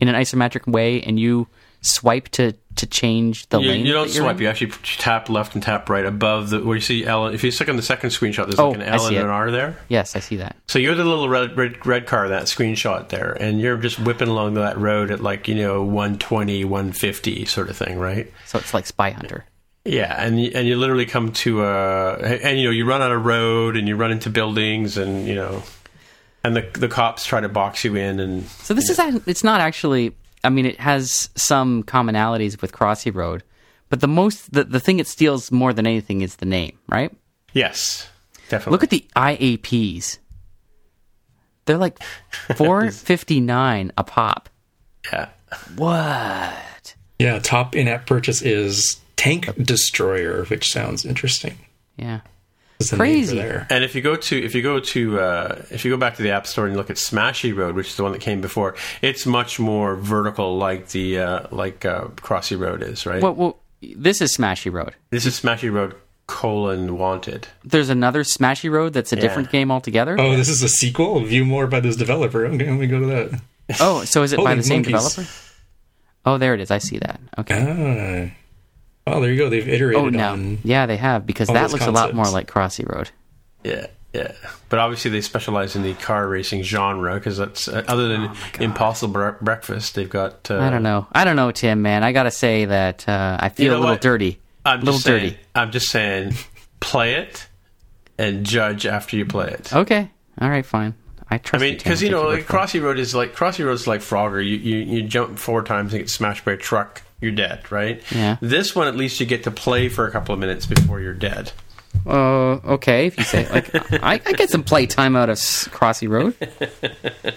[0.00, 1.48] in an isometric way, and you
[1.80, 3.86] swipe to to change the you, lane?
[3.86, 4.42] you don't swipe in?
[4.42, 7.50] you actually tap left and tap right above the where you see L if you
[7.50, 9.26] click on the second screenshot there's Oh, like an L and an.
[9.26, 10.56] R there Yes, I see that.
[10.68, 13.98] So you're the little red, red red car in that screenshot there, and you're just
[13.98, 18.30] whipping along that road at like you know 120, 150 sort of thing, right?
[18.44, 19.44] So it's like Spy Hunter.
[19.86, 23.10] Yeah, and you, and you literally come to a and you know you run on
[23.12, 25.62] a road and you run into buildings and you know
[26.44, 29.44] and the the cops try to box you in and So this is act- it's
[29.44, 30.14] not actually.
[30.44, 33.42] I mean, it has some commonalities with Crossy Road,
[33.88, 37.12] but the most the, the thing it steals more than anything is the name, right?
[37.52, 38.08] yes,
[38.48, 38.72] definitely.
[38.72, 40.18] Look at the IAPs.
[41.64, 42.00] They're like
[42.56, 44.48] four fifty nine a pop.
[45.12, 45.28] yeah.
[45.76, 46.94] What?
[47.18, 51.56] Yeah, top in-app purchase is Tank Destroyer, which sounds interesting.
[51.96, 52.20] Yeah.
[52.78, 53.36] Is the Crazy.
[53.36, 53.66] there.
[53.70, 56.22] And if you go to if you go to uh, if you go back to
[56.22, 58.74] the App Store and look at Smashy Road, which is the one that came before,
[59.00, 63.22] it's much more vertical, like the uh, like uh, Crossy Road is, right?
[63.22, 64.94] Well, well, this is Smashy Road.
[65.08, 65.94] this is Smashy Road
[66.26, 67.48] colon Wanted.
[67.64, 70.16] There's another Smashy Road that's a different game altogether.
[70.20, 71.20] Oh, this is a sequel.
[71.24, 72.44] View more by this developer.
[72.44, 73.40] Okay, let me go to that.
[73.80, 75.14] Oh, so is it by Holy the same monkeys.
[75.14, 75.32] developer?
[76.26, 76.70] Oh, there it is.
[76.70, 77.20] I see that.
[77.38, 78.30] Okay.
[78.30, 78.36] Ah.
[79.06, 79.48] Oh, there you go.
[79.48, 80.32] They've iterated oh, no.
[80.32, 80.58] on.
[80.64, 83.10] Yeah, they have because that those looks a lot more like Crossy Road.
[83.62, 84.32] Yeah, yeah.
[84.68, 89.12] But obviously, they specialize in the car racing genre because that's uh, other than Impossible
[89.12, 90.50] Bre- Breakfast, they've got.
[90.50, 91.06] Uh, Oh I don't know.
[91.12, 91.82] I don't know, Tim.
[91.82, 94.00] Man, I gotta say that uh, I feel know a little what?
[94.00, 94.40] dirty.
[94.64, 95.38] I'm a little just saying, dirty.
[95.54, 96.34] I'm just saying,
[96.80, 97.46] play it
[98.18, 99.72] and judge after you play it.
[99.72, 100.10] Okay.
[100.40, 100.66] All right.
[100.66, 100.94] Fine.
[101.30, 102.60] I I mean, because I'll you know, like, word for it.
[102.60, 104.44] Crossy Road is like Crossy Road is like Frogger.
[104.44, 108.02] You, you you jump four times and get smashed by a truck, you're dead, right?
[108.14, 108.36] Yeah.
[108.40, 111.14] This one, at least, you get to play for a couple of minutes before you're
[111.14, 111.52] dead.
[112.06, 116.34] Uh, okay, if you say like, I, I get some playtime out of Crossy Road.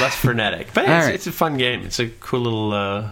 [0.00, 1.14] Less frenetic, but it's, right.
[1.14, 1.82] it's a fun game.
[1.84, 3.10] It's a cool little uh,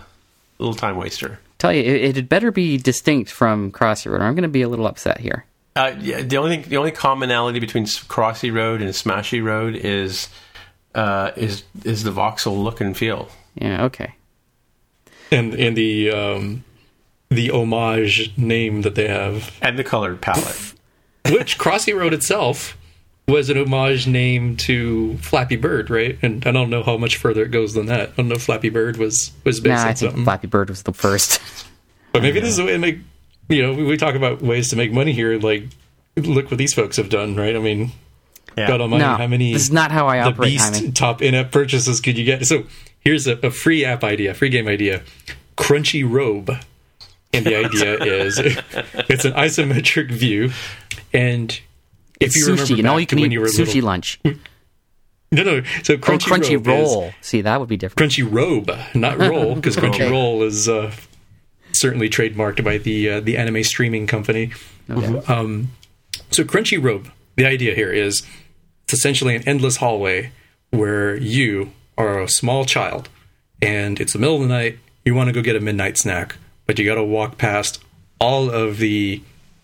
[0.58, 1.40] little time waster.
[1.58, 4.20] Tell you, it, it had better be distinct from Crossy Road.
[4.20, 5.44] or I'm going to be a little upset here.
[5.76, 10.28] Uh, yeah, the only thing, the only commonality between Crossy Road and Smashy Road is
[10.94, 13.28] uh, is is the voxel look and feel.
[13.54, 13.84] Yeah.
[13.84, 14.14] Okay.
[15.30, 16.64] And and the um,
[17.30, 20.74] the homage name that they have, and the colored palette.
[21.30, 22.76] which Crossy Road itself
[23.26, 26.18] was an homage name to Flappy Bird, right?
[26.22, 28.10] And I don't know how much further it goes than that.
[28.10, 30.70] I don't know if Flappy Bird was was based Nah, I think something, Flappy Bird
[30.70, 31.40] was the first.
[32.12, 33.00] but maybe this is a way to make.
[33.50, 35.38] You know, we, we talk about ways to make money here.
[35.38, 35.64] Like,
[36.16, 37.54] look what these folks have done, right?
[37.56, 37.92] I mean,
[38.56, 38.68] Yeah.
[38.68, 40.50] God Almighty, no, how many this is not how I the operate.
[40.52, 40.92] beast Hyman.
[40.92, 42.46] top in-app purchases could you get?
[42.46, 42.64] So
[43.08, 45.02] here's a, a free app idea, free game idea:
[45.56, 46.50] Crunchy Robe,
[47.32, 50.50] and the idea is it's an isometric view,
[51.12, 51.50] and
[52.20, 53.46] if It's you remember sushi, and back all you to can when eat you were
[53.46, 54.20] sushi little, lunch.
[54.24, 54.34] no,
[55.42, 57.04] no, so Oh, Crunchy, crunchy Robe roll.
[57.04, 58.12] is See, that would be different.
[58.12, 60.92] Crunchy Robe, not roll, because Crunchy Roll is uh,
[61.72, 64.52] certainly trademarked by the uh, the anime streaming company.
[64.90, 65.70] Um,
[66.30, 67.10] so crunchy robe.
[67.36, 68.26] the idea here is
[68.84, 70.30] it's essentially an endless hallway
[70.70, 73.10] where you are a small child
[73.60, 74.78] and it's the middle of the night.
[75.04, 77.82] You want to go get a midnight snack, but you got to walk past
[78.20, 79.20] all of the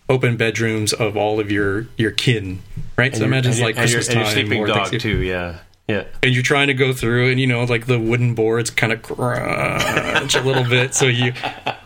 [0.09, 2.61] open bedrooms of all of your your kin,
[2.97, 3.15] right?
[3.15, 5.21] so imagine it's like and your, Christmas and your time sleeping dog too.
[5.21, 6.03] Yeah, yeah.
[6.23, 9.01] and you're trying to go through and you know like the wooden boards kind of
[9.01, 11.33] crunch a little bit so you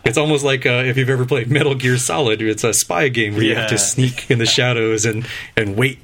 [0.04, 3.34] it's almost like uh, if you've ever played metal gear solid it's a spy game
[3.34, 5.98] where you have to sneak in the shadows and and wait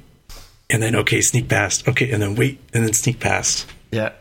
[0.69, 4.11] and then okay sneak past okay and then wait and then sneak past Yeah.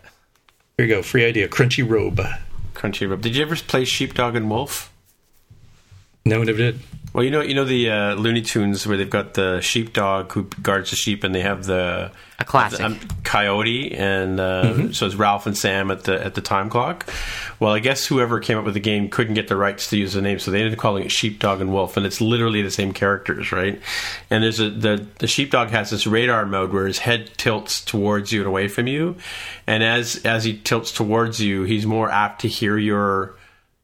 [0.78, 2.20] Here you go free idea crunchy robe
[2.74, 3.22] Crunchy robe.
[3.22, 4.92] Did you ever play Sheepdog and Wolf?
[6.26, 6.78] No one ever did
[7.14, 10.50] Well, you know, you know the uh, Looney Tunes where they've got the sheepdog who
[10.60, 12.80] guards the sheep, and they have the A classic.
[12.80, 17.08] um, coyote, and uh, so it's Ralph and Sam at the at the time clock.
[17.58, 20.12] Well, I guess whoever came up with the game couldn't get the rights to use
[20.12, 22.70] the name, so they ended up calling it Sheepdog and Wolf, and it's literally the
[22.70, 23.80] same characters, right?
[24.28, 28.30] And there's a the the sheepdog has this radar mode where his head tilts towards
[28.30, 29.16] you and away from you,
[29.66, 33.36] and as as he tilts towards you, he's more apt to hear your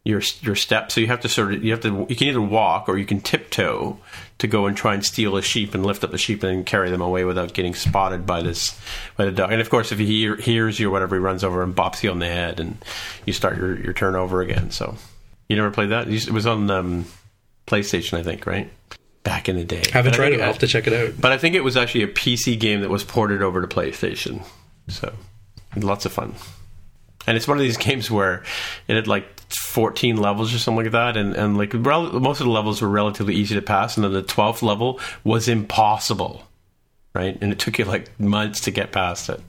[0.04, 0.94] your your steps.
[0.94, 3.06] So you have to sort of you have to you can either walk or you
[3.06, 3.98] can tiptoe
[4.38, 6.90] to go and try and steal a sheep and lift up the sheep and carry
[6.90, 8.78] them away without getting spotted by this
[9.16, 9.52] by the dog.
[9.52, 12.02] And of course, if he hear, hears you or whatever, he runs over and bops
[12.02, 12.78] you on the head, and
[13.26, 14.70] you start your your turn over again.
[14.70, 14.96] So
[15.48, 16.08] you never played that?
[16.08, 17.06] It was on um,
[17.66, 18.70] PlayStation, I think, right?
[19.22, 19.84] Back in the day.
[19.92, 21.62] haven't But tried think it i'll have to check it out But I think it
[21.62, 24.44] was actually a PC game that was ported over to PlayStation.
[24.88, 25.12] So
[25.76, 26.34] lots of fun.
[27.26, 28.42] And it's one of these games where
[28.88, 32.46] it had like 14 levels or something like that, and, and like rel- most of
[32.46, 36.42] the levels were relatively easy to pass, and then the 12th level was impossible,
[37.14, 37.36] right?
[37.40, 39.40] And it took you like months to get past it.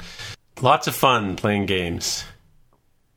[0.61, 2.23] Lots of fun playing games.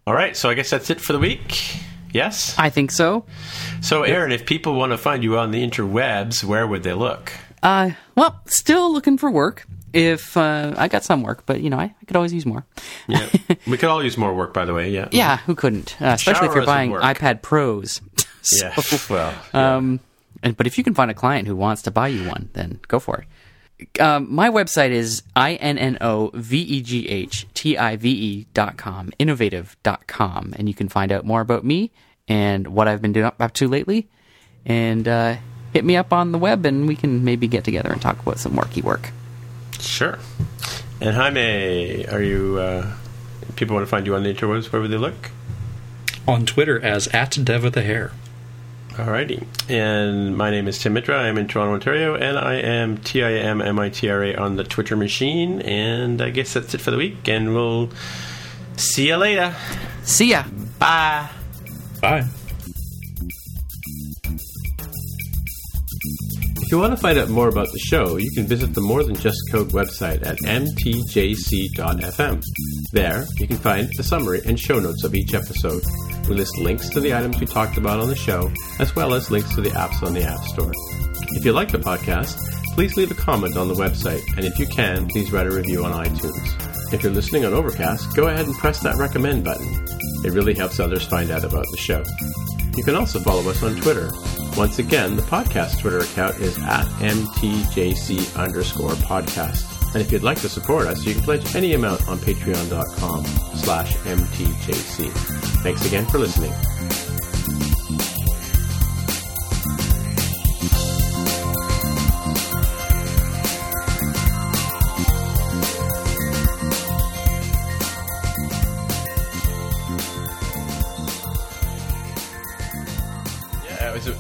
[0.06, 1.76] All right, so I guess that's it for the week.
[2.12, 2.54] Yes?
[2.56, 3.26] I think so.
[3.82, 7.32] So, Aaron, if people want to find you on the interwebs, where would they look?
[7.62, 9.66] Uh, well, still looking for work.
[9.92, 12.66] If uh, I got some work, but you know, I, I could always use more.
[13.08, 13.26] Yeah.
[13.66, 14.90] we could all use more work, by the way.
[14.90, 15.08] Yeah.
[15.10, 15.96] Yeah, who couldn't?
[16.00, 17.02] Uh, especially if you're buying work.
[17.02, 18.00] iPad Pros.
[18.62, 18.74] Yeah.
[18.76, 19.98] So, Well, Um,
[20.40, 22.78] and, but if you can find a client who wants to buy you one, then
[22.86, 24.00] go for it.
[24.00, 28.08] Um, my website is i n n o v e g h t i v
[28.08, 31.90] e dot com, innoveghtive dot com, and you can find out more about me
[32.28, 34.06] and what I've been doing up, up to lately.
[34.64, 35.36] And uh,
[35.76, 38.38] hit me up on the web, and we can maybe get together and talk about
[38.38, 39.12] some worky work.
[39.78, 40.18] Sure.
[41.00, 42.58] And Jaime, are you?
[42.58, 42.92] Uh,
[43.56, 44.72] people want to find you on the interwebs.
[44.72, 45.30] Where would they look?
[46.26, 48.12] on twitter as at dev with the hair
[48.92, 49.46] Alrighty.
[49.68, 51.18] And my name is Tim Mitra.
[51.18, 54.34] I'm in Toronto, Ontario, and I am T I M M I T R A
[54.36, 55.60] on the Twitter machine.
[55.60, 57.28] And I guess that's it for the week.
[57.28, 57.90] And we'll
[58.78, 59.54] see you later.
[60.02, 60.44] See ya.
[60.78, 61.28] Bye.
[62.00, 62.26] bye
[66.66, 69.04] If you want to find out more about the show, you can visit the More
[69.04, 72.42] Than Just Code website at mtjc.fm.
[72.90, 75.84] There, you can find the summary and show notes of each episode.
[76.28, 79.30] We list links to the items we talked about on the show, as well as
[79.30, 80.72] links to the apps on the App Store.
[81.36, 82.36] If you like the podcast,
[82.74, 85.84] please leave a comment on the website, and if you can, please write a review
[85.84, 86.92] on iTunes.
[86.92, 89.86] If you're listening on Overcast, go ahead and press that recommend button.
[90.24, 92.02] It really helps others find out about the show.
[92.76, 94.10] You can also follow us on Twitter.
[94.56, 99.70] Once again, the podcast Twitter account is at mtjc underscore podcast.
[99.92, 103.24] And if you'd like to support us, you can pledge any amount on patreon.com
[103.56, 105.10] slash mtjc.
[105.62, 106.52] Thanks again for listening.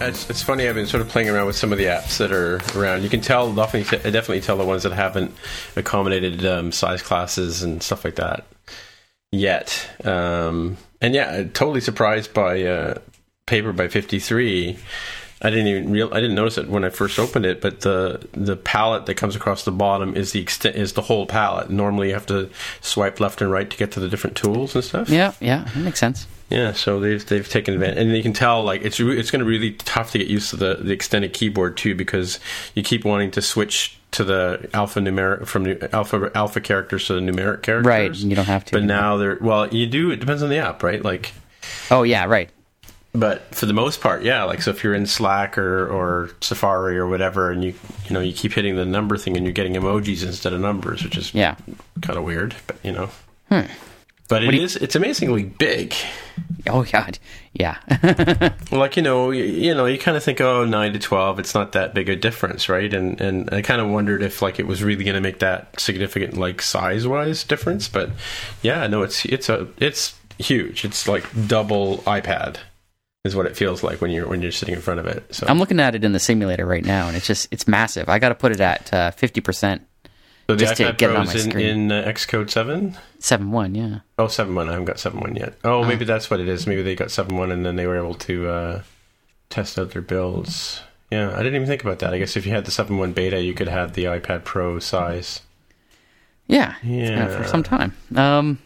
[0.08, 0.68] It's, it's, funny.
[0.68, 3.02] I've been sort of playing around with some of the apps that are around.
[3.02, 5.34] You can tell definitely, definitely tell the ones that haven't
[5.76, 8.44] accommodated um, size classes and stuff like that
[9.32, 9.88] yet.
[10.04, 12.98] Um, and yeah, totally surprised by uh,
[13.46, 14.78] Paper by FiftyThree.
[15.42, 18.26] I didn't even real I didn't notice it when I first opened it, but the
[18.32, 21.70] the palette that comes across the bottom is the extent is the whole palette.
[21.70, 22.50] Normally, you have to
[22.80, 25.10] swipe left and right to get to the different tools and stuff.
[25.10, 26.26] Yeah, yeah, that makes sense.
[26.48, 29.44] Yeah, so they've they've taken advantage, and you can tell like it's it's going to
[29.44, 32.38] be really tough to get used to the, the extended keyboard too because
[32.74, 37.14] you keep wanting to switch to the alpha numeric from nu- alpha alpha characters to
[37.14, 37.84] the numeric characters.
[37.86, 38.72] Right, you don't have to.
[38.72, 40.10] But now they're well, you do.
[40.12, 41.02] It depends on the app, right?
[41.04, 41.32] Like,
[41.90, 42.48] Oh yeah, right.
[43.12, 44.44] but for the most part, yeah.
[44.44, 47.74] Like, so if you're in Slack or or Safari or whatever, and you
[48.06, 51.02] you know you keep hitting the number thing, and you're getting emojis instead of numbers,
[51.02, 51.56] which is Yeah.
[52.02, 52.54] kind of weird.
[52.68, 53.08] But you know,
[53.50, 53.62] hmm.
[54.28, 55.94] But it you, is, it's amazingly big.
[56.68, 57.18] Oh God,
[57.52, 57.78] yeah.
[58.72, 61.54] Like you know, you, you know, you kind of think, oh, nine to twelve, it's
[61.54, 62.92] not that big a difference, right?
[62.92, 65.78] And and I kind of wondered if like it was really going to make that
[65.80, 67.88] significant, like size wise difference.
[67.88, 68.10] But
[68.62, 70.84] yeah, no, it's it's a it's huge.
[70.84, 72.58] It's like double iPad
[73.24, 75.34] is what it feels like when you're when you're sitting in front of it.
[75.34, 78.08] So, I'm looking at it in the simulator right now, and it's just it's massive.
[78.08, 79.85] I got to put it at uh, fifty percent,
[80.48, 81.66] so just to get it on my in, screen.
[81.66, 82.96] in uh, Xcode seven.
[83.18, 83.74] seven one.
[83.74, 84.00] Yeah.
[84.18, 84.68] Oh, seven one.
[84.68, 85.54] I haven't got seven one yet.
[85.64, 86.66] Oh, maybe that's what it is.
[86.66, 88.82] Maybe they got seven one, and then they were able to uh,
[89.50, 90.82] test out their builds.
[91.10, 92.12] Yeah, I didn't even think about that.
[92.14, 94.78] I guess if you had the seven one beta, you could have the iPad Pro
[94.78, 95.40] size.
[96.48, 96.74] Yeah.
[96.82, 97.28] Yeah.
[97.36, 97.94] for some time.
[98.14, 98.58] Um,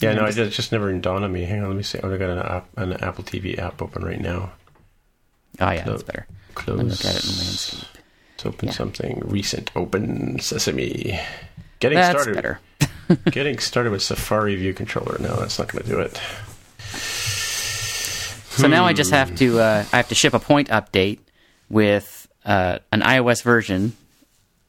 [0.00, 0.52] Yeah, Yeah, no, just- I did.
[0.52, 1.44] It just never dawned on me.
[1.44, 1.98] Hang on, let me see.
[2.02, 4.52] Oh, I got an app, an Apple TV app open right now.
[5.60, 6.26] oh yeah, So- that's better.
[6.54, 6.76] Close.
[6.76, 7.88] Let me look at it in landscape.
[8.44, 8.74] Let's open Yeah.
[8.74, 9.70] something recent.
[9.74, 11.18] Open Sesame.
[11.80, 12.34] Getting That's started.
[12.34, 12.60] better.
[13.30, 15.16] Getting started with Safari View Controller.
[15.18, 16.20] No, that's not going to do it.
[18.56, 21.18] So now I just have to uh, I have to ship a point update
[21.68, 23.96] with uh, an iOS version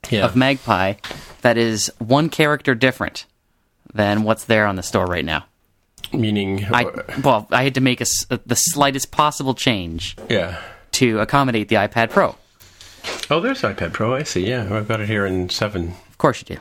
[0.10, 0.26] Yeah.
[0.26, 0.94] of Magpie
[1.42, 3.26] that is one character different
[3.94, 5.46] than what's there on the store right now.
[6.12, 6.86] Meaning, I
[7.24, 8.06] well, I had to make a
[8.46, 10.60] the slightest possible change yeah.
[10.94, 12.36] to accommodate the iPad Pro.
[13.30, 14.14] Oh, there's iPad Pro.
[14.14, 14.48] I see.
[14.48, 15.90] Yeah, I've got it here in seven.
[16.10, 16.56] Of course you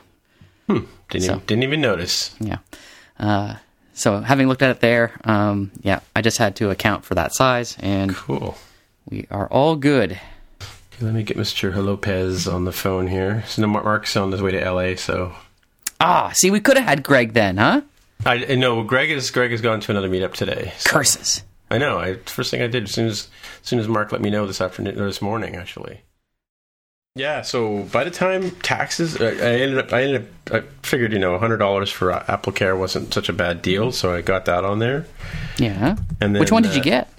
[0.67, 0.87] do.
[1.09, 2.35] Didn't So- even, didn't even notice.
[2.39, 2.57] Yeah.
[3.19, 3.55] Uh,
[3.93, 7.33] so having looked at it there, um, yeah, I just had to account for that
[7.33, 8.57] size, and Cool.
[9.09, 10.13] we are all good.
[10.61, 11.73] Okay, let me get Mr.
[11.75, 13.43] Lopez on the phone here.
[13.47, 14.95] So no, Mark's on his way to LA.
[14.95, 15.33] So
[15.99, 17.81] Ah, see, we could have had Greg then, huh?
[18.25, 20.73] I, I know Greg is Greg has gone to another meetup today.
[20.77, 21.43] So- Curses.
[21.69, 21.97] I know.
[21.99, 23.27] I first thing I did as soon as
[23.61, 26.01] as soon as Mark let me know this afternoon or this morning actually.
[27.15, 27.43] Yeah.
[27.43, 31.19] So by the time taxes, I, I ended up I ended up I figured you
[31.19, 34.65] know hundred dollars for Apple Care wasn't such a bad deal, so I got that
[34.65, 35.05] on there.
[35.57, 35.95] Yeah.
[36.19, 37.09] And then, Which one did you uh, get?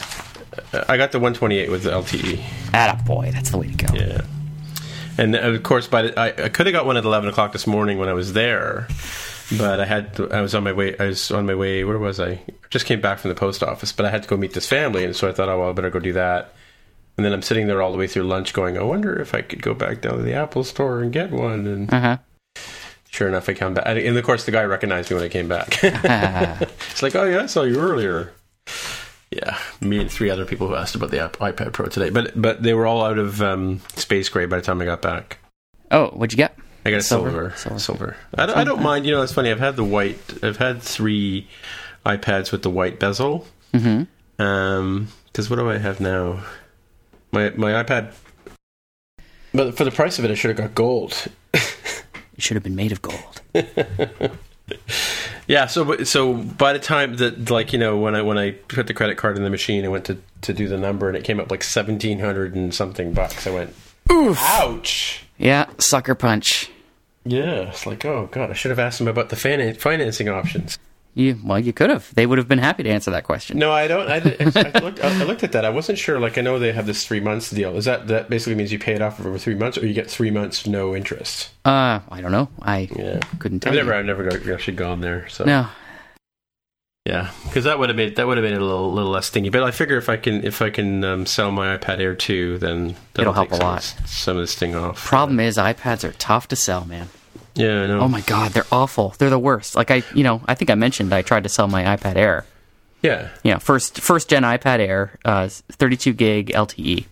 [0.89, 2.43] I got the 128 with the LTE.
[2.73, 3.95] Atta boy, that's the way to go.
[3.95, 4.23] Yeah.
[5.19, 7.67] And of course, by the, I, I could have got one at 11 o'clock this
[7.67, 8.87] morning when I was there,
[9.57, 10.97] but I had to, I was on my way.
[10.99, 11.85] I was on my way.
[11.85, 12.43] Where was I?
[12.69, 15.05] Just came back from the post office, but I had to go meet this family,
[15.05, 16.53] and so I thought, oh well, I better go do that.
[17.17, 19.41] And then I'm sitting there all the way through lunch, going, I wonder if I
[19.43, 21.67] could go back down to the Apple store and get one.
[21.67, 22.17] And Uh huh.
[23.11, 23.87] sure enough, I come back.
[23.87, 25.79] And of course, the guy recognized me when I came back.
[25.83, 28.33] it's like, oh yeah, I saw you earlier.
[29.31, 32.63] Yeah, me and three other people who asked about the iPad Pro today, but but
[32.63, 35.39] they were all out of um, space gray by the time I got back.
[35.91, 36.57] Oh, what'd you get?
[36.85, 37.31] I got a Silver.
[37.31, 37.79] silver, Silver.
[37.81, 38.17] silver.
[38.35, 39.05] I, don't- I don't mind.
[39.07, 39.51] You know, it's funny.
[39.51, 40.19] I've had the white.
[40.45, 41.49] I've had three
[42.05, 43.47] iPads with the white bezel.
[43.75, 44.43] Mm-hmm.
[44.43, 46.45] Um, because what do I have now?
[47.33, 48.13] My my iPad.
[49.53, 51.29] But for the price of it, I should have got gold.
[51.55, 51.63] it
[52.39, 53.41] should have been made of gold.
[55.49, 58.89] Yeah, so so by the time that like you know when I when I put
[58.89, 61.23] the credit card in the machine, I went to to do the number and it
[61.23, 63.47] came up like seventeen hundred and something bucks.
[63.47, 63.75] I went,
[64.11, 64.39] Oof.
[64.43, 65.25] ouch.
[65.39, 66.69] Yeah, sucker punch.
[67.25, 70.79] Yeah, it's like oh god, I should have asked them about the finan- financing options.
[71.19, 72.15] You well, you could have.
[72.15, 73.59] They would have been happy to answer that question.
[73.59, 74.07] No, I don't.
[74.07, 75.65] I, I, looked, I looked at that.
[75.65, 76.21] I wasn't sure.
[76.21, 77.75] Like I know they have this three months deal.
[77.79, 80.11] Is that that basically means you pay it off over three months, or you get
[80.11, 81.49] three months no interest?
[81.65, 82.51] Uh, I don't know.
[82.61, 83.99] I Yeah, couldn't tell I've never you.
[83.99, 85.27] I've never got, actually gone there.
[85.31, 85.69] So No,
[87.07, 89.27] Yeah, because that would have made that would have made it a little little less
[89.29, 89.49] stingy.
[89.49, 92.59] But I figure if I can if I can um, sell my iPad Air two,
[92.59, 93.79] then that'll It'll help take a some, lot.
[93.97, 95.03] Of, this- some of the sting off.
[95.03, 97.09] problem is iPads are tough to sell, man.
[97.57, 98.01] Yeah, I know.
[98.01, 99.15] Oh my god, they're awful.
[99.19, 99.75] They're the worst.
[99.75, 102.45] Like I, you know, I think I mentioned I tried to sell my iPad Air.
[103.03, 107.05] Yeah, You know, first first gen iPad Air, uh, 32 gig LTE.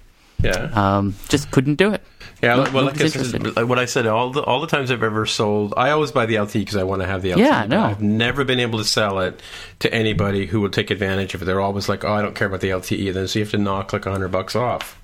[0.42, 2.02] yeah, Um, just couldn't do it.
[2.42, 2.56] yeah.
[2.56, 5.24] no- well, like I said, what I said, all the all the times I've ever
[5.24, 7.38] sold, I always buy the LTE because I want to have the LTE.
[7.38, 7.82] Yeah, no.
[7.82, 9.40] I've never been able to sell it
[9.80, 11.44] to anybody who will take advantage of it.
[11.44, 13.58] They're always like, "Oh, I don't care about the LTE." Then so you have to
[13.58, 14.98] knock like hundred bucks off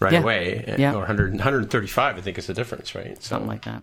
[0.00, 0.20] right Yeah.
[0.22, 0.92] away, Yeah.
[0.92, 3.16] or 100, 135, I think is the difference, right?
[3.22, 3.82] So Something like that.